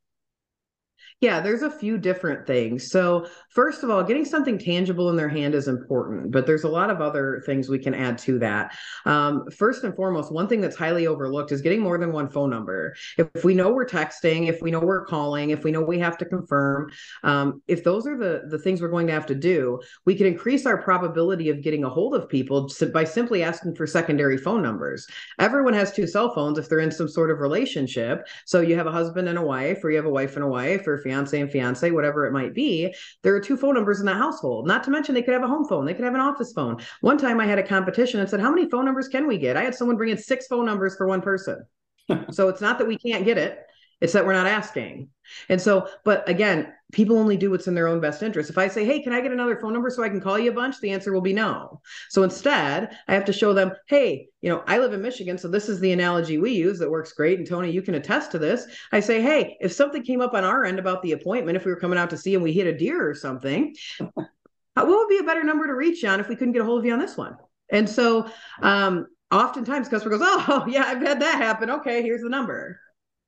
Yeah, 1.19 1.39
there's 1.39 1.63
a 1.63 1.71
few 1.71 1.97
different 1.97 2.45
things. 2.45 2.91
So, 2.91 3.27
first 3.49 3.81
of 3.81 3.89
all, 3.89 4.03
getting 4.03 4.23
something 4.23 4.59
tangible 4.59 5.09
in 5.09 5.15
their 5.15 5.27
hand 5.29 5.55
is 5.55 5.67
important, 5.67 6.31
but 6.31 6.45
there's 6.45 6.63
a 6.63 6.69
lot 6.69 6.91
of 6.91 7.01
other 7.01 7.41
things 7.43 7.69
we 7.69 7.79
can 7.79 7.95
add 7.95 8.19
to 8.19 8.37
that. 8.37 8.77
Um, 9.03 9.49
first 9.49 9.83
and 9.83 9.95
foremost, 9.95 10.31
one 10.31 10.47
thing 10.47 10.61
that's 10.61 10.75
highly 10.75 11.07
overlooked 11.07 11.51
is 11.51 11.63
getting 11.63 11.79
more 11.79 11.97
than 11.97 12.11
one 12.11 12.29
phone 12.29 12.51
number. 12.51 12.93
If 13.17 13.43
we 13.43 13.55
know 13.55 13.71
we're 13.71 13.87
texting, 13.87 14.47
if 14.47 14.61
we 14.61 14.69
know 14.69 14.79
we're 14.79 15.05
calling, 15.05 15.49
if 15.49 15.63
we 15.63 15.71
know 15.71 15.81
we 15.81 15.97
have 15.97 16.19
to 16.19 16.25
confirm, 16.25 16.91
um, 17.23 17.63
if 17.67 17.83
those 17.83 18.05
are 18.05 18.15
the 18.15 18.43
the 18.47 18.59
things 18.59 18.79
we're 18.79 18.87
going 18.89 19.07
to 19.07 19.13
have 19.13 19.25
to 19.25 19.35
do, 19.35 19.79
we 20.05 20.13
can 20.13 20.27
increase 20.27 20.67
our 20.67 20.79
probability 20.79 21.49
of 21.49 21.63
getting 21.63 21.83
a 21.83 21.89
hold 21.89 22.13
of 22.13 22.29
people 22.29 22.69
by 22.93 23.03
simply 23.03 23.41
asking 23.41 23.73
for 23.73 23.87
secondary 23.87 24.37
phone 24.37 24.61
numbers. 24.61 25.07
Everyone 25.39 25.73
has 25.73 25.91
two 25.91 26.05
cell 26.05 26.31
phones 26.35 26.59
if 26.59 26.69
they're 26.69 26.79
in 26.79 26.91
some 26.91 27.07
sort 27.07 27.31
of 27.31 27.39
relationship. 27.39 28.27
So 28.45 28.61
you 28.61 28.75
have 28.75 28.85
a 28.85 28.91
husband 28.91 29.27
and 29.27 29.39
a 29.39 29.41
wife, 29.41 29.83
or 29.83 29.89
you 29.89 29.97
have 29.97 30.05
a 30.05 30.11
wife 30.11 30.35
and 30.35 30.45
a 30.45 30.47
wife, 30.47 30.85
or 30.85 31.06
fiance 31.07 31.39
and 31.39 31.49
fiance, 31.49 31.89
whatever 31.91 32.25
it 32.25 32.33
might 32.33 32.53
be, 32.53 32.93
there 33.23 33.33
are 33.33 33.39
two 33.39 33.55
phone 33.55 33.75
numbers 33.75 33.99
in 34.01 34.05
that 34.07 34.17
household. 34.17 34.67
Not 34.67 34.83
to 34.83 34.91
mention 34.91 35.15
they 35.15 35.21
could 35.21 35.33
have 35.33 35.43
a 35.43 35.47
home 35.47 35.65
phone, 35.65 35.85
they 35.85 35.93
could 35.93 36.03
have 36.03 36.13
an 36.13 36.19
office 36.19 36.51
phone. 36.51 36.81
One 37.01 37.17
time 37.17 37.39
I 37.39 37.45
had 37.45 37.59
a 37.59 37.63
competition 37.63 38.19
and 38.19 38.29
said, 38.29 38.41
How 38.41 38.51
many 38.51 38.69
phone 38.69 38.85
numbers 38.85 39.07
can 39.07 39.25
we 39.25 39.37
get? 39.37 39.55
I 39.55 39.63
had 39.63 39.75
someone 39.75 39.95
bring 39.95 40.09
in 40.09 40.17
six 40.17 40.47
phone 40.47 40.65
numbers 40.65 40.95
for 40.97 41.07
one 41.07 41.21
person. 41.21 41.65
so 42.31 42.49
it's 42.49 42.61
not 42.61 42.77
that 42.79 42.87
we 42.87 42.97
can't 42.97 43.25
get 43.25 43.37
it, 43.37 43.59
it's 43.99 44.13
that 44.13 44.25
we're 44.25 44.33
not 44.33 44.47
asking. 44.47 45.09
And 45.49 45.61
so, 45.61 45.89
but 46.03 46.27
again, 46.29 46.73
people 46.91 47.17
only 47.17 47.35
do 47.35 47.51
what's 47.51 47.67
in 47.67 47.75
their 47.75 47.87
own 47.87 47.99
best 47.99 48.23
interest. 48.23 48.49
If 48.49 48.57
I 48.57 48.67
say, 48.67 48.85
hey, 48.85 49.01
can 49.01 49.11
I 49.11 49.21
get 49.21 49.31
another 49.31 49.57
phone 49.57 49.73
number 49.73 49.89
so 49.89 50.03
I 50.03 50.09
can 50.09 50.21
call 50.21 50.39
you 50.39 50.51
a 50.51 50.53
bunch? 50.53 50.79
The 50.79 50.91
answer 50.91 51.11
will 51.11 51.21
be 51.21 51.33
no. 51.33 51.81
So 52.09 52.23
instead, 52.23 52.95
I 53.07 53.13
have 53.13 53.25
to 53.25 53.33
show 53.33 53.53
them, 53.53 53.71
hey, 53.87 54.29
you 54.41 54.49
know, 54.49 54.63
I 54.67 54.77
live 54.77 54.93
in 54.93 55.01
Michigan. 55.01 55.37
So 55.37 55.47
this 55.47 55.67
is 55.67 55.79
the 55.79 55.91
analogy 55.91 56.37
we 56.37 56.51
use 56.51 56.79
that 56.79 56.89
works 56.89 57.13
great. 57.13 57.39
And 57.39 57.47
Tony, 57.47 57.71
you 57.71 57.81
can 57.81 57.95
attest 57.95 58.31
to 58.31 58.39
this. 58.39 58.65
I 58.91 58.99
say, 58.99 59.21
hey, 59.21 59.57
if 59.59 59.73
something 59.73 60.03
came 60.03 60.21
up 60.21 60.33
on 60.33 60.43
our 60.43 60.63
end 60.63 60.79
about 60.79 61.01
the 61.01 61.11
appointment, 61.13 61.57
if 61.57 61.65
we 61.65 61.71
were 61.71 61.79
coming 61.79 61.99
out 61.99 62.09
to 62.11 62.17
see 62.17 62.35
and 62.35 62.43
we 62.43 62.53
hit 62.53 62.67
a 62.67 62.77
deer 62.77 63.09
or 63.09 63.15
something, 63.15 63.75
what 64.13 64.27
would 64.75 65.09
be 65.09 65.17
a 65.17 65.23
better 65.23 65.43
number 65.43 65.67
to 65.67 65.73
reach 65.73 66.05
on 66.05 66.19
if 66.19 66.29
we 66.29 66.35
couldn't 66.35 66.53
get 66.53 66.61
a 66.61 66.65
hold 66.65 66.79
of 66.79 66.85
you 66.85 66.93
on 66.93 66.99
this 66.99 67.17
one? 67.17 67.35
And 67.69 67.89
so, 67.89 68.29
um, 68.61 69.07
oftentimes 69.31 69.89
customer 69.89 70.17
goes, 70.17 70.21
oh, 70.23 70.65
yeah, 70.69 70.85
I've 70.85 71.01
had 71.01 71.19
that 71.21 71.37
happen. 71.37 71.69
Okay, 71.69 72.01
here's 72.01 72.21
the 72.21 72.29
number 72.29 72.79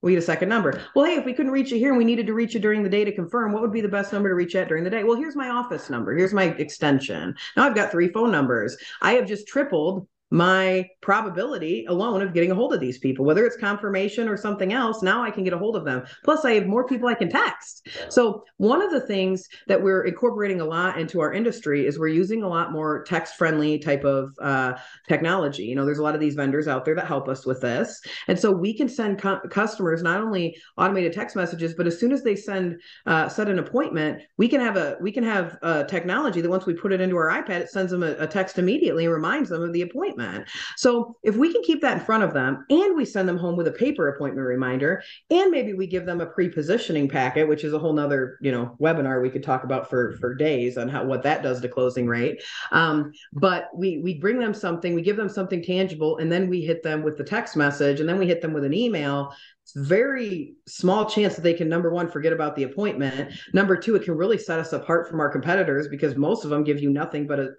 we 0.01 0.12
need 0.12 0.17
a 0.17 0.21
second 0.21 0.49
number. 0.49 0.81
Well, 0.95 1.05
hey, 1.05 1.15
if 1.15 1.25
we 1.25 1.33
couldn't 1.33 1.51
reach 1.51 1.71
you 1.71 1.77
here 1.77 1.89
and 1.89 1.97
we 1.97 2.05
needed 2.05 2.27
to 2.27 2.33
reach 2.33 2.53
you 2.53 2.59
during 2.59 2.83
the 2.83 2.89
day 2.89 3.03
to 3.03 3.12
confirm, 3.12 3.51
what 3.51 3.62
would 3.62 3.73
be 3.73 3.81
the 3.81 3.89
best 3.89 4.13
number 4.13 4.29
to 4.29 4.35
reach 4.35 4.55
at 4.55 4.69
during 4.69 4.83
the 4.83 4.89
day? 4.89 5.03
Well, 5.03 5.17
here's 5.17 5.35
my 5.35 5.49
office 5.49 5.89
number. 5.89 6.15
Here's 6.15 6.33
my 6.33 6.45
extension. 6.45 7.35
Now 7.57 7.65
I've 7.65 7.75
got 7.75 7.91
three 7.91 8.09
phone 8.09 8.31
numbers. 8.31 8.77
I 9.01 9.13
have 9.13 9.27
just 9.27 9.47
tripled 9.47 10.07
my 10.31 10.87
probability 11.01 11.85
alone 11.85 12.21
of 12.21 12.33
getting 12.33 12.51
a 12.51 12.55
hold 12.55 12.73
of 12.73 12.79
these 12.79 12.99
people, 12.99 13.25
whether 13.25 13.45
it's 13.45 13.57
confirmation 13.57 14.27
or 14.27 14.37
something 14.37 14.73
else. 14.73 15.01
Now 15.01 15.23
I 15.23 15.31
can 15.31 15.43
get 15.43 15.53
a 15.53 15.57
hold 15.57 15.75
of 15.75 15.85
them. 15.85 16.03
Plus, 16.23 16.45
I 16.45 16.53
have 16.53 16.67
more 16.67 16.85
people 16.85 17.07
I 17.07 17.15
can 17.15 17.29
text. 17.29 17.87
So, 18.09 18.43
one 18.57 18.81
of 18.81 18.91
the 18.91 19.01
things 19.01 19.47
that 19.67 19.81
we're 19.81 20.03
incorporating 20.03 20.61
a 20.61 20.65
lot 20.65 20.99
into 20.99 21.19
our 21.21 21.33
industry 21.33 21.87
is 21.87 21.97
we're 21.97 22.07
using 22.09 22.43
a 22.43 22.47
lot 22.47 22.71
more 22.71 23.03
text 23.03 23.35
friendly 23.35 23.79
type 23.79 24.03
of 24.03 24.33
uh, 24.41 24.73
technology. 25.07 25.63
You 25.63 25.75
know, 25.75 25.85
there's 25.85 25.99
a 25.99 26.03
lot 26.03 26.15
of 26.15 26.21
these 26.21 26.35
vendors 26.35 26.67
out 26.67 26.85
there 26.85 26.95
that 26.95 27.07
help 27.07 27.27
us 27.27 27.45
with 27.45 27.61
this. 27.61 27.99
And 28.27 28.37
so 28.37 28.51
we 28.51 28.73
can 28.73 28.87
send 28.87 29.19
co- 29.19 29.41
customers 29.49 30.03
not 30.03 30.21
only 30.21 30.55
automated 30.77 31.13
text 31.13 31.35
messages, 31.35 31.73
but 31.73 31.87
as 31.87 31.99
soon 31.99 32.11
as 32.11 32.23
they 32.23 32.35
send, 32.35 32.79
uh, 33.05 33.29
set 33.29 33.49
an 33.49 33.59
appointment, 33.59 34.21
we 34.37 34.47
can 34.47 34.61
have 34.61 34.77
a, 34.77 34.97
we 35.01 35.11
can 35.11 35.23
have 35.23 35.57
a 35.63 35.85
technology 35.85 36.41
that 36.41 36.49
once 36.49 36.65
we 36.65 36.73
put 36.73 36.91
it 36.91 37.01
into 37.01 37.17
our 37.17 37.29
iPad, 37.29 37.61
it 37.61 37.69
sends 37.69 37.91
them 37.91 38.03
a, 38.03 38.11
a 38.19 38.27
text 38.27 38.59
immediately 38.59 39.05
and 39.05 39.13
reminds 39.13 39.49
them 39.49 39.63
of 39.63 39.73
the 39.73 39.81
appointment 39.81 40.18
appointment. 40.19 40.49
So 40.77 41.15
if 41.23 41.36
we 41.36 41.51
can 41.51 41.62
keep 41.63 41.82
that 41.82 41.97
in 41.97 42.03
front 42.03 42.23
of 42.23 42.34
them 42.34 42.65
and 42.69 42.95
we 42.95 43.05
send 43.05 43.27
them 43.27 43.38
home 43.38 43.55
with 43.55 43.67
a 43.67 43.71
paper 43.71 44.10
appointment 44.10 44.47
reminder, 44.47 45.03
and 45.29 45.51
maybe 45.51 45.73
we 45.73 45.88
give 45.88 46.05
them 46.05 46.21
a 46.21 46.25
pre-positioning 46.25 47.10
packet, 47.10 47.47
which 47.47 47.63
is 47.63 47.73
a 47.73 47.79
whole 47.79 47.93
nother, 47.93 48.38
you 48.41 48.51
know, 48.51 48.75
webinar 48.79 49.21
we 49.21 49.29
could 49.29 49.43
talk 49.43 49.63
about 49.63 49.89
for 49.89 50.17
for 50.19 50.36
days 50.36 50.77
on 50.77 50.89
how 50.89 51.03
what 51.03 51.23
that 51.23 51.43
does 51.43 51.62
to 51.62 51.69
closing 51.69 52.08
rate. 52.08 52.41
Um, 52.71 53.12
but 53.34 53.69
we 53.75 53.99
we 53.99 54.19
bring 54.19 54.39
them 54.39 54.53
something, 54.53 54.93
we 54.93 55.01
give 55.01 55.17
them 55.17 55.29
something 55.29 55.63
tangible, 55.63 56.17
and 56.17 56.32
then 56.32 56.49
we 56.49 56.62
hit 56.62 56.84
them 56.84 57.03
with 57.03 57.17
the 57.17 57.23
text 57.23 57.55
message, 57.55 57.99
and 57.99 58.08
then 58.08 58.17
we 58.17 58.27
hit 58.27 58.41
them 58.41 58.53
with 58.53 58.63
an 58.63 58.73
email 58.73 59.34
very 59.75 60.55
small 60.67 61.08
chance 61.08 61.36
that 61.36 61.43
they 61.43 61.53
can 61.53 61.69
number 61.69 61.91
one 61.91 62.10
forget 62.10 62.34
about 62.34 62.55
the 62.55 62.63
appointment 62.63 63.32
number 63.53 63.77
two 63.77 63.95
it 63.95 64.03
can 64.03 64.17
really 64.17 64.38
set 64.38 64.58
us 64.58 64.73
apart 64.73 65.08
from 65.08 65.19
our 65.19 65.29
competitors 65.29 65.88
because 65.88 66.15
most 66.15 66.43
of 66.43 66.49
them 66.49 66.63
give 66.63 66.82
you 66.82 66.89
nothing 66.89 67.27
but 67.27 67.39
a 67.39 67.49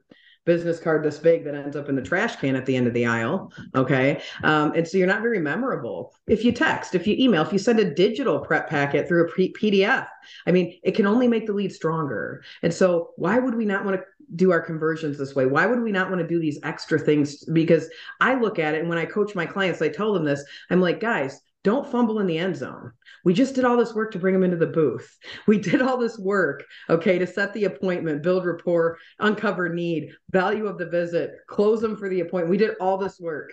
business 0.46 0.80
card 0.80 1.02
this 1.02 1.18
big 1.18 1.44
that 1.44 1.54
ends 1.54 1.76
up 1.76 1.88
in 1.88 1.94
the 1.94 2.02
trash 2.02 2.36
can 2.36 2.56
at 2.56 2.66
the 2.66 2.74
end 2.74 2.86
of 2.86 2.94
the 2.94 3.06
aisle. 3.06 3.52
Okay. 3.74 4.22
Um, 4.42 4.72
and 4.74 4.86
so 4.86 4.98
you're 4.98 5.06
not 5.06 5.22
very 5.22 5.38
memorable. 5.38 6.14
If 6.26 6.44
you 6.44 6.52
text, 6.52 6.94
if 6.94 7.06
you 7.06 7.14
email, 7.18 7.42
if 7.42 7.52
you 7.52 7.58
send 7.58 7.78
a 7.78 7.94
digital 7.94 8.40
prep 8.40 8.68
packet 8.68 9.06
through 9.06 9.28
a 9.28 9.32
P- 9.32 9.54
PDF, 9.58 10.06
I 10.46 10.52
mean, 10.52 10.78
it 10.82 10.92
can 10.92 11.06
only 11.06 11.28
make 11.28 11.46
the 11.46 11.52
lead 11.52 11.72
stronger. 11.72 12.42
And 12.62 12.72
so 12.72 13.10
why 13.16 13.38
would 13.38 13.54
we 13.54 13.64
not 13.64 13.84
want 13.84 14.00
to 14.00 14.06
do 14.36 14.50
our 14.50 14.60
conversions 14.60 15.18
this 15.18 15.34
way? 15.34 15.46
Why 15.46 15.66
would 15.66 15.82
we 15.82 15.92
not 15.92 16.08
want 16.08 16.22
to 16.22 16.26
do 16.26 16.40
these 16.40 16.58
extra 16.62 16.98
things? 16.98 17.44
Because 17.44 17.88
I 18.20 18.34
look 18.34 18.58
at 18.58 18.74
it 18.74 18.80
and 18.80 18.88
when 18.88 18.98
I 18.98 19.04
coach 19.04 19.34
my 19.34 19.46
clients, 19.46 19.82
I 19.82 19.88
tell 19.88 20.12
them 20.12 20.24
this 20.24 20.42
I'm 20.70 20.80
like, 20.80 21.00
guys, 21.00 21.40
don't 21.62 21.86
fumble 21.86 22.20
in 22.20 22.26
the 22.26 22.38
end 22.38 22.56
zone. 22.56 22.92
We 23.24 23.34
just 23.34 23.54
did 23.54 23.64
all 23.64 23.76
this 23.76 23.94
work 23.94 24.12
to 24.12 24.18
bring 24.18 24.34
them 24.34 24.44
into 24.44 24.56
the 24.56 24.66
booth. 24.66 25.16
We 25.46 25.58
did 25.58 25.82
all 25.82 25.98
this 25.98 26.18
work, 26.18 26.64
okay, 26.88 27.18
to 27.18 27.26
set 27.26 27.52
the 27.52 27.64
appointment, 27.64 28.22
build 28.22 28.46
rapport, 28.46 28.98
uncover 29.18 29.68
need, 29.68 30.12
value 30.30 30.66
of 30.66 30.78
the 30.78 30.86
visit, 30.86 31.32
close 31.48 31.80
them 31.80 31.96
for 31.96 32.08
the 32.08 32.20
appointment. 32.20 32.50
We 32.50 32.56
did 32.56 32.76
all 32.80 32.96
this 32.96 33.20
work. 33.20 33.52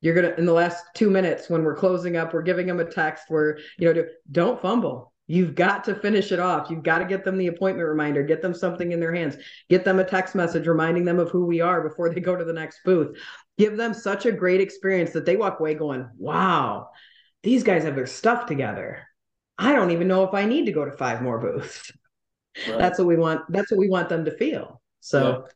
You're 0.00 0.14
gonna 0.14 0.34
in 0.38 0.46
the 0.46 0.52
last 0.52 0.84
two 0.94 1.10
minutes 1.10 1.50
when 1.50 1.64
we're 1.64 1.74
closing 1.74 2.16
up, 2.16 2.32
we're 2.32 2.42
giving 2.42 2.66
them 2.66 2.80
a 2.80 2.84
text 2.84 3.24
where 3.28 3.58
you 3.78 3.92
know, 3.92 4.04
don't 4.30 4.60
fumble. 4.60 5.12
You've 5.26 5.54
got 5.54 5.84
to 5.84 5.94
finish 5.94 6.32
it 6.32 6.40
off. 6.40 6.70
You've 6.70 6.82
got 6.82 7.00
to 7.00 7.04
get 7.04 7.22
them 7.22 7.36
the 7.36 7.48
appointment 7.48 7.86
reminder, 7.86 8.22
get 8.22 8.40
them 8.40 8.54
something 8.54 8.92
in 8.92 9.00
their 9.00 9.14
hands, 9.14 9.36
get 9.68 9.84
them 9.84 9.98
a 9.98 10.04
text 10.04 10.34
message 10.34 10.66
reminding 10.66 11.04
them 11.04 11.18
of 11.18 11.30
who 11.30 11.44
we 11.44 11.60
are 11.60 11.86
before 11.86 12.08
they 12.08 12.20
go 12.20 12.34
to 12.34 12.44
the 12.44 12.52
next 12.52 12.80
booth. 12.82 13.18
Give 13.58 13.76
them 13.76 13.92
such 13.92 14.24
a 14.24 14.32
great 14.32 14.62
experience 14.62 15.10
that 15.10 15.26
they 15.26 15.36
walk 15.36 15.60
away 15.60 15.74
going, 15.74 16.08
wow, 16.16 16.88
these 17.42 17.62
guys 17.62 17.84
have 17.84 17.94
their 17.94 18.06
stuff 18.06 18.46
together. 18.46 19.06
I 19.58 19.72
don't 19.72 19.90
even 19.90 20.08
know 20.08 20.24
if 20.24 20.34
I 20.34 20.44
need 20.44 20.66
to 20.66 20.72
go 20.72 20.84
to 20.84 20.92
five 20.92 21.22
more 21.22 21.38
booths. 21.38 21.92
Right. 22.68 22.78
That's 22.78 22.98
what 22.98 23.06
we 23.06 23.16
want. 23.16 23.42
That's 23.50 23.70
what 23.70 23.78
we 23.78 23.88
want 23.88 24.08
them 24.08 24.24
to 24.24 24.36
feel. 24.36 24.80
So, 25.00 25.44
yeah. 25.46 25.52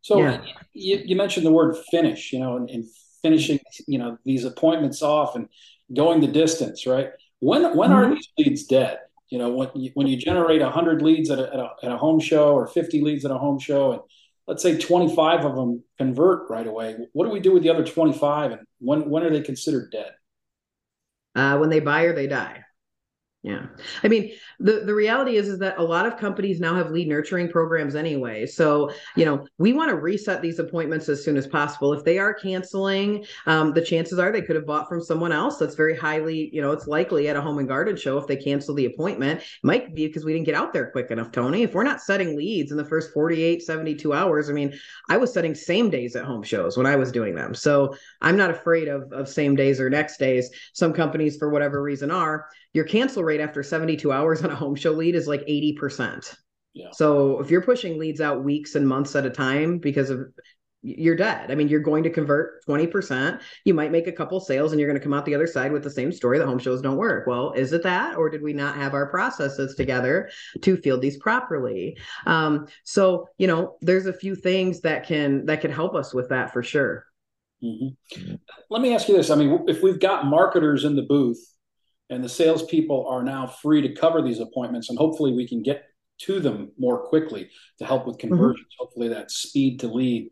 so 0.00 0.18
yeah. 0.18 0.44
You, 0.72 1.02
you, 1.04 1.16
mentioned 1.16 1.44
the 1.44 1.52
word 1.52 1.76
finish, 1.90 2.32
you 2.32 2.38
know, 2.38 2.56
and, 2.56 2.70
and, 2.70 2.84
finishing, 3.22 3.60
you 3.86 3.98
know, 3.98 4.18
these 4.24 4.44
appointments 4.44 5.00
off 5.00 5.36
and 5.36 5.48
going 5.94 6.20
the 6.20 6.26
distance, 6.26 6.86
right? 6.86 7.10
When 7.38 7.76
when 7.76 7.90
mm-hmm. 7.90 8.12
are 8.12 8.14
these 8.14 8.28
leads 8.38 8.64
dead? 8.64 8.98
You 9.28 9.38
know, 9.38 9.50
when 9.50 9.70
you, 9.74 9.90
when 9.94 10.06
you 10.06 10.16
generate 10.16 10.60
hundred 10.60 11.02
leads 11.02 11.30
at 11.30 11.38
a, 11.38 11.46
at 11.52 11.58
a, 11.58 11.70
at 11.84 11.92
a 11.92 11.96
home 11.96 12.20
show 12.20 12.52
or 12.54 12.66
fifty 12.66 13.00
leads 13.00 13.24
at 13.24 13.30
a 13.30 13.38
home 13.38 13.58
show, 13.58 13.92
and 13.92 14.00
let's 14.46 14.62
say 14.62 14.78
twenty 14.78 15.14
five 15.14 15.44
of 15.44 15.54
them 15.54 15.82
convert 15.98 16.50
right 16.50 16.66
away, 16.66 16.96
what 17.12 17.24
do 17.26 17.30
we 17.30 17.40
do 17.40 17.52
with 17.52 17.62
the 17.62 17.70
other 17.70 17.84
twenty 17.84 18.12
five, 18.12 18.52
and 18.52 18.60
when 18.78 19.08
when 19.08 19.22
are 19.22 19.30
they 19.30 19.40
considered 19.40 19.90
dead? 19.90 20.12
Uh, 21.34 21.58
when 21.58 21.70
they 21.70 21.80
buy 21.80 22.02
or 22.02 22.12
they 22.14 22.26
die. 22.26 22.64
Yeah. 23.42 23.66
I 24.04 24.08
mean, 24.08 24.32
the, 24.60 24.84
the 24.86 24.94
reality 24.94 25.36
is, 25.36 25.48
is 25.48 25.58
that 25.58 25.76
a 25.76 25.82
lot 25.82 26.06
of 26.06 26.16
companies 26.16 26.60
now 26.60 26.76
have 26.76 26.92
lead 26.92 27.08
nurturing 27.08 27.48
programs 27.48 27.96
anyway. 27.96 28.46
So, 28.46 28.92
you 29.16 29.24
know, 29.24 29.48
we 29.58 29.72
want 29.72 29.90
to 29.90 29.96
reset 29.96 30.40
these 30.40 30.60
appointments 30.60 31.08
as 31.08 31.24
soon 31.24 31.36
as 31.36 31.48
possible. 31.48 31.92
If 31.92 32.04
they 32.04 32.18
are 32.18 32.32
canceling, 32.32 33.26
um, 33.46 33.72
the 33.72 33.82
chances 33.82 34.20
are 34.20 34.30
they 34.30 34.42
could 34.42 34.54
have 34.54 34.64
bought 34.66 34.88
from 34.88 35.02
someone 35.02 35.32
else. 35.32 35.56
That's 35.56 35.74
very 35.74 35.96
highly, 35.96 36.50
you 36.52 36.62
know, 36.62 36.70
it's 36.70 36.86
likely 36.86 37.28
at 37.28 37.34
a 37.34 37.40
home 37.40 37.58
and 37.58 37.66
garden 37.66 37.96
show 37.96 38.16
if 38.16 38.28
they 38.28 38.36
cancel 38.36 38.76
the 38.76 38.86
appointment. 38.86 39.40
It 39.40 39.46
might 39.64 39.92
be 39.92 40.06
because 40.06 40.24
we 40.24 40.32
didn't 40.32 40.46
get 40.46 40.54
out 40.54 40.72
there 40.72 40.92
quick 40.92 41.10
enough, 41.10 41.32
Tony. 41.32 41.64
If 41.64 41.74
we're 41.74 41.82
not 41.82 42.00
setting 42.00 42.36
leads 42.36 42.70
in 42.70 42.76
the 42.76 42.84
first 42.84 43.12
48, 43.12 43.60
72 43.60 44.12
hours, 44.12 44.50
I 44.50 44.52
mean, 44.52 44.72
I 45.08 45.16
was 45.16 45.32
setting 45.32 45.56
same 45.56 45.90
days 45.90 46.14
at 46.14 46.24
home 46.24 46.44
shows 46.44 46.76
when 46.76 46.86
I 46.86 46.94
was 46.94 47.10
doing 47.10 47.34
them. 47.34 47.56
So 47.56 47.96
I'm 48.20 48.36
not 48.36 48.52
afraid 48.52 48.86
of, 48.86 49.12
of 49.12 49.28
same 49.28 49.56
days 49.56 49.80
or 49.80 49.90
next 49.90 50.18
days. 50.18 50.48
Some 50.74 50.92
companies, 50.92 51.38
for 51.38 51.50
whatever 51.50 51.82
reason, 51.82 52.12
are 52.12 52.46
your 52.72 52.84
cancel 52.84 53.22
rate 53.24 53.40
after 53.40 53.62
72 53.62 54.10
hours 54.10 54.42
on 54.42 54.50
a 54.50 54.56
home 54.56 54.74
show 54.74 54.92
lead 54.92 55.14
is 55.14 55.26
like 55.26 55.42
80%. 55.46 56.36
Yeah. 56.74 56.88
So 56.92 57.40
if 57.40 57.50
you're 57.50 57.62
pushing 57.62 57.98
leads 57.98 58.20
out 58.20 58.44
weeks 58.44 58.74
and 58.74 58.88
months 58.88 59.14
at 59.14 59.26
a 59.26 59.30
time 59.30 59.78
because 59.78 60.10
of 60.10 60.26
you're 60.84 61.16
dead. 61.16 61.50
I 61.50 61.54
mean, 61.54 61.68
you're 61.68 61.80
going 61.80 62.02
to 62.02 62.10
convert 62.10 62.64
20%. 62.66 63.40
You 63.64 63.72
might 63.72 63.92
make 63.92 64.08
a 64.08 64.12
couple 64.12 64.40
sales 64.40 64.72
and 64.72 64.80
you're 64.80 64.88
going 64.88 64.98
to 64.98 65.02
come 65.02 65.14
out 65.14 65.24
the 65.24 65.34
other 65.34 65.46
side 65.46 65.70
with 65.70 65.84
the 65.84 65.90
same 65.90 66.10
story 66.10 66.38
that 66.38 66.46
home 66.46 66.58
shows 66.58 66.82
don't 66.82 66.96
work. 66.96 67.26
Well, 67.26 67.52
is 67.52 67.72
it 67.72 67.84
that? 67.84 68.16
Or 68.16 68.28
did 68.28 68.42
we 68.42 68.52
not 68.52 68.74
have 68.74 68.92
our 68.92 69.06
processes 69.06 69.76
together 69.76 70.28
to 70.60 70.76
field 70.76 71.00
these 71.00 71.18
properly? 71.18 71.96
Um, 72.26 72.66
so, 72.82 73.28
you 73.38 73.46
know, 73.46 73.76
there's 73.80 74.06
a 74.06 74.12
few 74.12 74.34
things 74.34 74.80
that 74.80 75.06
can 75.06 75.46
that 75.46 75.60
can 75.60 75.70
help 75.70 75.94
us 75.94 76.12
with 76.12 76.28
that 76.30 76.52
for 76.52 76.64
sure. 76.64 77.06
Mm-hmm. 77.62 78.34
Let 78.68 78.82
me 78.82 78.92
ask 78.92 79.08
you 79.08 79.16
this. 79.16 79.30
I 79.30 79.36
mean, 79.36 79.64
if 79.68 79.84
we've 79.84 80.00
got 80.00 80.26
marketers 80.26 80.84
in 80.84 80.96
the 80.96 81.02
booth 81.02 81.38
and 82.12 82.22
the 82.22 82.28
salespeople 82.28 83.06
are 83.08 83.22
now 83.22 83.46
free 83.46 83.82
to 83.82 83.94
cover 83.94 84.22
these 84.22 84.40
appointments, 84.40 84.88
and 84.88 84.98
hopefully 84.98 85.32
we 85.32 85.48
can 85.48 85.62
get 85.62 85.84
to 86.18 86.40
them 86.40 86.72
more 86.78 87.06
quickly 87.06 87.50
to 87.78 87.84
help 87.84 88.06
with 88.06 88.18
mm-hmm. 88.18 88.28
conversions. 88.28 88.66
Mm-hmm. 88.66 88.84
Hopefully 88.84 89.08
that 89.08 89.30
speed 89.30 89.80
to 89.80 89.88
lead 89.88 90.30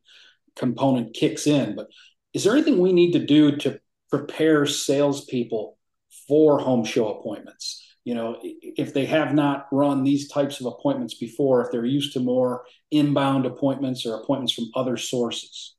component 0.57 1.15
kicks 1.15 1.47
in. 1.47 1.75
But 1.75 1.89
is 2.35 2.45
there 2.45 2.53
anything 2.53 2.79
we 2.79 2.93
need 2.93 3.13
to 3.13 3.25
do 3.25 3.57
to 3.59 3.81
prepare 4.11 4.67
salespeople 4.67 5.79
for 6.29 6.59
home 6.59 6.85
show 6.85 7.09
appointments? 7.09 7.87
You 8.05 8.15
know, 8.15 8.39
if 8.43 8.95
they 8.95 9.07
have 9.07 9.35
not 9.35 9.67
run 9.71 10.05
these 10.05 10.29
types 10.29 10.61
of 10.61 10.67
appointments 10.67 11.15
before, 11.15 11.65
if 11.65 11.71
they're 11.71 11.85
used 11.85 12.15
to 12.15 12.21
more 12.21 12.65
inbound 12.91 13.47
appointments 13.47 14.07
or 14.07 14.15
appointments 14.15 14.53
from 14.53 14.71
other 14.75 14.97
sources. 14.97 15.77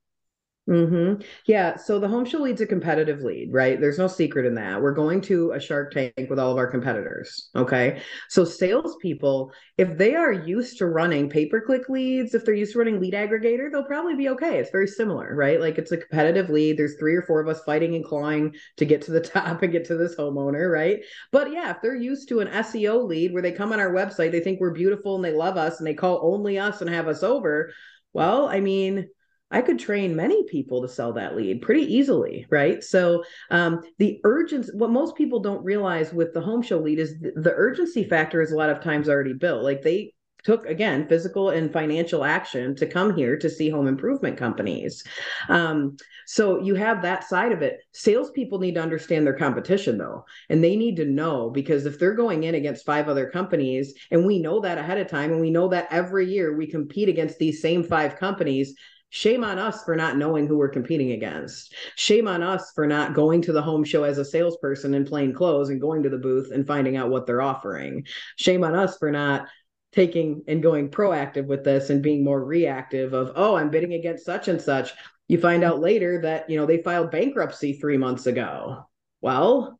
Mm-hmm. 0.69 1.23
Yeah. 1.47 1.75
So 1.75 1.97
the 1.97 2.07
home 2.07 2.23
show 2.23 2.37
lead's 2.37 2.61
a 2.61 2.67
competitive 2.67 3.21
lead, 3.21 3.51
right? 3.51 3.81
There's 3.81 3.97
no 3.97 4.07
secret 4.07 4.45
in 4.45 4.53
that. 4.55 4.79
We're 4.79 4.93
going 4.93 5.19
to 5.21 5.51
a 5.53 5.59
Shark 5.59 5.91
Tank 5.91 6.13
with 6.29 6.37
all 6.37 6.51
of 6.51 6.57
our 6.57 6.67
competitors. 6.67 7.49
Okay. 7.55 8.01
So 8.29 8.45
salespeople, 8.45 9.51
if 9.79 9.97
they 9.97 10.13
are 10.13 10.31
used 10.31 10.77
to 10.77 10.85
running 10.85 11.29
pay 11.29 11.47
per 11.47 11.61
click 11.61 11.89
leads, 11.89 12.35
if 12.35 12.45
they're 12.45 12.53
used 12.53 12.73
to 12.73 12.79
running 12.79 13.01
lead 13.01 13.15
aggregator, 13.15 13.71
they'll 13.71 13.83
probably 13.83 14.15
be 14.15 14.29
okay. 14.29 14.59
It's 14.59 14.69
very 14.69 14.87
similar, 14.87 15.35
right? 15.35 15.59
Like 15.59 15.79
it's 15.79 15.91
a 15.91 15.97
competitive 15.97 16.51
lead. 16.51 16.77
There's 16.77 16.95
three 16.99 17.15
or 17.15 17.23
four 17.23 17.41
of 17.41 17.47
us 17.47 17.63
fighting 17.63 17.95
and 17.95 18.05
clawing 18.05 18.53
to 18.77 18.85
get 18.85 19.01
to 19.03 19.11
the 19.11 19.21
top 19.21 19.63
and 19.63 19.71
get 19.71 19.85
to 19.85 19.97
this 19.97 20.15
homeowner, 20.15 20.71
right? 20.71 20.99
But 21.31 21.51
yeah, 21.51 21.71
if 21.71 21.81
they're 21.81 21.95
used 21.95 22.29
to 22.29 22.39
an 22.39 22.47
SEO 22.49 23.03
lead 23.07 23.33
where 23.33 23.41
they 23.41 23.51
come 23.51 23.73
on 23.73 23.79
our 23.79 23.91
website, 23.91 24.31
they 24.31 24.41
think 24.41 24.59
we're 24.59 24.71
beautiful 24.71 25.15
and 25.15 25.25
they 25.25 25.33
love 25.33 25.57
us 25.57 25.79
and 25.79 25.87
they 25.87 25.95
call 25.95 26.19
only 26.21 26.59
us 26.59 26.81
and 26.81 26.89
have 26.89 27.07
us 27.07 27.23
over. 27.23 27.73
Well, 28.13 28.47
I 28.47 28.59
mean, 28.59 29.07
I 29.51 29.61
could 29.61 29.79
train 29.79 30.15
many 30.15 30.43
people 30.45 30.81
to 30.81 30.87
sell 30.87 31.13
that 31.13 31.35
lead 31.35 31.61
pretty 31.61 31.83
easily, 31.93 32.45
right? 32.49 32.83
So 32.83 33.23
um, 33.49 33.81
the 33.97 34.19
urgency, 34.23 34.71
what 34.73 34.89
most 34.89 35.15
people 35.15 35.39
don't 35.39 35.63
realize 35.63 36.13
with 36.13 36.33
the 36.33 36.41
home 36.41 36.61
show 36.61 36.79
lead 36.79 36.99
is 36.99 37.19
the, 37.19 37.33
the 37.35 37.53
urgency 37.53 38.03
factor 38.03 38.41
is 38.41 38.51
a 38.51 38.57
lot 38.57 38.69
of 38.69 38.81
times 38.81 39.09
already 39.09 39.33
built. 39.33 39.63
Like 39.63 39.81
they 39.81 40.13
took 40.43 40.65
again 40.65 41.07
physical 41.07 41.49
and 41.49 41.71
financial 41.71 42.23
action 42.23 42.75
to 42.75 42.87
come 42.87 43.15
here 43.15 43.37
to 43.37 43.49
see 43.49 43.69
home 43.69 43.87
improvement 43.87 44.37
companies. 44.37 45.03
Um, 45.49 45.97
so 46.25 46.61
you 46.61 46.75
have 46.75 47.01
that 47.01 47.23
side 47.25 47.51
of 47.51 47.61
it. 47.61 47.79
Salespeople 47.91 48.59
need 48.59 48.75
to 48.75 48.81
understand 48.81 49.25
their 49.25 49.37
competition 49.37 49.97
though, 49.97 50.25
and 50.49 50.63
they 50.63 50.75
need 50.75 50.95
to 50.95 51.05
know 51.05 51.49
because 51.49 51.85
if 51.85 51.99
they're 51.99 52.15
going 52.15 52.43
in 52.43 52.55
against 52.55 52.85
five 52.85 53.07
other 53.07 53.29
companies, 53.29 53.93
and 54.11 54.25
we 54.25 54.39
know 54.39 54.61
that 54.61 54.77
ahead 54.77 54.97
of 54.97 55.07
time, 55.07 55.31
and 55.31 55.41
we 55.41 55.51
know 55.51 55.67
that 55.67 55.87
every 55.91 56.31
year 56.31 56.55
we 56.55 56.67
compete 56.67 57.09
against 57.09 57.37
these 57.37 57.61
same 57.61 57.83
five 57.83 58.17
companies, 58.17 58.73
Shame 59.13 59.43
on 59.43 59.59
us 59.59 59.83
for 59.83 59.95
not 59.95 60.17
knowing 60.17 60.47
who 60.47 60.57
we're 60.57 60.69
competing 60.69 61.11
against. 61.11 61.75
Shame 61.97 62.29
on 62.29 62.41
us 62.41 62.71
for 62.73 62.87
not 62.87 63.13
going 63.13 63.41
to 63.43 63.51
the 63.51 63.61
home 63.61 63.83
show 63.83 64.05
as 64.05 64.17
a 64.17 64.25
salesperson 64.25 64.93
in 64.93 65.05
plain 65.05 65.33
clothes 65.33 65.69
and 65.69 65.81
going 65.81 66.03
to 66.03 66.09
the 66.09 66.17
booth 66.17 66.49
and 66.51 66.65
finding 66.65 66.95
out 66.95 67.09
what 67.09 67.27
they're 67.27 67.41
offering. 67.41 68.05
Shame 68.37 68.63
on 68.63 68.73
us 68.73 68.97
for 68.97 69.11
not 69.11 69.49
taking 69.91 70.43
and 70.47 70.63
going 70.63 70.89
proactive 70.89 71.45
with 71.45 71.65
this 71.65 71.89
and 71.89 72.01
being 72.01 72.23
more 72.23 72.41
reactive 72.41 73.11
of, 73.11 73.33
oh, 73.35 73.55
I'm 73.55 73.69
bidding 73.69 73.93
against 73.93 74.25
such 74.25 74.47
and 74.47 74.61
such. 74.61 74.91
You 75.27 75.39
find 75.39 75.65
out 75.65 75.81
later 75.81 76.21
that, 76.21 76.49
you 76.49 76.57
know, 76.57 76.65
they 76.65 76.81
filed 76.81 77.11
bankruptcy 77.11 77.73
three 77.73 77.97
months 77.97 78.27
ago. 78.27 78.87
Well, 79.19 79.77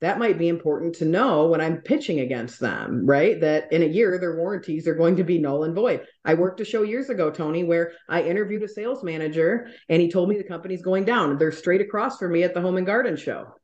that 0.00 0.18
might 0.18 0.38
be 0.38 0.48
important 0.48 0.94
to 0.96 1.04
know 1.04 1.46
when 1.48 1.60
I'm 1.60 1.78
pitching 1.78 2.20
against 2.20 2.60
them, 2.60 3.04
right? 3.04 3.40
That 3.40 3.72
in 3.72 3.82
a 3.82 3.86
year, 3.86 4.18
their 4.18 4.36
warranties 4.36 4.86
are 4.86 4.94
going 4.94 5.16
to 5.16 5.24
be 5.24 5.38
null 5.38 5.64
and 5.64 5.74
void. 5.74 6.06
I 6.24 6.34
worked 6.34 6.60
a 6.60 6.64
show 6.64 6.82
years 6.82 7.10
ago, 7.10 7.30
Tony, 7.30 7.64
where 7.64 7.92
I 8.08 8.22
interviewed 8.22 8.62
a 8.62 8.68
sales 8.68 9.02
manager 9.02 9.68
and 9.88 10.00
he 10.00 10.10
told 10.10 10.28
me 10.28 10.36
the 10.36 10.44
company's 10.44 10.82
going 10.82 11.04
down. 11.04 11.36
They're 11.36 11.50
straight 11.50 11.80
across 11.80 12.18
from 12.18 12.32
me 12.32 12.44
at 12.44 12.54
the 12.54 12.60
home 12.60 12.76
and 12.76 12.86
garden 12.86 13.16
show. 13.16 13.54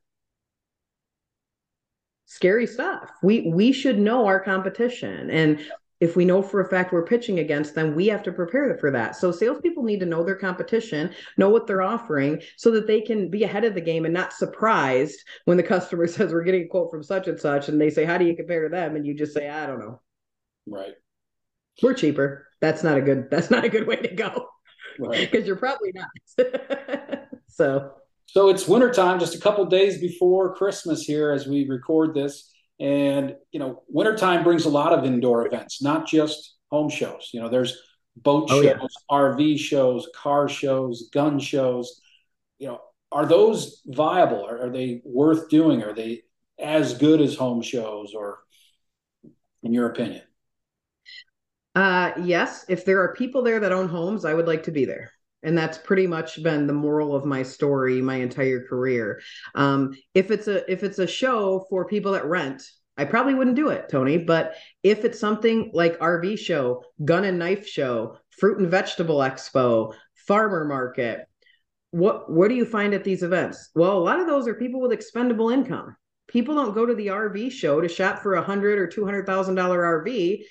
Scary 2.25 2.67
stuff. 2.67 3.11
We 3.23 3.51
we 3.53 3.71
should 3.71 3.99
know 3.99 4.25
our 4.25 4.39
competition. 4.39 5.29
And 5.29 5.59
if 6.05 6.15
we 6.15 6.23
know 6.23 6.41
for 6.41 6.61
a 6.61 6.69
fact 6.69 6.93
we're 6.93 7.03
pitching 7.03 7.39
against 7.39 7.73
them, 7.73 7.95
we 7.95 8.05
have 8.05 8.21
to 8.23 8.31
prepare 8.31 8.77
for 8.77 8.91
that. 8.91 9.15
So 9.15 9.31
salespeople 9.31 9.83
need 9.83 9.99
to 10.01 10.05
know 10.05 10.23
their 10.23 10.35
competition, 10.35 11.11
know 11.35 11.49
what 11.49 11.65
they're 11.65 11.81
offering, 11.81 12.41
so 12.57 12.69
that 12.71 12.85
they 12.85 13.01
can 13.01 13.31
be 13.31 13.43
ahead 13.43 13.65
of 13.65 13.73
the 13.73 13.81
game 13.81 14.05
and 14.05 14.13
not 14.13 14.31
surprised 14.31 15.19
when 15.45 15.57
the 15.57 15.63
customer 15.63 16.05
says 16.15 16.31
we're 16.31 16.43
getting 16.43 16.65
a 16.65 16.67
quote 16.67 16.91
from 16.91 17.01
such 17.01 17.27
and 17.27 17.39
such, 17.39 17.69
and 17.69 17.81
they 17.81 17.89
say, 17.89 18.05
"How 18.05 18.19
do 18.19 18.25
you 18.25 18.35
compare 18.35 18.63
to 18.63 18.69
them?" 18.69 18.95
and 18.95 19.05
you 19.05 19.15
just 19.15 19.33
say, 19.33 19.49
"I 19.49 19.65
don't 19.65 19.79
know." 19.79 19.99
Right. 20.67 20.93
We're 21.81 21.95
cheaper. 21.95 22.47
That's 22.61 22.83
not 22.83 22.97
a 22.97 23.01
good. 23.01 23.29
That's 23.31 23.49
not 23.49 23.65
a 23.65 23.69
good 23.69 23.87
way 23.87 23.97
to 23.97 24.13
go. 24.13 24.47
Right. 24.99 25.29
Because 25.31 25.47
you're 25.47 25.57
probably 25.57 25.91
not. 25.93 27.27
so. 27.49 27.93
So 28.27 28.49
it's 28.49 28.67
wintertime, 28.67 29.19
just 29.19 29.35
a 29.35 29.39
couple 29.39 29.65
days 29.65 29.99
before 29.99 30.55
Christmas 30.55 31.03
here 31.03 31.31
as 31.31 31.47
we 31.47 31.67
record 31.67 32.13
this. 32.13 32.51
And, 32.79 33.35
you 33.51 33.59
know, 33.59 33.83
wintertime 33.87 34.43
brings 34.43 34.65
a 34.65 34.69
lot 34.69 34.93
of 34.93 35.05
indoor 35.05 35.47
events, 35.47 35.81
not 35.81 36.07
just 36.07 36.55
home 36.71 36.89
shows. 36.89 37.29
You 37.33 37.41
know, 37.41 37.49
there's 37.49 37.81
boat 38.17 38.49
oh, 38.51 38.61
shows, 38.61 38.79
yeah. 38.81 38.87
RV 39.09 39.59
shows, 39.59 40.09
car 40.15 40.49
shows, 40.49 41.09
gun 41.13 41.39
shows. 41.39 42.01
You 42.59 42.67
know, 42.67 42.79
are 43.11 43.25
those 43.25 43.81
viable? 43.85 44.45
Are, 44.45 44.65
are 44.65 44.69
they 44.69 45.01
worth 45.05 45.49
doing? 45.49 45.83
Are 45.83 45.93
they 45.93 46.23
as 46.59 46.93
good 46.95 47.21
as 47.21 47.35
home 47.35 47.61
shows 47.61 48.13
or 48.13 48.39
in 49.63 49.73
your 49.73 49.87
opinion? 49.89 50.23
Uh, 51.75 52.11
yes. 52.23 52.65
If 52.69 52.85
there 52.85 53.01
are 53.01 53.13
people 53.13 53.41
there 53.41 53.59
that 53.59 53.71
own 53.71 53.89
homes, 53.89 54.25
I 54.25 54.33
would 54.33 54.47
like 54.47 54.63
to 54.63 54.71
be 54.71 54.85
there 54.85 55.11
and 55.45 55.57
that's 55.57 55.77
pretty 55.77 56.07
much 56.07 56.41
been 56.43 56.67
the 56.67 56.73
moral 56.73 57.15
of 57.15 57.25
my 57.25 57.41
story 57.41 58.01
my 58.01 58.15
entire 58.15 58.65
career 58.67 59.21
um, 59.55 59.93
if 60.13 60.31
it's 60.31 60.47
a 60.47 60.69
if 60.71 60.83
it's 60.83 60.99
a 60.99 61.07
show 61.07 61.65
for 61.69 61.85
people 61.85 62.11
that 62.11 62.25
rent 62.25 62.63
I 62.97 63.05
probably 63.05 63.33
wouldn't 63.33 63.57
do 63.57 63.69
it, 63.69 63.89
Tony. 63.89 64.17
But 64.17 64.55
if 64.83 65.03
it's 65.03 65.19
something 65.19 65.71
like 65.73 65.99
RV 65.99 66.39
show, 66.39 66.83
gun 67.03 67.25
and 67.25 67.37
knife 67.37 67.67
show, 67.67 68.17
fruit 68.29 68.59
and 68.59 68.69
vegetable 68.69 69.17
expo, 69.17 69.93
farmer 70.13 70.63
market, 70.63 71.27
what 71.91 72.31
what 72.31 72.47
do 72.49 72.55
you 72.55 72.65
find 72.65 72.93
at 72.93 73.03
these 73.03 73.23
events? 73.23 73.69
Well, 73.75 73.97
a 73.97 73.99
lot 73.99 74.19
of 74.19 74.27
those 74.27 74.47
are 74.47 74.53
people 74.53 74.81
with 74.81 74.91
expendable 74.91 75.49
income. 75.49 75.95
People 76.27 76.55
don't 76.55 76.73
go 76.73 76.85
to 76.85 76.95
the 76.95 77.07
RV 77.07 77.51
show 77.51 77.81
to 77.81 77.87
shop 77.87 78.21
for 78.21 78.35
a 78.35 78.41
hundred 78.41 78.79
or 78.79 78.87
two 78.87 79.05
hundred 79.05 79.25
thousand 79.25 79.55
dollar 79.55 80.03
RV. 80.03 80.43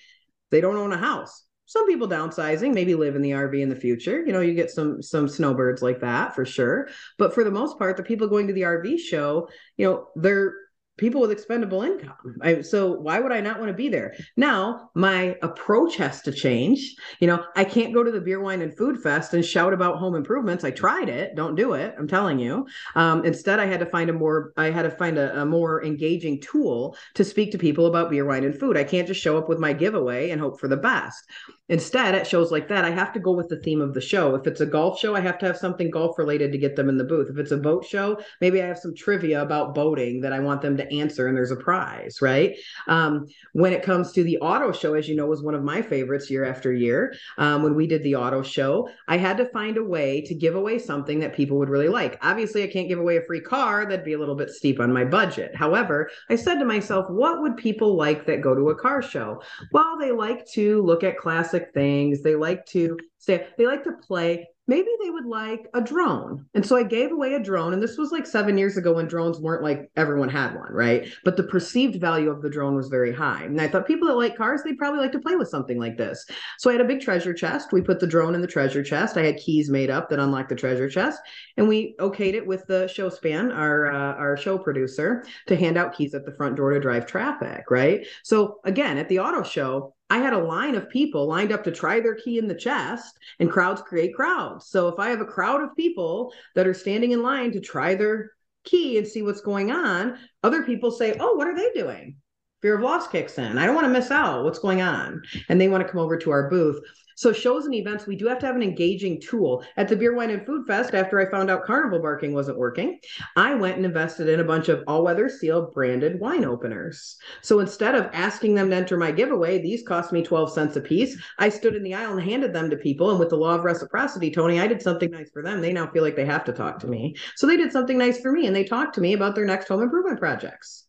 They 0.50 0.60
don't 0.60 0.76
own 0.76 0.92
a 0.92 0.98
house. 0.98 1.44
Some 1.66 1.86
people 1.86 2.08
downsizing, 2.08 2.74
maybe 2.74 2.94
live 2.94 3.16
in 3.16 3.22
the 3.22 3.30
RV 3.30 3.60
in 3.60 3.68
the 3.68 3.76
future. 3.76 4.24
You 4.24 4.32
know, 4.32 4.40
you 4.40 4.54
get 4.54 4.70
some 4.70 5.02
some 5.02 5.28
snowbirds 5.28 5.82
like 5.82 6.00
that 6.00 6.34
for 6.34 6.44
sure. 6.44 6.88
But 7.18 7.34
for 7.34 7.42
the 7.44 7.50
most 7.50 7.78
part, 7.78 7.96
the 7.96 8.02
people 8.02 8.28
going 8.28 8.46
to 8.48 8.52
the 8.52 8.62
RV 8.62 8.98
show, 8.98 9.48
you 9.76 9.86
know, 9.86 10.08
they're 10.14 10.54
people 10.96 11.20
with 11.20 11.30
expendable 11.30 11.82
income. 11.82 12.14
I, 12.40 12.62
so 12.62 12.92
why 12.92 13.18
would 13.18 13.32
I 13.32 13.40
not 13.40 13.58
want 13.58 13.68
to 13.68 13.74
be 13.74 13.88
there? 13.88 14.14
Now 14.36 14.90
my 14.94 15.36
approach 15.42 15.96
has 15.96 16.22
to 16.22 16.32
change. 16.32 16.94
You 17.20 17.26
know, 17.26 17.44
I 17.56 17.64
can't 17.64 17.92
go 17.92 18.04
to 18.04 18.10
the 18.10 18.20
beer, 18.20 18.40
wine, 18.40 18.62
and 18.62 18.76
food 18.76 19.02
fest 19.02 19.34
and 19.34 19.44
shout 19.44 19.72
about 19.72 19.98
home 19.98 20.14
improvements. 20.14 20.64
I 20.64 20.70
tried 20.70 21.08
it. 21.08 21.34
Don't 21.34 21.56
do 21.56 21.72
it. 21.72 21.94
I'm 21.98 22.08
telling 22.08 22.38
you. 22.38 22.66
Um, 22.94 23.24
instead, 23.24 23.58
I 23.58 23.66
had 23.66 23.80
to 23.80 23.86
find 23.86 24.10
a 24.10 24.12
more. 24.12 24.52
I 24.56 24.70
had 24.70 24.82
to 24.82 24.90
find 24.90 25.18
a, 25.18 25.42
a 25.42 25.46
more 25.46 25.84
engaging 25.84 26.40
tool 26.40 26.96
to 27.14 27.24
speak 27.24 27.50
to 27.52 27.58
people 27.58 27.86
about 27.86 28.10
beer, 28.10 28.24
wine, 28.24 28.44
and 28.44 28.58
food. 28.58 28.76
I 28.76 28.84
can't 28.84 29.08
just 29.08 29.20
show 29.20 29.36
up 29.36 29.48
with 29.48 29.58
my 29.58 29.72
giveaway 29.72 30.30
and 30.30 30.40
hope 30.40 30.60
for 30.60 30.68
the 30.68 30.76
best. 30.76 31.24
Instead, 31.70 32.14
at 32.14 32.26
shows 32.26 32.52
like 32.52 32.68
that, 32.68 32.84
I 32.84 32.90
have 32.90 33.12
to 33.14 33.18
go 33.20 33.32
with 33.32 33.48
the 33.48 33.56
theme 33.56 33.80
of 33.80 33.94
the 33.94 34.00
show. 34.00 34.34
If 34.34 34.46
it's 34.46 34.60
a 34.60 34.66
golf 34.66 35.00
show, 35.00 35.16
I 35.16 35.20
have 35.20 35.38
to 35.38 35.46
have 35.46 35.56
something 35.56 35.90
golf 35.90 36.18
related 36.18 36.52
to 36.52 36.58
get 36.58 36.76
them 36.76 36.90
in 36.90 36.98
the 36.98 37.04
booth. 37.04 37.30
If 37.30 37.38
it's 37.38 37.52
a 37.52 37.56
boat 37.56 37.86
show, 37.86 38.20
maybe 38.42 38.60
I 38.60 38.66
have 38.66 38.78
some 38.78 38.94
trivia 38.94 39.40
about 39.40 39.74
boating 39.74 40.20
that 40.20 40.34
I 40.34 40.40
want 40.40 40.60
them 40.60 40.76
to 40.76 40.83
answer 40.92 41.26
and 41.26 41.36
there's 41.36 41.50
a 41.50 41.56
prize, 41.56 42.18
right? 42.20 42.56
Um, 42.86 43.26
when 43.52 43.72
it 43.72 43.82
comes 43.82 44.12
to 44.12 44.24
the 44.24 44.38
auto 44.38 44.72
show, 44.72 44.94
as 44.94 45.08
you 45.08 45.16
know, 45.16 45.26
was 45.26 45.42
one 45.42 45.54
of 45.54 45.62
my 45.62 45.82
favorites 45.82 46.30
year 46.30 46.44
after 46.44 46.72
year. 46.72 47.14
Um, 47.38 47.62
when 47.62 47.74
we 47.74 47.86
did 47.86 48.02
the 48.02 48.16
auto 48.16 48.42
show, 48.42 48.88
I 49.08 49.16
had 49.16 49.36
to 49.38 49.46
find 49.46 49.76
a 49.76 49.84
way 49.84 50.20
to 50.22 50.34
give 50.34 50.54
away 50.54 50.78
something 50.78 51.20
that 51.20 51.34
people 51.34 51.58
would 51.58 51.68
really 51.68 51.88
like. 51.88 52.18
Obviously, 52.22 52.62
I 52.62 52.68
can't 52.68 52.88
give 52.88 52.98
away 52.98 53.16
a 53.16 53.22
free 53.22 53.40
car, 53.40 53.86
that'd 53.86 54.04
be 54.04 54.14
a 54.14 54.18
little 54.18 54.34
bit 54.34 54.50
steep 54.50 54.80
on 54.80 54.92
my 54.92 55.04
budget. 55.04 55.54
However, 55.54 56.10
I 56.30 56.36
said 56.36 56.58
to 56.58 56.64
myself, 56.64 57.06
what 57.08 57.40
would 57.42 57.56
people 57.56 57.96
like 57.96 58.26
that 58.26 58.40
go 58.40 58.54
to 58.54 58.70
a 58.70 58.74
car 58.74 59.02
show? 59.02 59.42
Well, 59.72 59.96
they 59.98 60.12
like 60.12 60.46
to 60.52 60.82
look 60.82 61.04
at 61.04 61.18
classic 61.18 61.70
things. 61.74 62.22
They 62.22 62.34
like 62.34 62.66
to 62.66 62.98
they 63.26 63.66
like 63.66 63.84
to 63.84 63.92
play 63.92 64.48
maybe 64.66 64.88
they 65.02 65.10
would 65.10 65.26
like 65.26 65.68
a 65.74 65.80
drone. 65.80 66.46
And 66.54 66.64
so 66.64 66.76
I 66.76 66.82
gave 66.82 67.12
away 67.12 67.34
a 67.34 67.42
drone. 67.42 67.72
And 67.72 67.82
this 67.82 67.98
was 67.98 68.12
like 68.12 68.26
seven 68.26 68.56
years 68.56 68.76
ago 68.76 68.94
when 68.94 69.06
drones 69.06 69.38
weren't 69.38 69.62
like 69.62 69.90
everyone 69.96 70.28
had 70.28 70.54
one, 70.54 70.72
right? 70.72 71.08
But 71.24 71.36
the 71.36 71.42
perceived 71.42 72.00
value 72.00 72.30
of 72.30 72.42
the 72.42 72.50
drone 72.50 72.74
was 72.74 72.88
very 72.88 73.12
high. 73.12 73.44
And 73.44 73.60
I 73.60 73.68
thought 73.68 73.86
people 73.86 74.08
that 74.08 74.14
like 74.14 74.36
cars, 74.36 74.62
they'd 74.64 74.78
probably 74.78 75.00
like 75.00 75.12
to 75.12 75.20
play 75.20 75.36
with 75.36 75.48
something 75.48 75.78
like 75.78 75.96
this. 75.96 76.24
So 76.58 76.70
I 76.70 76.74
had 76.74 76.80
a 76.80 76.86
big 76.86 77.00
treasure 77.00 77.34
chest. 77.34 77.72
We 77.72 77.82
put 77.82 78.00
the 78.00 78.06
drone 78.06 78.34
in 78.34 78.40
the 78.40 78.46
treasure 78.46 78.82
chest. 78.82 79.16
I 79.16 79.24
had 79.26 79.36
keys 79.36 79.68
made 79.68 79.90
up 79.90 80.08
that 80.10 80.18
unlocked 80.18 80.48
the 80.48 80.56
treasure 80.56 80.88
chest. 80.88 81.20
And 81.56 81.68
we 81.68 81.94
okayed 81.98 82.34
it 82.34 82.46
with 82.46 82.66
the 82.66 82.88
show 82.88 83.08
span, 83.08 83.52
our 83.52 83.92
uh, 83.92 84.14
our 84.14 84.36
show 84.36 84.58
producer, 84.58 85.24
to 85.46 85.56
hand 85.56 85.76
out 85.76 85.94
keys 85.94 86.14
at 86.14 86.24
the 86.24 86.32
front 86.32 86.56
door 86.56 86.70
to 86.70 86.80
drive 86.80 87.06
traffic, 87.06 87.70
right? 87.70 88.06
So 88.22 88.60
again, 88.64 88.98
at 88.98 89.08
the 89.08 89.18
auto 89.18 89.42
show, 89.42 89.93
I 90.10 90.18
had 90.18 90.32
a 90.32 90.38
line 90.38 90.74
of 90.74 90.90
people 90.90 91.26
lined 91.26 91.52
up 91.52 91.64
to 91.64 91.72
try 91.72 92.00
their 92.00 92.14
key 92.14 92.38
in 92.38 92.46
the 92.46 92.54
chest, 92.54 93.18
and 93.38 93.50
crowds 93.50 93.82
create 93.82 94.14
crowds. 94.14 94.68
So 94.68 94.88
if 94.88 94.98
I 94.98 95.10
have 95.10 95.20
a 95.20 95.26
crowd 95.26 95.62
of 95.62 95.74
people 95.76 96.32
that 96.54 96.66
are 96.66 96.74
standing 96.74 97.12
in 97.12 97.22
line 97.22 97.52
to 97.52 97.60
try 97.60 97.94
their 97.94 98.32
key 98.64 98.98
and 98.98 99.06
see 99.06 99.22
what's 99.22 99.40
going 99.40 99.70
on, 99.70 100.18
other 100.42 100.62
people 100.62 100.90
say, 100.90 101.16
Oh, 101.18 101.34
what 101.34 101.48
are 101.48 101.56
they 101.56 101.70
doing? 101.72 102.16
Fear 102.62 102.76
of 102.76 102.82
loss 102.82 103.08
kicks 103.08 103.38
in. 103.38 103.58
I 103.58 103.66
don't 103.66 103.74
want 103.74 103.86
to 103.86 103.92
miss 103.92 104.10
out. 104.10 104.44
What's 104.44 104.58
going 104.58 104.80
on? 104.80 105.22
And 105.48 105.60
they 105.60 105.68
want 105.68 105.86
to 105.86 105.90
come 105.90 106.00
over 106.00 106.16
to 106.16 106.30
our 106.30 106.48
booth. 106.48 106.80
So 107.16 107.32
shows 107.32 107.64
and 107.64 107.74
events, 107.74 108.06
we 108.06 108.16
do 108.16 108.26
have 108.26 108.38
to 108.40 108.46
have 108.46 108.56
an 108.56 108.62
engaging 108.62 109.20
tool. 109.20 109.64
At 109.76 109.88
the 109.88 109.96
Beer, 109.96 110.14
Wine, 110.14 110.30
and 110.30 110.44
Food 110.44 110.66
Fest, 110.66 110.94
after 110.94 111.20
I 111.20 111.30
found 111.30 111.50
out 111.50 111.64
carnival 111.64 112.00
barking 112.00 112.34
wasn't 112.34 112.58
working, 112.58 112.98
I 113.36 113.54
went 113.54 113.76
and 113.76 113.86
invested 113.86 114.28
in 114.28 114.40
a 114.40 114.44
bunch 114.44 114.68
of 114.68 114.82
all-weather 114.86 115.28
seal 115.28 115.70
branded 115.72 116.20
wine 116.20 116.44
openers. 116.44 117.16
So 117.42 117.60
instead 117.60 117.94
of 117.94 118.10
asking 118.12 118.54
them 118.54 118.70
to 118.70 118.76
enter 118.76 118.96
my 118.96 119.12
giveaway, 119.12 119.60
these 119.60 119.82
cost 119.82 120.12
me 120.12 120.22
12 120.22 120.52
cents 120.52 120.76
a 120.76 120.80
piece. 120.80 121.16
I 121.38 121.48
stood 121.48 121.74
in 121.74 121.82
the 121.82 121.94
aisle 121.94 122.18
and 122.18 122.22
handed 122.22 122.52
them 122.52 122.70
to 122.70 122.76
people. 122.76 123.10
And 123.10 123.18
with 123.18 123.30
the 123.30 123.36
law 123.36 123.54
of 123.54 123.64
reciprocity, 123.64 124.30
Tony, 124.30 124.60
I 124.60 124.66
did 124.66 124.82
something 124.82 125.10
nice 125.10 125.30
for 125.30 125.42
them. 125.42 125.60
They 125.60 125.72
now 125.72 125.86
feel 125.86 126.02
like 126.02 126.16
they 126.16 126.26
have 126.26 126.44
to 126.44 126.52
talk 126.52 126.78
to 126.80 126.86
me. 126.86 127.16
So 127.36 127.46
they 127.46 127.56
did 127.56 127.72
something 127.72 127.98
nice 127.98 128.20
for 128.20 128.32
me 128.32 128.46
and 128.46 128.54
they 128.54 128.64
talked 128.64 128.94
to 128.96 129.00
me 129.00 129.12
about 129.12 129.34
their 129.34 129.46
next 129.46 129.68
home 129.68 129.82
improvement 129.82 130.18
projects. 130.18 130.84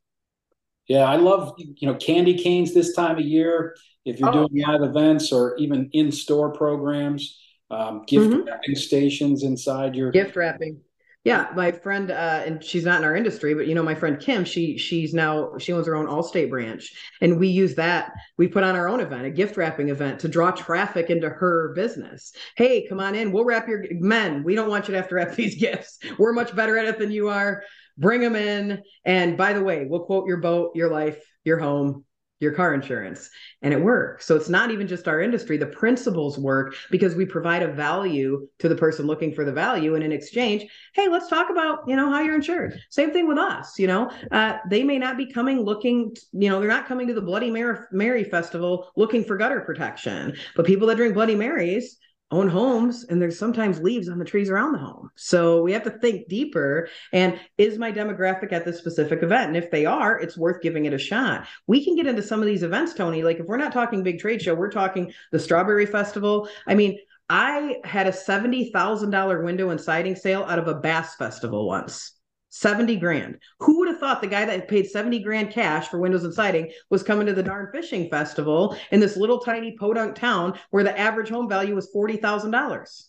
Yeah, 0.87 1.09
I 1.09 1.15
love 1.15 1.53
you 1.57 1.87
know 1.87 1.95
candy 1.95 2.37
canes 2.37 2.73
this 2.73 2.93
time 2.93 3.17
of 3.17 3.25
year 3.25 3.75
if 4.05 4.19
you're 4.19 4.29
oh, 4.29 4.47
doing 4.47 4.63
live 4.65 4.83
events 4.83 5.31
or 5.31 5.55
even 5.57 5.89
in-store 5.93 6.51
programs, 6.51 7.39
um, 7.71 8.03
gift 8.07 8.27
mm-hmm. 8.27 8.47
wrapping 8.47 8.75
stations 8.75 9.43
inside 9.43 9.95
your 9.95 10.11
gift 10.11 10.35
wrapping. 10.35 10.79
Yeah, 11.23 11.47
my 11.55 11.71
friend, 11.71 12.11
uh, 12.11 12.43
and 12.45 12.63
she's 12.63 12.85
not 12.85 12.99
in 12.99 13.03
our 13.03 13.15
industry, 13.15 13.55
but 13.55 13.65
you 13.65 13.73
know, 13.73 13.81
my 13.81 13.95
friend 13.95 14.19
Kim, 14.19 14.45
she 14.45 14.77
she's 14.77 15.11
now 15.11 15.57
she 15.57 15.73
owns 15.73 15.87
her 15.87 15.95
own 15.95 16.05
Allstate 16.05 16.51
branch, 16.51 16.93
and 17.19 17.39
we 17.39 17.47
use 17.47 17.73
that. 17.75 18.11
We 18.37 18.47
put 18.47 18.63
on 18.63 18.75
our 18.75 18.87
own 18.87 18.99
event, 18.99 19.25
a 19.25 19.31
gift 19.31 19.57
wrapping 19.57 19.89
event, 19.89 20.19
to 20.19 20.27
draw 20.27 20.51
traffic 20.51 21.09
into 21.09 21.27
her 21.27 21.73
business. 21.73 22.31
Hey, 22.55 22.85
come 22.87 22.99
on 22.99 23.15
in, 23.15 23.31
we'll 23.31 23.43
wrap 23.43 23.67
your 23.67 23.85
men. 23.93 24.43
We 24.43 24.53
don't 24.53 24.69
want 24.69 24.87
you 24.87 24.91
to 24.91 24.97
have 24.99 25.09
to 25.09 25.15
wrap 25.15 25.31
these 25.35 25.55
gifts. 25.55 25.97
We're 26.19 26.33
much 26.33 26.55
better 26.55 26.77
at 26.77 26.85
it 26.85 26.99
than 26.99 27.11
you 27.11 27.29
are. 27.29 27.63
Bring 27.97 28.21
them 28.21 28.35
in, 28.35 28.83
and 29.03 29.35
by 29.35 29.53
the 29.53 29.63
way, 29.63 29.87
we'll 29.89 30.05
quote 30.05 30.27
your 30.27 30.37
boat, 30.37 30.73
your 30.75 30.91
life, 30.91 31.19
your 31.43 31.57
home, 31.57 32.05
your 32.39 32.51
car 32.51 32.73
insurance 32.73 33.29
and 33.61 33.73
it 33.73 33.81
works. 33.81 34.25
So 34.25 34.35
it's 34.35 34.49
not 34.49 34.71
even 34.71 34.87
just 34.87 35.07
our 35.07 35.21
industry 35.21 35.57
the 35.57 35.65
principles 35.67 36.37
work 36.37 36.75
because 36.91 37.15
we 37.15 37.25
provide 37.25 37.63
a 37.63 37.71
value 37.71 38.47
to 38.59 38.67
the 38.67 38.75
person 38.75 39.07
looking 39.07 39.33
for 39.33 39.45
the 39.45 39.53
value 39.53 39.95
and 39.95 40.03
in 40.03 40.11
exchange 40.11 40.69
hey 40.93 41.07
let's 41.07 41.29
talk 41.29 41.49
about 41.49 41.79
you 41.87 41.95
know 41.95 42.11
how 42.11 42.21
you're 42.21 42.35
insured. 42.35 42.79
Same 42.89 43.11
thing 43.11 43.27
with 43.27 43.37
us 43.37 43.79
you 43.79 43.87
know? 43.87 44.11
Uh, 44.31 44.57
they 44.69 44.83
may 44.83 44.97
not 44.97 45.17
be 45.17 45.31
coming 45.31 45.61
looking 45.61 46.15
you 46.33 46.49
know 46.49 46.59
they're 46.59 46.69
not 46.69 46.87
coming 46.87 47.07
to 47.07 47.13
the 47.13 47.21
bloody 47.21 47.49
mary, 47.49 47.79
mary 47.91 48.23
festival 48.23 48.91
looking 48.95 49.23
for 49.23 49.37
gutter 49.37 49.61
protection 49.61 50.35
but 50.55 50.65
people 50.65 50.87
that 50.87 50.97
drink 50.97 51.13
bloody 51.13 51.35
marys 51.35 51.97
own 52.35 52.49
homes 52.49 53.05
and 53.05 53.21
there's 53.21 53.39
sometimes 53.39 53.79
leaves 53.79 54.09
on 54.09 54.19
the 54.19 54.25
trees 54.25 54.49
around 54.49 54.73
the 54.73 54.77
home. 54.77 55.09
So 55.15 55.61
we 55.61 55.71
have 55.71 55.83
to 55.83 55.89
think 55.89 56.27
deeper 56.27 56.89
and 57.13 57.39
is 57.57 57.77
my 57.77 57.91
demographic 57.91 58.51
at 58.51 58.65
this 58.65 58.77
specific 58.77 59.23
event? 59.23 59.47
And 59.47 59.57
if 59.57 59.71
they 59.71 59.85
are, 59.85 60.19
it's 60.19 60.37
worth 60.37 60.61
giving 60.61 60.85
it 60.85 60.93
a 60.93 60.97
shot. 60.97 61.47
We 61.67 61.83
can 61.83 61.95
get 61.95 62.07
into 62.07 62.21
some 62.21 62.41
of 62.41 62.45
these 62.45 62.63
events, 62.63 62.93
Tony. 62.93 63.23
Like 63.23 63.39
if 63.39 63.45
we're 63.45 63.57
not 63.57 63.71
talking 63.71 64.03
big 64.03 64.19
trade 64.19 64.41
show, 64.41 64.53
we're 64.53 64.69
talking 64.69 65.13
the 65.31 65.39
Strawberry 65.39 65.85
Festival. 65.85 66.49
I 66.67 66.75
mean, 66.75 66.99
I 67.29 67.77
had 67.83 68.07
a 68.07 68.11
$70,000 68.11 69.43
window 69.43 69.69
and 69.69 69.79
siding 69.79 70.15
sale 70.15 70.43
out 70.43 70.59
of 70.59 70.67
a 70.67 70.75
bass 70.75 71.15
festival 71.15 71.67
once. 71.67 72.11
70 72.55 72.95
grand. 72.95 73.37
Who 73.59 73.79
would 73.79 73.89
have 73.89 73.99
thought 73.99 74.21
the 74.21 74.27
guy 74.27 74.45
that 74.45 74.69
paid 74.69 74.89
70 74.89 75.19
grand 75.23 75.51
cash 75.51 75.89
for 75.89 75.99
windows 75.99 76.23
and 76.23 76.33
siding 76.33 76.71
was 76.89 77.03
coming 77.03 77.27
to 77.27 77.33
the 77.33 77.43
darn 77.43 77.69
fishing 77.73 78.09
festival 78.09 78.77
in 78.91 79.01
this 79.01 79.17
little 79.17 79.39
tiny 79.39 79.75
podunk 79.75 80.15
town 80.15 80.57
where 80.69 80.83
the 80.83 80.97
average 80.97 81.27
home 81.27 81.49
value 81.49 81.75
was 81.75 81.93
$40,000? 81.93 83.03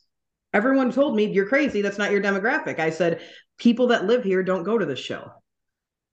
Everyone 0.52 0.90
told 0.90 1.14
me, 1.14 1.30
You're 1.30 1.46
crazy. 1.46 1.80
That's 1.80 1.96
not 1.96 2.10
your 2.10 2.20
demographic. 2.20 2.80
I 2.80 2.90
said, 2.90 3.20
People 3.56 3.86
that 3.88 4.06
live 4.06 4.24
here 4.24 4.42
don't 4.42 4.64
go 4.64 4.76
to 4.76 4.84
the 4.84 4.96
show. 4.96 5.30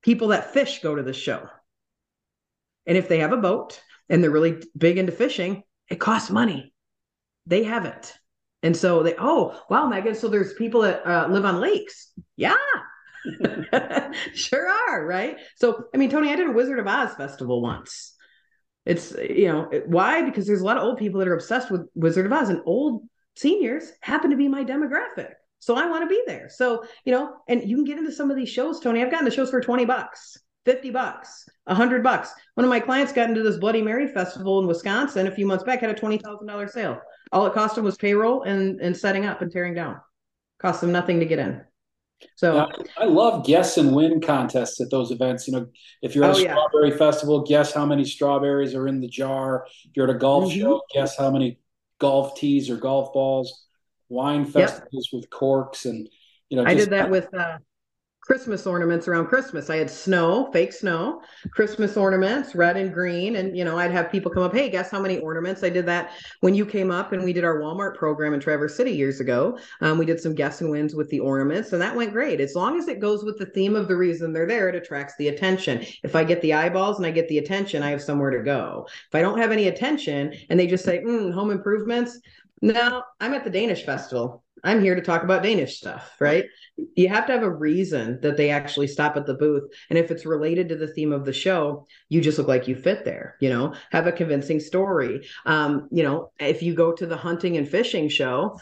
People 0.03 0.27
that 0.27 0.53
fish 0.53 0.83
go 0.83 0.93
to 0.93 1.01
the 1.01 1.11
show. 1.11 1.47
And 2.85 2.97
if 2.97 3.09
they 3.09 3.19
have 3.19 3.33
a 3.33 3.37
boat 3.37 3.81
and 4.09 4.23
they're 4.23 4.29
really 4.29 4.61
big 4.77 4.99
into 4.99 5.11
fishing, 5.11 5.63
it 5.89 5.99
costs 5.99 6.29
money. 6.29 6.71
They 7.47 7.63
have 7.63 7.85
it. 7.85 8.13
And 8.61 8.77
so 8.77 9.01
they, 9.01 9.15
oh, 9.17 9.59
wow, 9.71 9.87
Megan. 9.87 10.13
So 10.13 10.27
there's 10.27 10.53
people 10.53 10.81
that 10.81 11.05
uh, 11.05 11.27
live 11.29 11.45
on 11.45 11.59
lakes. 11.59 12.11
Yeah, 12.35 12.55
sure 14.33 14.69
are, 14.69 15.05
right? 15.05 15.37
So, 15.55 15.85
I 15.93 15.97
mean, 15.97 16.09
Tony, 16.09 16.31
I 16.31 16.35
did 16.35 16.47
a 16.47 16.51
Wizard 16.51 16.79
of 16.79 16.87
Oz 16.87 17.13
festival 17.15 17.61
once. 17.61 18.13
It's, 18.85 19.13
you 19.13 19.47
know, 19.47 19.69
why? 19.85 20.23
Because 20.23 20.45
there's 20.45 20.61
a 20.61 20.65
lot 20.65 20.77
of 20.77 20.83
old 20.83 20.97
people 20.97 21.19
that 21.19 21.27
are 21.27 21.35
obsessed 21.35 21.71
with 21.71 21.87
Wizard 21.95 22.25
of 22.25 22.33
Oz, 22.33 22.49
and 22.49 22.61
old 22.65 23.03
seniors 23.35 23.91
happen 24.01 24.31
to 24.31 24.37
be 24.37 24.47
my 24.47 24.63
demographic. 24.63 25.31
So 25.59 25.75
I 25.75 25.89
want 25.89 26.03
to 26.03 26.09
be 26.09 26.21
there. 26.27 26.49
So, 26.49 26.83
you 27.05 27.13
know, 27.13 27.35
and 27.47 27.67
you 27.67 27.77
can 27.77 27.85
get 27.85 27.97
into 27.97 28.11
some 28.11 28.29
of 28.29 28.35
these 28.35 28.49
shows, 28.49 28.81
Tony. 28.81 29.01
I've 29.01 29.11
gotten 29.11 29.25
the 29.25 29.31
shows 29.31 29.49
for 29.49 29.61
20 29.61 29.85
bucks, 29.85 30.37
50 30.65 30.89
bucks, 30.89 31.47
100 31.65 32.03
bucks. 32.03 32.33
One 32.55 32.65
of 32.65 32.69
my 32.69 32.81
clients 32.81 33.13
got 33.13 33.29
into 33.29 33.43
this 33.43 33.57
Bloody 33.57 33.81
Mary 33.81 34.09
festival 34.09 34.59
in 34.59 34.67
Wisconsin 34.67 35.27
a 35.27 35.31
few 35.31 35.45
months 35.45 35.63
back, 35.63 35.79
had 35.79 35.89
a 35.89 35.93
$20,000 35.93 36.69
sale. 36.69 36.99
All 37.31 37.45
it 37.45 37.53
cost 37.53 37.77
him 37.77 37.85
was 37.85 37.95
payroll 37.95 38.43
and, 38.43 38.81
and 38.81 38.95
setting 38.95 39.25
up 39.25 39.41
and 39.41 39.49
tearing 39.49 39.73
down. 39.73 40.01
Cost 40.59 40.81
them 40.81 40.91
nothing 40.91 41.21
to 41.21 41.25
get 41.25 41.39
in. 41.39 41.61
So 42.35 42.55
yeah, 42.55 42.65
I 42.97 43.05
love 43.05 43.45
guess 43.45 43.77
and 43.77 43.93
win 43.95 44.21
contests 44.21 44.81
at 44.81 44.89
those 44.89 45.11
events. 45.11 45.47
You 45.47 45.53
know, 45.53 45.67
if 46.01 46.15
you're 46.15 46.25
at 46.25 46.35
oh, 46.35 46.37
a 46.37 46.41
strawberry 46.41 46.89
yeah. 46.89 46.97
festival, 46.97 47.43
guess 47.43 47.73
how 47.73 47.85
many 47.85 48.05
strawberries 48.05 48.75
are 48.75 48.87
in 48.87 49.01
the 49.01 49.07
jar. 49.07 49.65
If 49.85 49.91
you're 49.95 50.09
at 50.09 50.15
a 50.15 50.19
golf 50.19 50.51
mm-hmm. 50.51 50.61
show, 50.61 50.81
guess 50.93 51.17
how 51.17 51.31
many 51.31 51.59
golf 51.99 52.35
tees 52.35 52.69
or 52.69 52.77
golf 52.77 53.13
balls. 53.13 53.65
wine 54.09 54.45
festivals 54.45 55.09
yep. 55.11 55.19
with 55.21 55.29
corks 55.29 55.85
and 55.85 56.09
you 56.49 56.57
know. 56.57 56.65
I 56.65 56.73
did 56.73 56.89
that 56.91 57.09
with 57.09 57.33
uh, 57.33 57.57
Christmas 58.23 58.65
ornaments 58.65 59.09
around 59.09 59.27
Christmas. 59.27 59.69
I 59.69 59.75
had 59.75 59.89
snow, 59.89 60.49
fake 60.53 60.71
snow, 60.71 61.21
Christmas 61.51 61.97
ornaments, 61.97 62.55
red 62.55 62.77
and 62.77 62.93
green. 62.93 63.35
And, 63.35 63.55
you 63.57 63.65
know, 63.65 63.77
I'd 63.77 63.91
have 63.91 64.09
people 64.09 64.31
come 64.31 64.43
up, 64.43 64.53
hey, 64.53 64.69
guess 64.69 64.89
how 64.89 65.01
many 65.01 65.19
ornaments? 65.19 65.61
I 65.61 65.69
did 65.69 65.85
that 65.87 66.11
when 66.39 66.55
you 66.55 66.65
came 66.65 66.89
up 66.89 67.11
and 67.11 67.21
we 67.21 67.33
did 67.33 67.43
our 67.43 67.59
Walmart 67.59 67.95
program 67.95 68.33
in 68.33 68.39
Traverse 68.39 68.77
City 68.77 68.91
years 68.91 69.19
ago. 69.19 69.59
Um, 69.81 69.97
we 69.97 70.05
did 70.05 70.21
some 70.21 70.33
guess 70.33 70.61
and 70.61 70.71
wins 70.71 70.95
with 70.95 71.09
the 71.09 71.19
ornaments, 71.19 71.73
and 71.73 71.81
that 71.81 71.95
went 71.95 72.13
great. 72.13 72.39
As 72.39 72.55
long 72.55 72.77
as 72.77 72.87
it 72.87 73.01
goes 73.01 73.25
with 73.25 73.37
the 73.37 73.45
theme 73.47 73.75
of 73.75 73.89
the 73.89 73.97
reason 73.97 74.31
they're 74.31 74.47
there, 74.47 74.69
it 74.69 74.75
attracts 74.75 75.15
the 75.17 75.27
attention. 75.27 75.85
If 76.03 76.15
I 76.15 76.23
get 76.23 76.41
the 76.41 76.53
eyeballs 76.53 76.97
and 76.97 77.05
I 77.05 77.11
get 77.11 77.27
the 77.27 77.39
attention, 77.39 77.83
I 77.83 77.89
have 77.89 78.01
somewhere 78.01 78.31
to 78.31 78.41
go. 78.41 78.87
If 78.87 79.15
I 79.15 79.21
don't 79.21 79.37
have 79.37 79.51
any 79.51 79.67
attention 79.67 80.33
and 80.49 80.57
they 80.57 80.67
just 80.67 80.85
say, 80.85 80.99
mm, 80.99 81.33
home 81.33 81.51
improvements, 81.51 82.19
no, 82.63 83.03
I'm 83.19 83.33
at 83.33 83.43
the 83.43 83.49
Danish 83.49 83.83
festival. 83.83 84.41
I'm 84.63 84.81
here 84.81 84.95
to 84.95 85.01
talk 85.01 85.23
about 85.23 85.43
Danish 85.43 85.75
stuff, 85.75 86.15
right? 86.21 86.45
You 86.95 87.09
have 87.09 87.27
to 87.27 87.33
have 87.33 87.43
a 87.43 87.51
reason 87.51 88.21
that 88.21 88.37
they 88.37 88.51
actually 88.51 88.87
stop 88.87 89.17
at 89.17 89.25
the 89.25 89.33
booth. 89.33 89.63
And 89.89 89.99
if 89.99 90.11
it's 90.11 90.25
related 90.25 90.69
to 90.69 90.77
the 90.77 90.87
theme 90.87 91.11
of 91.11 91.25
the 91.25 91.33
show, 91.33 91.85
you 92.07 92.21
just 92.21 92.37
look 92.37 92.47
like 92.47 92.69
you 92.69 92.77
fit 92.77 93.03
there, 93.03 93.35
you 93.41 93.49
know, 93.49 93.75
have 93.91 94.07
a 94.07 94.13
convincing 94.13 94.61
story. 94.61 95.27
Um, 95.45 95.89
you 95.91 96.03
know, 96.03 96.31
if 96.39 96.63
you 96.63 96.73
go 96.73 96.93
to 96.93 97.05
the 97.05 97.17
hunting 97.17 97.57
and 97.57 97.67
fishing 97.67 98.07
show, 98.07 98.57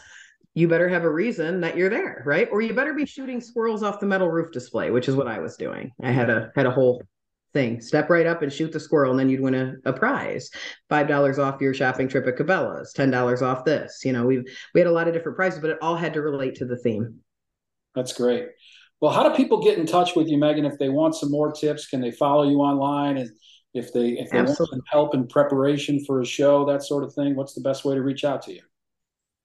you 0.52 0.66
better 0.66 0.88
have 0.88 1.04
a 1.04 1.12
reason 1.12 1.60
that 1.60 1.76
you're 1.76 1.88
there, 1.88 2.24
right? 2.26 2.48
Or 2.50 2.60
you 2.60 2.74
better 2.74 2.94
be 2.94 3.06
shooting 3.06 3.40
squirrels 3.40 3.84
off 3.84 4.00
the 4.00 4.06
metal 4.06 4.28
roof 4.28 4.50
display, 4.50 4.90
which 4.90 5.08
is 5.08 5.14
what 5.14 5.28
I 5.28 5.38
was 5.38 5.56
doing. 5.56 5.92
I 6.02 6.10
had 6.10 6.28
a 6.28 6.50
had 6.56 6.66
a 6.66 6.72
whole 6.72 7.04
thing. 7.52 7.80
Step 7.80 8.10
right 8.10 8.26
up 8.26 8.42
and 8.42 8.52
shoot 8.52 8.72
the 8.72 8.80
squirrel, 8.80 9.10
and 9.10 9.20
then 9.20 9.28
you'd 9.28 9.40
win 9.40 9.54
a, 9.54 9.74
a 9.84 9.92
prize. 9.92 10.50
Five 10.88 11.08
dollars 11.08 11.38
off 11.38 11.60
your 11.60 11.74
shopping 11.74 12.08
trip 12.08 12.26
at 12.26 12.36
Cabela's, 12.36 12.92
ten 12.92 13.10
dollars 13.10 13.42
off 13.42 13.64
this. 13.64 14.02
You 14.04 14.12
know, 14.12 14.26
we 14.26 14.44
we 14.74 14.80
had 14.80 14.86
a 14.86 14.92
lot 14.92 15.08
of 15.08 15.14
different 15.14 15.36
prizes, 15.36 15.60
but 15.60 15.70
it 15.70 15.78
all 15.82 15.96
had 15.96 16.14
to 16.14 16.22
relate 16.22 16.56
to 16.56 16.64
the 16.64 16.76
theme. 16.76 17.20
That's 17.94 18.12
great. 18.12 18.48
Well, 19.00 19.12
how 19.12 19.28
do 19.28 19.34
people 19.34 19.62
get 19.62 19.78
in 19.78 19.86
touch 19.86 20.14
with 20.14 20.28
you, 20.28 20.38
Megan? 20.38 20.64
If 20.64 20.78
they 20.78 20.88
want 20.88 21.16
some 21.16 21.30
more 21.30 21.52
tips, 21.52 21.88
can 21.88 22.00
they 22.00 22.12
follow 22.12 22.48
you 22.48 22.58
online? 22.58 23.18
And 23.18 23.30
if 23.74 23.92
they 23.92 24.10
if 24.10 24.30
they 24.30 24.38
Absolutely. 24.38 24.44
want 24.44 24.70
some 24.70 24.82
help 24.90 25.14
in 25.14 25.26
preparation 25.26 26.04
for 26.04 26.20
a 26.20 26.24
show, 26.24 26.64
that 26.66 26.82
sort 26.82 27.04
of 27.04 27.12
thing, 27.14 27.34
what's 27.34 27.54
the 27.54 27.62
best 27.62 27.84
way 27.84 27.94
to 27.94 28.02
reach 28.02 28.24
out 28.24 28.42
to 28.42 28.52
you? 28.52 28.62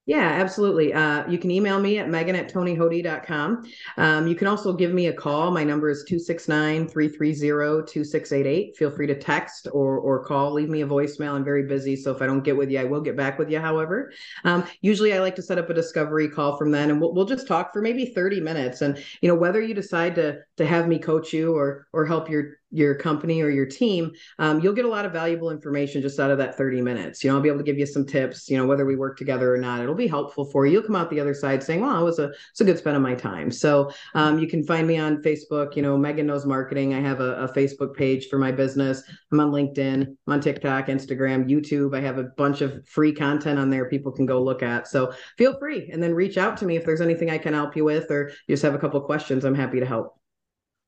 Yeah, 0.08 0.22
absolutely. 0.22 0.93
Uh, 0.93 1.30
you 1.30 1.38
can 1.38 1.51
email 1.51 1.82
me 1.82 1.99
at 1.99 2.10
megan 2.10 2.34
at 2.38 2.51
tonyhoty.com. 2.51 3.70
Um, 3.97 4.26
you 4.26 4.36
can 4.36 4.47
also 4.47 4.72
give 4.72 4.93
me 4.93 5.08
a 5.08 5.14
call. 5.14 5.51
My 5.51 5.66
number 5.66 5.89
is 5.89 6.05
269 6.08 6.88
330 6.88 7.91
2688. 7.91 8.78
Feel 8.78 8.89
free 8.89 9.08
to 9.08 9.16
text 9.16 9.68
or, 9.74 9.97
or 9.97 10.24
call. 10.24 10.53
Leave 10.53 10.70
me 10.70 10.82
a 10.82 10.88
voicemail. 10.88 11.34
I'm 11.34 11.43
very 11.43 11.64
busy. 11.64 11.97
So 11.97 12.12
if 12.12 12.22
I 12.22 12.26
don't 12.26 12.41
get 12.41 12.55
with 12.55 12.72
you, 12.72 12.80
I 12.80 12.86
will 12.86 13.01
get 13.01 13.18
back 13.18 13.38
with 13.38 13.51
you, 13.51 13.60
however. 13.60 14.14
Um, 14.45 14.64
usually 14.80 15.14
I 15.14 15.20
like 15.20 15.36
to 15.36 15.41
set 15.41 15.58
up 15.58 15.70
a 15.70 15.74
discovery 15.74 16.30
call 16.30 16.55
from 16.55 16.72
then 16.72 16.89
and 16.89 17.01
we'll, 17.01 17.14
we'll 17.14 17.26
just 17.26 17.45
talk 17.45 17.74
for 17.74 17.82
maybe 17.82 18.05
30 18.05 18.39
minutes. 18.39 18.80
And, 18.80 19.03
you 19.20 19.28
know, 19.28 19.36
whether 19.36 19.62
you 19.62 19.74
decide 19.74 20.16
to, 20.16 20.39
to 20.55 20.66
have 20.66 20.88
me 20.88 20.99
coach 20.99 21.34
you 21.34 21.53
or, 21.53 21.86
or 21.91 22.05
help 22.05 22.30
your 22.30 22.53
your 22.72 22.95
company 22.95 23.41
or 23.41 23.49
your 23.49 23.65
team, 23.65 24.11
um, 24.39 24.59
you'll 24.59 24.74
get 24.74 24.86
a 24.86 24.89
lot 24.89 25.05
of 25.05 25.13
valuable 25.13 25.51
information 25.51 26.01
just 26.01 26.20
out 26.20 26.32
of 26.32 26.38
that 26.38 26.57
30 26.57 26.82
minutes. 26.82 27.24
You 27.24 27.30
know, 27.30 27.38
I'll 27.38 27.41
be 27.41 27.49
able 27.49 27.59
to 27.59 27.63
give 27.63 27.78
you 27.78 27.86
some 27.86 28.05
tips, 28.05 28.49
you 28.49 28.57
know, 28.57 28.65
whether 28.65 28.86
we 28.86 28.95
work 28.95 29.18
together 29.18 29.53
or 29.53 29.57
not, 29.57 29.82
it'll 29.82 29.95
be 29.95 30.07
helpful 30.07 30.45
for 30.45 30.65
you. 30.65 30.74
You'll 30.74 30.84
come 30.84 30.95
out 30.95 31.09
the 31.09 31.20
other 31.20 31.34
side 31.34 31.63
saying, 31.63 31.82
well, 31.82 31.99
it 31.99 32.03
was 32.03 32.20
a, 32.20 32.32
it's 32.51 32.61
a 32.61 32.65
good 32.65 32.78
spend 32.78 32.95
of 32.95 33.01
my 33.01 33.15
time. 33.15 33.51
So 33.51 33.91
um, 34.15 34.39
you 34.39 34.47
can 34.47 34.63
find 34.63 34.88
me 34.88 34.97
on 34.97 35.22
Facebook, 35.22 35.76
you 35.76 35.82
know, 35.82 35.97
Megan 35.97 36.28
knows 36.28 36.45
marketing. 36.45 36.93
I 36.93 36.99
have 36.99 37.22
a, 37.22 37.36
a, 37.43 37.53
Facebook 37.57 37.95
page 37.95 38.28
for 38.28 38.38
my 38.38 38.51
business. 38.51 39.01
I'm 39.32 39.39
on 39.39 39.51
LinkedIn, 39.51 40.03
I'm 40.03 40.34
on 40.34 40.41
TikTok, 40.41 40.88
Instagram, 40.88 41.49
YouTube. 41.49 41.95
I 41.95 42.01
have 42.01 42.18
a 42.18 42.26
bunch 42.38 42.61
of 42.61 42.88
free 42.88 43.13
content 43.13 43.57
on 43.57 43.70
there 43.70 43.89
people 43.89 44.11
can 44.11 44.26
go 44.26 44.41
look 44.41 44.61
at. 44.61 44.88
So 44.88 45.13
feel 45.38 45.57
free 45.57 45.89
and 45.91 46.03
then 46.03 46.13
reach 46.13 46.38
out 46.38 46.57
to 46.57 46.65
me 46.65 46.76
if 46.76 46.86
there's 46.86 47.01
anything 47.01 47.30
I 47.30 47.38
can 47.38 47.53
help 47.53 47.76
you 47.76 47.84
with, 47.84 48.11
or 48.11 48.30
you 48.47 48.53
just 48.53 48.63
have 48.63 48.76
a 48.76 48.80
couple 48.80 48.99
questions. 49.01 49.45
I'm 49.45 49.55
happy 49.55 49.80
to 49.80 49.86
help. 49.86 50.20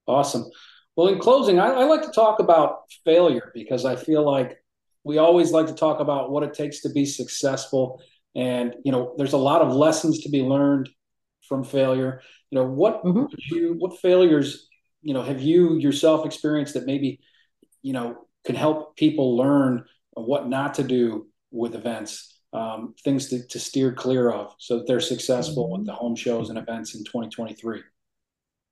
Awesome. 0.06 0.46
Well, 1.00 1.08
in 1.08 1.18
closing, 1.18 1.62
I, 1.62 1.68
I 1.68 1.84
like 1.86 2.02
to 2.02 2.12
talk 2.12 2.42
about 2.42 2.82
failure 3.06 3.54
because 3.54 3.86
I 3.86 3.96
feel 3.96 4.22
like 4.22 4.62
we 5.06 5.18
always 5.18 5.54
like 5.54 5.68
to 5.68 5.74
talk 5.74 6.02
about 6.02 6.30
what 6.30 6.44
it 6.44 6.54
takes 6.54 6.82
to 6.82 6.90
be 6.90 7.06
successful. 7.06 8.02
And, 8.36 8.76
you 8.84 8.92
know, 8.92 9.16
there's 9.18 9.32
a 9.32 9.38
lot 9.38 9.62
of 9.62 9.74
lessons 9.74 10.20
to 10.24 10.30
be 10.30 10.42
learned 10.42 10.90
from 11.48 11.64
failure. 11.64 12.20
You 12.52 12.58
know, 12.58 12.66
what 12.66 13.02
mm-hmm. 13.06 13.34
you 13.50 13.76
what 13.78 14.02
failures, 14.02 14.68
you 15.02 15.14
know, 15.14 15.24
have 15.24 15.42
you 15.42 15.78
yourself 15.78 16.26
experienced 16.26 16.74
that 16.74 16.86
maybe, 16.86 17.22
you 17.82 17.94
know, 17.94 18.28
can 18.44 18.56
help 18.56 18.98
people 18.98 19.38
learn 19.38 19.86
what 20.16 20.50
not 20.50 20.74
to 20.74 20.84
do 20.84 21.28
with 21.50 21.76
events, 21.76 22.42
um, 22.52 22.94
things 23.06 23.30
to, 23.30 23.48
to 23.48 23.58
steer 23.58 23.94
clear 23.94 24.30
of 24.30 24.54
so 24.60 24.80
that 24.80 24.86
they're 24.86 25.00
successful 25.00 25.64
mm-hmm. 25.64 25.78
with 25.78 25.86
the 25.86 25.94
home 25.94 26.18
shows 26.18 26.50
and 26.50 26.58
events 26.58 26.94
in 26.94 27.06
2023? 27.06 27.84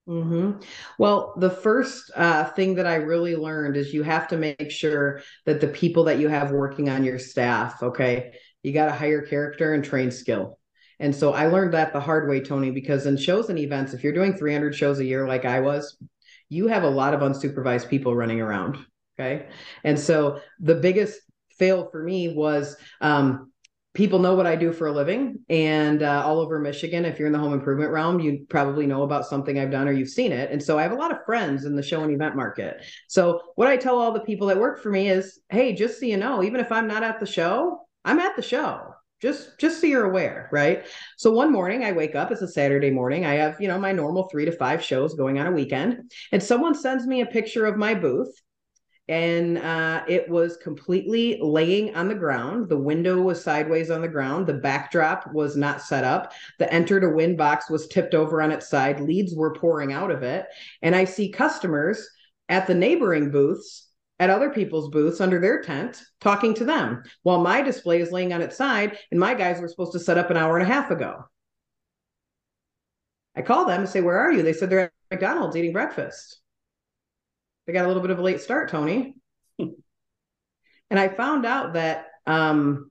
Mm-hmm. 0.08 0.62
Well, 0.98 1.34
the 1.38 1.50
first 1.50 2.12
uh, 2.16 2.46
thing 2.46 2.76
that 2.76 2.88
I 2.88 2.96
really 2.96 3.36
learned 3.36 3.76
is 3.76 3.94
you 3.94 4.04
have 4.04 4.28
to 4.30 4.38
make 4.38 4.72
sure 4.72 5.22
that 5.46 5.60
the 5.60 5.68
people 5.68 6.06
that 6.06 6.20
you 6.20 6.30
have 6.30 6.52
working 6.52 6.90
on 6.90 7.04
your 7.04 7.20
staff, 7.20 7.84
okay, 7.84 8.32
you 8.64 8.72
got 8.72 8.86
to 8.86 8.94
hire 8.94 9.22
character 9.22 9.74
and 9.74 9.84
train 9.84 10.12
skill. 10.12 10.60
And 11.00 11.14
so 11.14 11.34
I 11.34 11.48
learned 11.48 11.74
that 11.74 11.94
the 11.94 12.00
hard 12.00 12.30
way, 12.30 12.40
Tony, 12.40 12.72
because 12.72 13.06
in 13.06 13.18
shows 13.18 13.50
and 13.50 13.60
events, 13.60 13.94
if 13.94 14.04
you're 14.04 14.14
doing 14.14 14.34
300 14.34 14.74
shows 14.74 15.00
a 15.00 15.06
year 15.06 15.28
like 15.28 15.46
I 15.46 15.60
was, 15.60 15.98
you 16.50 16.68
have 16.68 16.84
a 16.84 16.90
lot 16.90 17.14
of 17.14 17.20
unsupervised 17.20 17.90
people 17.90 18.16
running 18.16 18.40
around. 18.40 18.78
Okay. 19.20 19.48
And 19.84 20.00
so 20.00 20.40
the 20.60 20.76
biggest 20.76 21.20
fail 21.58 21.90
for 21.92 22.02
me 22.02 22.34
was 22.34 22.78
um, 23.02 23.52
people 23.98 24.20
know 24.20 24.36
what 24.36 24.46
I 24.46 24.56
do 24.56 24.72
for 24.72 24.86
a 24.86 24.92
living. 24.92 25.40
And 25.50 26.04
uh, 26.04 26.22
all 26.24 26.40
over 26.40 26.60
Michigan, 26.60 27.04
if 27.04 27.18
you're 27.18 27.26
in 27.26 27.34
the 27.34 27.40
home 27.40 27.54
improvement 27.54 27.92
realm, 27.92 28.20
you 28.20 28.46
probably 28.48 28.86
know 28.86 29.02
about 29.02 29.26
something 29.26 29.58
I've 29.58 29.72
done 29.72 29.88
or 29.88 29.92
you've 29.92 30.10
seen 30.10 30.32
it. 30.32 30.52
And 30.52 30.62
so 30.62 30.78
I 30.78 30.84
have 30.84 30.92
a 30.92 30.96
lot 30.96 31.12
of 31.12 31.26
friends 31.26 31.66
in 31.66 31.76
the 31.76 31.82
show 31.82 32.04
and 32.04 32.14
event 32.14 32.36
market. 32.36 32.86
So 33.08 33.42
what 33.56 33.68
I 33.68 33.76
tell 33.76 33.98
all 33.98 34.12
the 34.12 34.20
people 34.20 34.46
that 34.48 34.60
work 34.60 34.84
for 34.84 34.92
me 34.92 35.10
is, 35.10 35.40
hey, 35.50 35.74
just 35.74 36.00
so 36.00 36.06
you 36.06 36.16
know, 36.16 36.44
even 36.44 36.60
if 36.60 36.72
I'm 36.72 36.88
not 36.88 37.02
at 37.02 37.20
the 37.20 37.26
show, 37.26 37.88
I'm 38.06 38.20
at 38.20 38.36
the 38.36 38.44
show. 38.44 38.94
Just 39.20 39.60
just 39.60 39.82
so 39.82 39.88
you're 39.88 40.06
aware, 40.06 40.48
right? 40.52 40.86
So 41.18 41.32
one 41.32 41.52
morning 41.52 41.84
I 41.84 41.92
wake 41.92 42.14
up, 42.14 42.32
it's 42.32 42.44
a 42.44 42.48
Saturday 42.48 42.92
morning. 42.92 43.26
I 43.26 43.34
have, 43.34 43.60
you 43.60 43.68
know, 43.68 43.80
my 43.80 43.92
normal 43.92 44.30
3 44.30 44.46
to 44.46 44.52
5 44.52 44.84
shows 44.84 45.16
going 45.16 45.40
on 45.40 45.48
a 45.48 45.52
weekend, 45.52 46.12
and 46.32 46.44
someone 46.44 46.76
sends 46.76 47.08
me 47.08 47.22
a 47.22 47.26
picture 47.26 47.66
of 47.66 47.78
my 47.78 47.96
booth 47.96 48.32
and 49.10 49.58
uh, 49.60 50.04
it 50.08 50.28
was 50.30 50.58
completely 50.58 51.40
laying 51.42 51.96
on 51.96 52.10
the 52.10 52.16
ground. 52.16 52.68
The 52.68 52.78
window 52.78 53.22
was 53.22 53.42
sideways 53.42 53.90
on 53.90 54.02
the 54.02 54.08
ground. 54.08 54.48
The 54.48 54.56
backdrop 54.56 55.32
was 55.34 55.56
not 55.56 55.82
set 55.82 56.04
up. 56.04 56.34
The 56.60 56.72
enter 56.74 57.00
to 57.00 57.10
win 57.10 57.38
box 57.38 57.70
was 57.70 57.88
tipped 57.88 58.14
over 58.14 58.42
on 58.42 58.52
its 58.52 58.70
side. 58.70 59.00
Leads 59.00 59.34
were 59.34 59.54
pouring 59.54 59.94
out 59.94 60.12
of 60.12 60.24
it. 60.24 60.46
And 60.82 60.94
I 60.94 61.06
see 61.06 61.30
customers 61.30 62.06
at 62.50 62.68
the 62.68 62.76
neighboring 62.76 63.32
booths, 63.32 63.88
at 64.20 64.30
other 64.30 64.50
people's 64.50 64.90
booths 64.90 65.22
under 65.22 65.40
their 65.40 65.62
tent, 65.62 66.02
talking 66.20 66.54
to 66.56 66.66
them 66.66 67.04
while 67.24 67.40
my 67.40 67.62
display 67.62 68.02
is 68.02 68.12
laying 68.12 68.34
on 68.34 68.42
its 68.42 68.58
side. 68.58 68.98
And 69.12 69.20
my 69.20 69.36
guys 69.36 69.62
were 69.62 69.70
supposed 69.70 69.94
to 69.94 70.00
set 70.00 70.18
up 70.18 70.30
an 70.32 70.38
hour 70.38 70.58
and 70.58 70.70
a 70.70 70.74
half 70.74 70.92
ago. 70.92 71.24
I 73.38 73.42
call 73.42 73.66
them 73.66 73.82
and 73.82 73.90
say, 73.90 74.02
Where 74.02 74.18
are 74.18 74.34
you? 74.34 74.42
They 74.44 74.52
said 74.52 74.70
they're 74.70 74.80
at 74.80 74.92
McDonald's 75.12 75.56
eating 75.56 75.72
breakfast. 75.72 76.40
They 77.68 77.74
got 77.74 77.86
a 77.86 77.88
little 77.88 78.02
bit 78.02 78.12
of 78.12 78.20
a 78.20 78.24
late 78.24 78.42
start, 78.42 78.70
Tony. 78.70 79.16
and 79.60 79.76
I 80.92 81.10
found 81.10 81.46
out 81.46 81.74
that 81.74 82.08
um, 82.26 82.90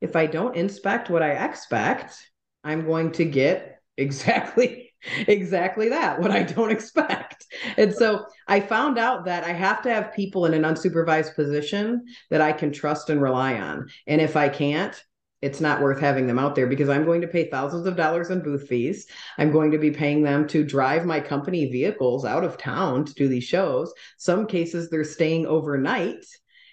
if 0.00 0.16
I 0.16 0.26
don't 0.26 0.56
inspect 0.56 1.10
what 1.10 1.22
I 1.22 1.44
expect, 1.44 2.16
I'm 2.64 2.86
going 2.86 3.12
to 3.12 3.24
get 3.24 3.74
exactly 3.96 4.92
exactly 5.28 5.90
that 5.90 6.18
what 6.18 6.30
i 6.30 6.42
don't 6.42 6.70
expect 6.70 7.44
and 7.76 7.92
so 7.94 8.24
i 8.48 8.58
found 8.58 8.98
out 8.98 9.26
that 9.26 9.44
i 9.44 9.52
have 9.52 9.82
to 9.82 9.92
have 9.92 10.14
people 10.14 10.46
in 10.46 10.54
an 10.54 10.62
unsupervised 10.62 11.34
position 11.34 12.02
that 12.30 12.40
i 12.40 12.52
can 12.52 12.72
trust 12.72 13.10
and 13.10 13.20
rely 13.20 13.54
on 13.58 13.86
and 14.06 14.20
if 14.20 14.36
i 14.36 14.48
can't 14.48 15.04
it's 15.44 15.60
not 15.60 15.82
worth 15.82 16.00
having 16.00 16.26
them 16.26 16.38
out 16.38 16.54
there 16.54 16.66
because 16.66 16.88
I'm 16.88 17.04
going 17.04 17.20
to 17.20 17.28
pay 17.28 17.50
thousands 17.50 17.86
of 17.86 17.96
dollars 17.96 18.30
in 18.30 18.40
booth 18.40 18.66
fees. 18.66 19.06
I'm 19.36 19.52
going 19.52 19.70
to 19.72 19.78
be 19.78 19.90
paying 19.90 20.22
them 20.22 20.48
to 20.48 20.64
drive 20.64 21.04
my 21.04 21.20
company 21.20 21.70
vehicles 21.70 22.24
out 22.24 22.44
of 22.44 22.56
town 22.56 23.04
to 23.04 23.14
do 23.14 23.28
these 23.28 23.44
shows. 23.44 23.92
Some 24.16 24.46
cases 24.46 24.88
they're 24.88 25.04
staying 25.04 25.46
overnight 25.46 26.24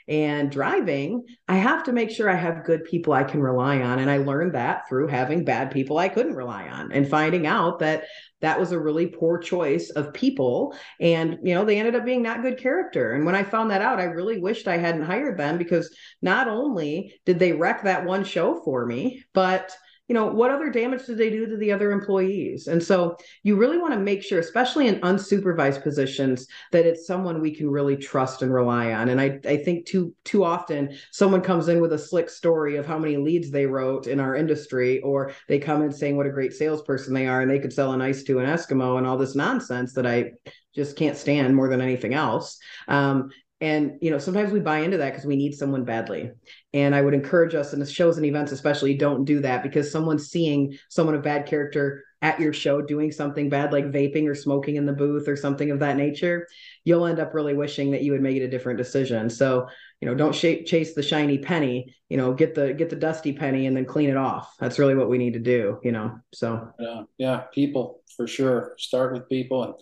and 0.08 0.52
driving, 0.52 1.24
I 1.47 1.58
have 1.58 1.84
to 1.86 1.91
make 1.91 2.10
sure 2.10 2.30
I 2.30 2.36
have 2.36 2.66
good 2.66 2.84
people 2.86 3.14
I 3.14 3.24
can 3.24 3.41
rely 3.41 3.82
on. 3.82 3.99
And 3.99 4.10
I 4.10 4.18
learned 4.18 4.56
that 4.56 4.88
through 4.88 5.08
having 5.08 5.45
bad 5.45 5.72
people 5.72 5.97
I 5.97 6.10
couldn't 6.10 6.36
rely 6.36 6.68
on 6.68 6.91
and 6.91 7.08
finding 7.08 7.47
out 7.47 7.80
that 7.80 8.04
that 8.41 8.60
was 8.60 8.72
a 8.72 8.80
really 8.80 9.08
poor 9.08 9.38
choice 9.38 9.89
of 9.91 10.14
people. 10.14 10.76
And, 10.99 11.38
you 11.43 11.54
know, 11.54 11.64
they 11.64 11.78
ended 11.78 11.95
up 11.95 12.06
being 12.06 12.24
not 12.24 12.41
good 12.41 12.58
character. 12.58 13.14
And 13.14 13.26
when 13.26 13.36
I 13.36 13.43
found 13.43 13.72
that 13.72 13.82
out, 13.82 13.99
I 13.99 14.06
really 14.06 14.39
wished 14.39 14.68
I 14.68 14.78
hadn't 14.78 15.04
hired 15.04 15.38
them 15.38 15.58
because 15.58 15.95
not 16.22 16.47
only 16.47 17.14
did 17.26 17.39
they 17.39 17.54
wreck 17.54 17.84
that 17.84 18.06
one 18.06 18.24
show 18.24 18.62
for 18.64 18.86
me, 18.86 19.24
but 19.34 19.72
you 20.12 20.16
know, 20.16 20.26
what 20.26 20.51
other 20.51 20.70
damage 20.70 21.05
did 21.05 21.18
they 21.18 21.30
do 21.30 21.45
to 21.45 21.55
the 21.55 21.72
other 21.72 21.93
employees? 21.93 22.68
And 22.68 22.84
so 22.84 23.16
you 23.43 23.55
really 23.55 23.78
want 23.78 23.93
to 23.93 23.99
make 24.01 24.22
sure, 24.22 24.39
especially 24.39 24.89
in 24.89 24.99
unsupervised 24.99 25.82
positions, 25.84 26.47
that 26.74 26.86
it's 26.86 27.07
someone 27.07 27.39
we 27.39 27.55
can 27.55 27.70
really 27.70 27.95
trust 27.95 28.41
and 28.41 28.53
rely 28.53 28.91
on. 28.91 29.07
And 29.07 29.22
I, 29.22 29.39
I 29.45 29.55
think 29.55 29.86
too 29.86 30.14
too 30.26 30.43
often 30.43 30.97
someone 31.12 31.39
comes 31.39 31.70
in 31.70 31.80
with 31.80 31.93
a 31.93 31.97
slick 31.97 32.30
story 32.30 32.76
of 32.76 32.86
how 32.86 32.99
many 32.99 33.16
leads 33.16 33.51
they 33.51 33.66
wrote 33.66 34.07
in 34.07 34.20
our 34.20 34.36
industry, 34.36 34.99
or 34.99 35.32
they 35.47 35.59
come 35.59 35.82
in 35.82 35.93
saying 35.93 36.18
what 36.18 36.28
a 36.28 36.30
great 36.30 36.51
salesperson 36.51 37.14
they 37.14 37.28
are 37.28 37.41
and 37.41 37.49
they 37.49 37.59
could 37.59 37.72
sell 37.72 37.93
an 37.93 38.01
ice 38.01 38.22
to 38.24 38.39
an 38.39 38.47
Eskimo 38.47 38.97
and 38.97 39.07
all 39.07 39.18
this 39.18 39.34
nonsense 39.34 39.93
that 39.93 40.05
I 40.05 40.32
just 40.76 40.97
can't 40.97 41.16
stand 41.16 41.55
more 41.55 41.70
than 41.70 41.80
anything 41.80 42.16
else. 42.16 42.57
Um, 42.89 43.30
and 43.62 43.97
you 44.01 44.09
know 44.12 44.18
sometimes 44.18 44.51
we 44.51 44.59
buy 44.59 44.80
into 44.80 44.97
that 44.97 45.12
because 45.12 45.26
we 45.26 45.36
need 45.36 45.53
someone 45.53 45.86
badly. 45.86 46.32
And 46.74 46.95
i 46.95 47.01
would 47.01 47.14
encourage 47.14 47.55
us 47.55 47.74
in 47.74 47.80
the 47.80 47.86
shows 47.86 48.18
and 48.18 48.26
events 48.26 48.51
especially 48.51 48.95
don't 48.95 49.26
do 49.26 49.39
that 49.41 49.64
because 49.64 49.91
someone's 49.91 50.30
seeing 50.30 50.78
someone 50.89 51.16
of 51.16 51.24
bad 51.24 51.45
character 51.45 52.03
at 52.24 52.39
your 52.39 52.53
show 52.53 52.82
doing 52.82 53.12
something 53.12 53.49
bad 53.49 53.72
like 53.72 53.86
vaping 53.86 54.28
or 54.28 54.36
smoking 54.36 54.76
in 54.76 54.86
the 54.86 54.93
booth 54.93 55.28
or 55.28 55.36
something 55.36 55.72
of 55.72 55.80
that 55.80 55.97
nature 55.97 56.47
you'll 56.84 57.05
end 57.05 57.20
up 57.20 57.34
really 57.34 57.53
wishing 57.53 57.91
that 57.91 58.03
you 58.03 58.12
had 58.12 58.22
made 58.22 58.41
a 58.41 58.47
different 58.47 58.78
decision. 58.78 59.30
So 59.30 59.68
you 59.99 60.07
know 60.07 60.16
don't 60.16 60.34
sh- 60.34 60.66
chase 60.66 60.93
the 60.93 61.03
shiny 61.03 61.38
penny 61.38 61.93
you 62.09 62.18
know 62.18 62.34
get 62.34 62.55
the 62.55 62.74
get 62.74 62.89
the 62.89 62.95
dusty 62.95 63.34
penny 63.34 63.68
and 63.68 63.78
then 63.78 63.86
clean 63.86 64.09
it 64.09 64.18
off. 64.18 64.55
That's 64.59 64.80
really 64.80 64.95
what 64.95 65.09
we 65.09 65.18
need 65.18 65.34
to 65.34 65.39
do 65.39 65.80
you 65.84 65.91
know 65.91 66.20
so. 66.34 66.72
Yeah 66.80 67.03
yeah 67.18 67.38
people 67.53 68.01
for 68.16 68.28
sure. 68.28 68.74
Start 68.78 69.14
with 69.14 69.30
people 69.30 69.64
and 69.64 69.74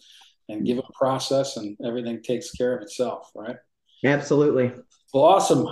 and 0.49 0.65
give 0.65 0.77
mm-hmm. 0.77 0.91
a 0.93 0.97
process 0.97 1.57
and 1.57 1.77
everything 1.86 2.21
takes 2.21 2.51
care 2.51 2.75
of 2.75 2.82
itself 2.82 3.32
right 3.36 3.57
Absolutely. 4.04 4.72
Well, 5.14 5.24
awesome. 5.24 5.68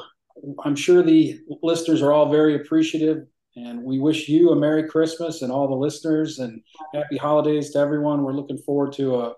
I'm 0.64 0.76
sure 0.76 1.02
the 1.02 1.40
listeners 1.64 2.02
are 2.02 2.12
all 2.12 2.32
very 2.32 2.56
appreciative, 2.56 3.26
and 3.56 3.84
we 3.84 4.00
wish 4.00 4.30
you 4.30 4.52
a 4.52 4.56
Merry 4.56 4.88
Christmas 4.88 5.42
and 5.42 5.52
all 5.52 5.68
the 5.68 5.76
listeners 5.76 6.40
and 6.40 6.62
happy 6.94 7.18
holidays 7.18 7.72
to 7.72 7.80
everyone. 7.80 8.24
We're 8.24 8.34
looking 8.34 8.58
forward 8.58 8.94
to 8.94 9.16
a 9.16 9.34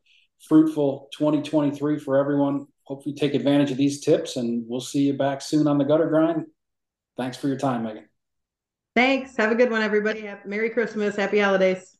fruitful 0.48 1.10
2023 1.18 2.00
for 2.00 2.18
everyone. 2.18 2.68
Hope 2.84 3.06
you 3.06 3.14
take 3.14 3.36
advantage 3.36 3.72
of 3.72 3.78
these 3.78 4.02
tips, 4.02 4.36
and 4.36 4.64
we'll 4.68 4.82
see 4.82 5.04
you 5.04 5.14
back 5.14 5.42
soon 5.42 5.68
on 5.68 5.78
the 5.78 5.86
gutter 5.86 6.10
grind. 6.10 6.46
Thanks 7.18 7.38
for 7.38 7.48
your 7.48 7.58
time, 7.58 7.84
Megan. 7.84 8.10
Thanks. 8.96 9.38
Have 9.38 9.52
a 9.52 9.56
good 9.56 9.70
one, 9.70 9.82
everybody. 9.82 10.30
Merry 10.46 10.70
Christmas. 10.72 11.16
Happy 11.16 11.40
holidays. 11.40 11.99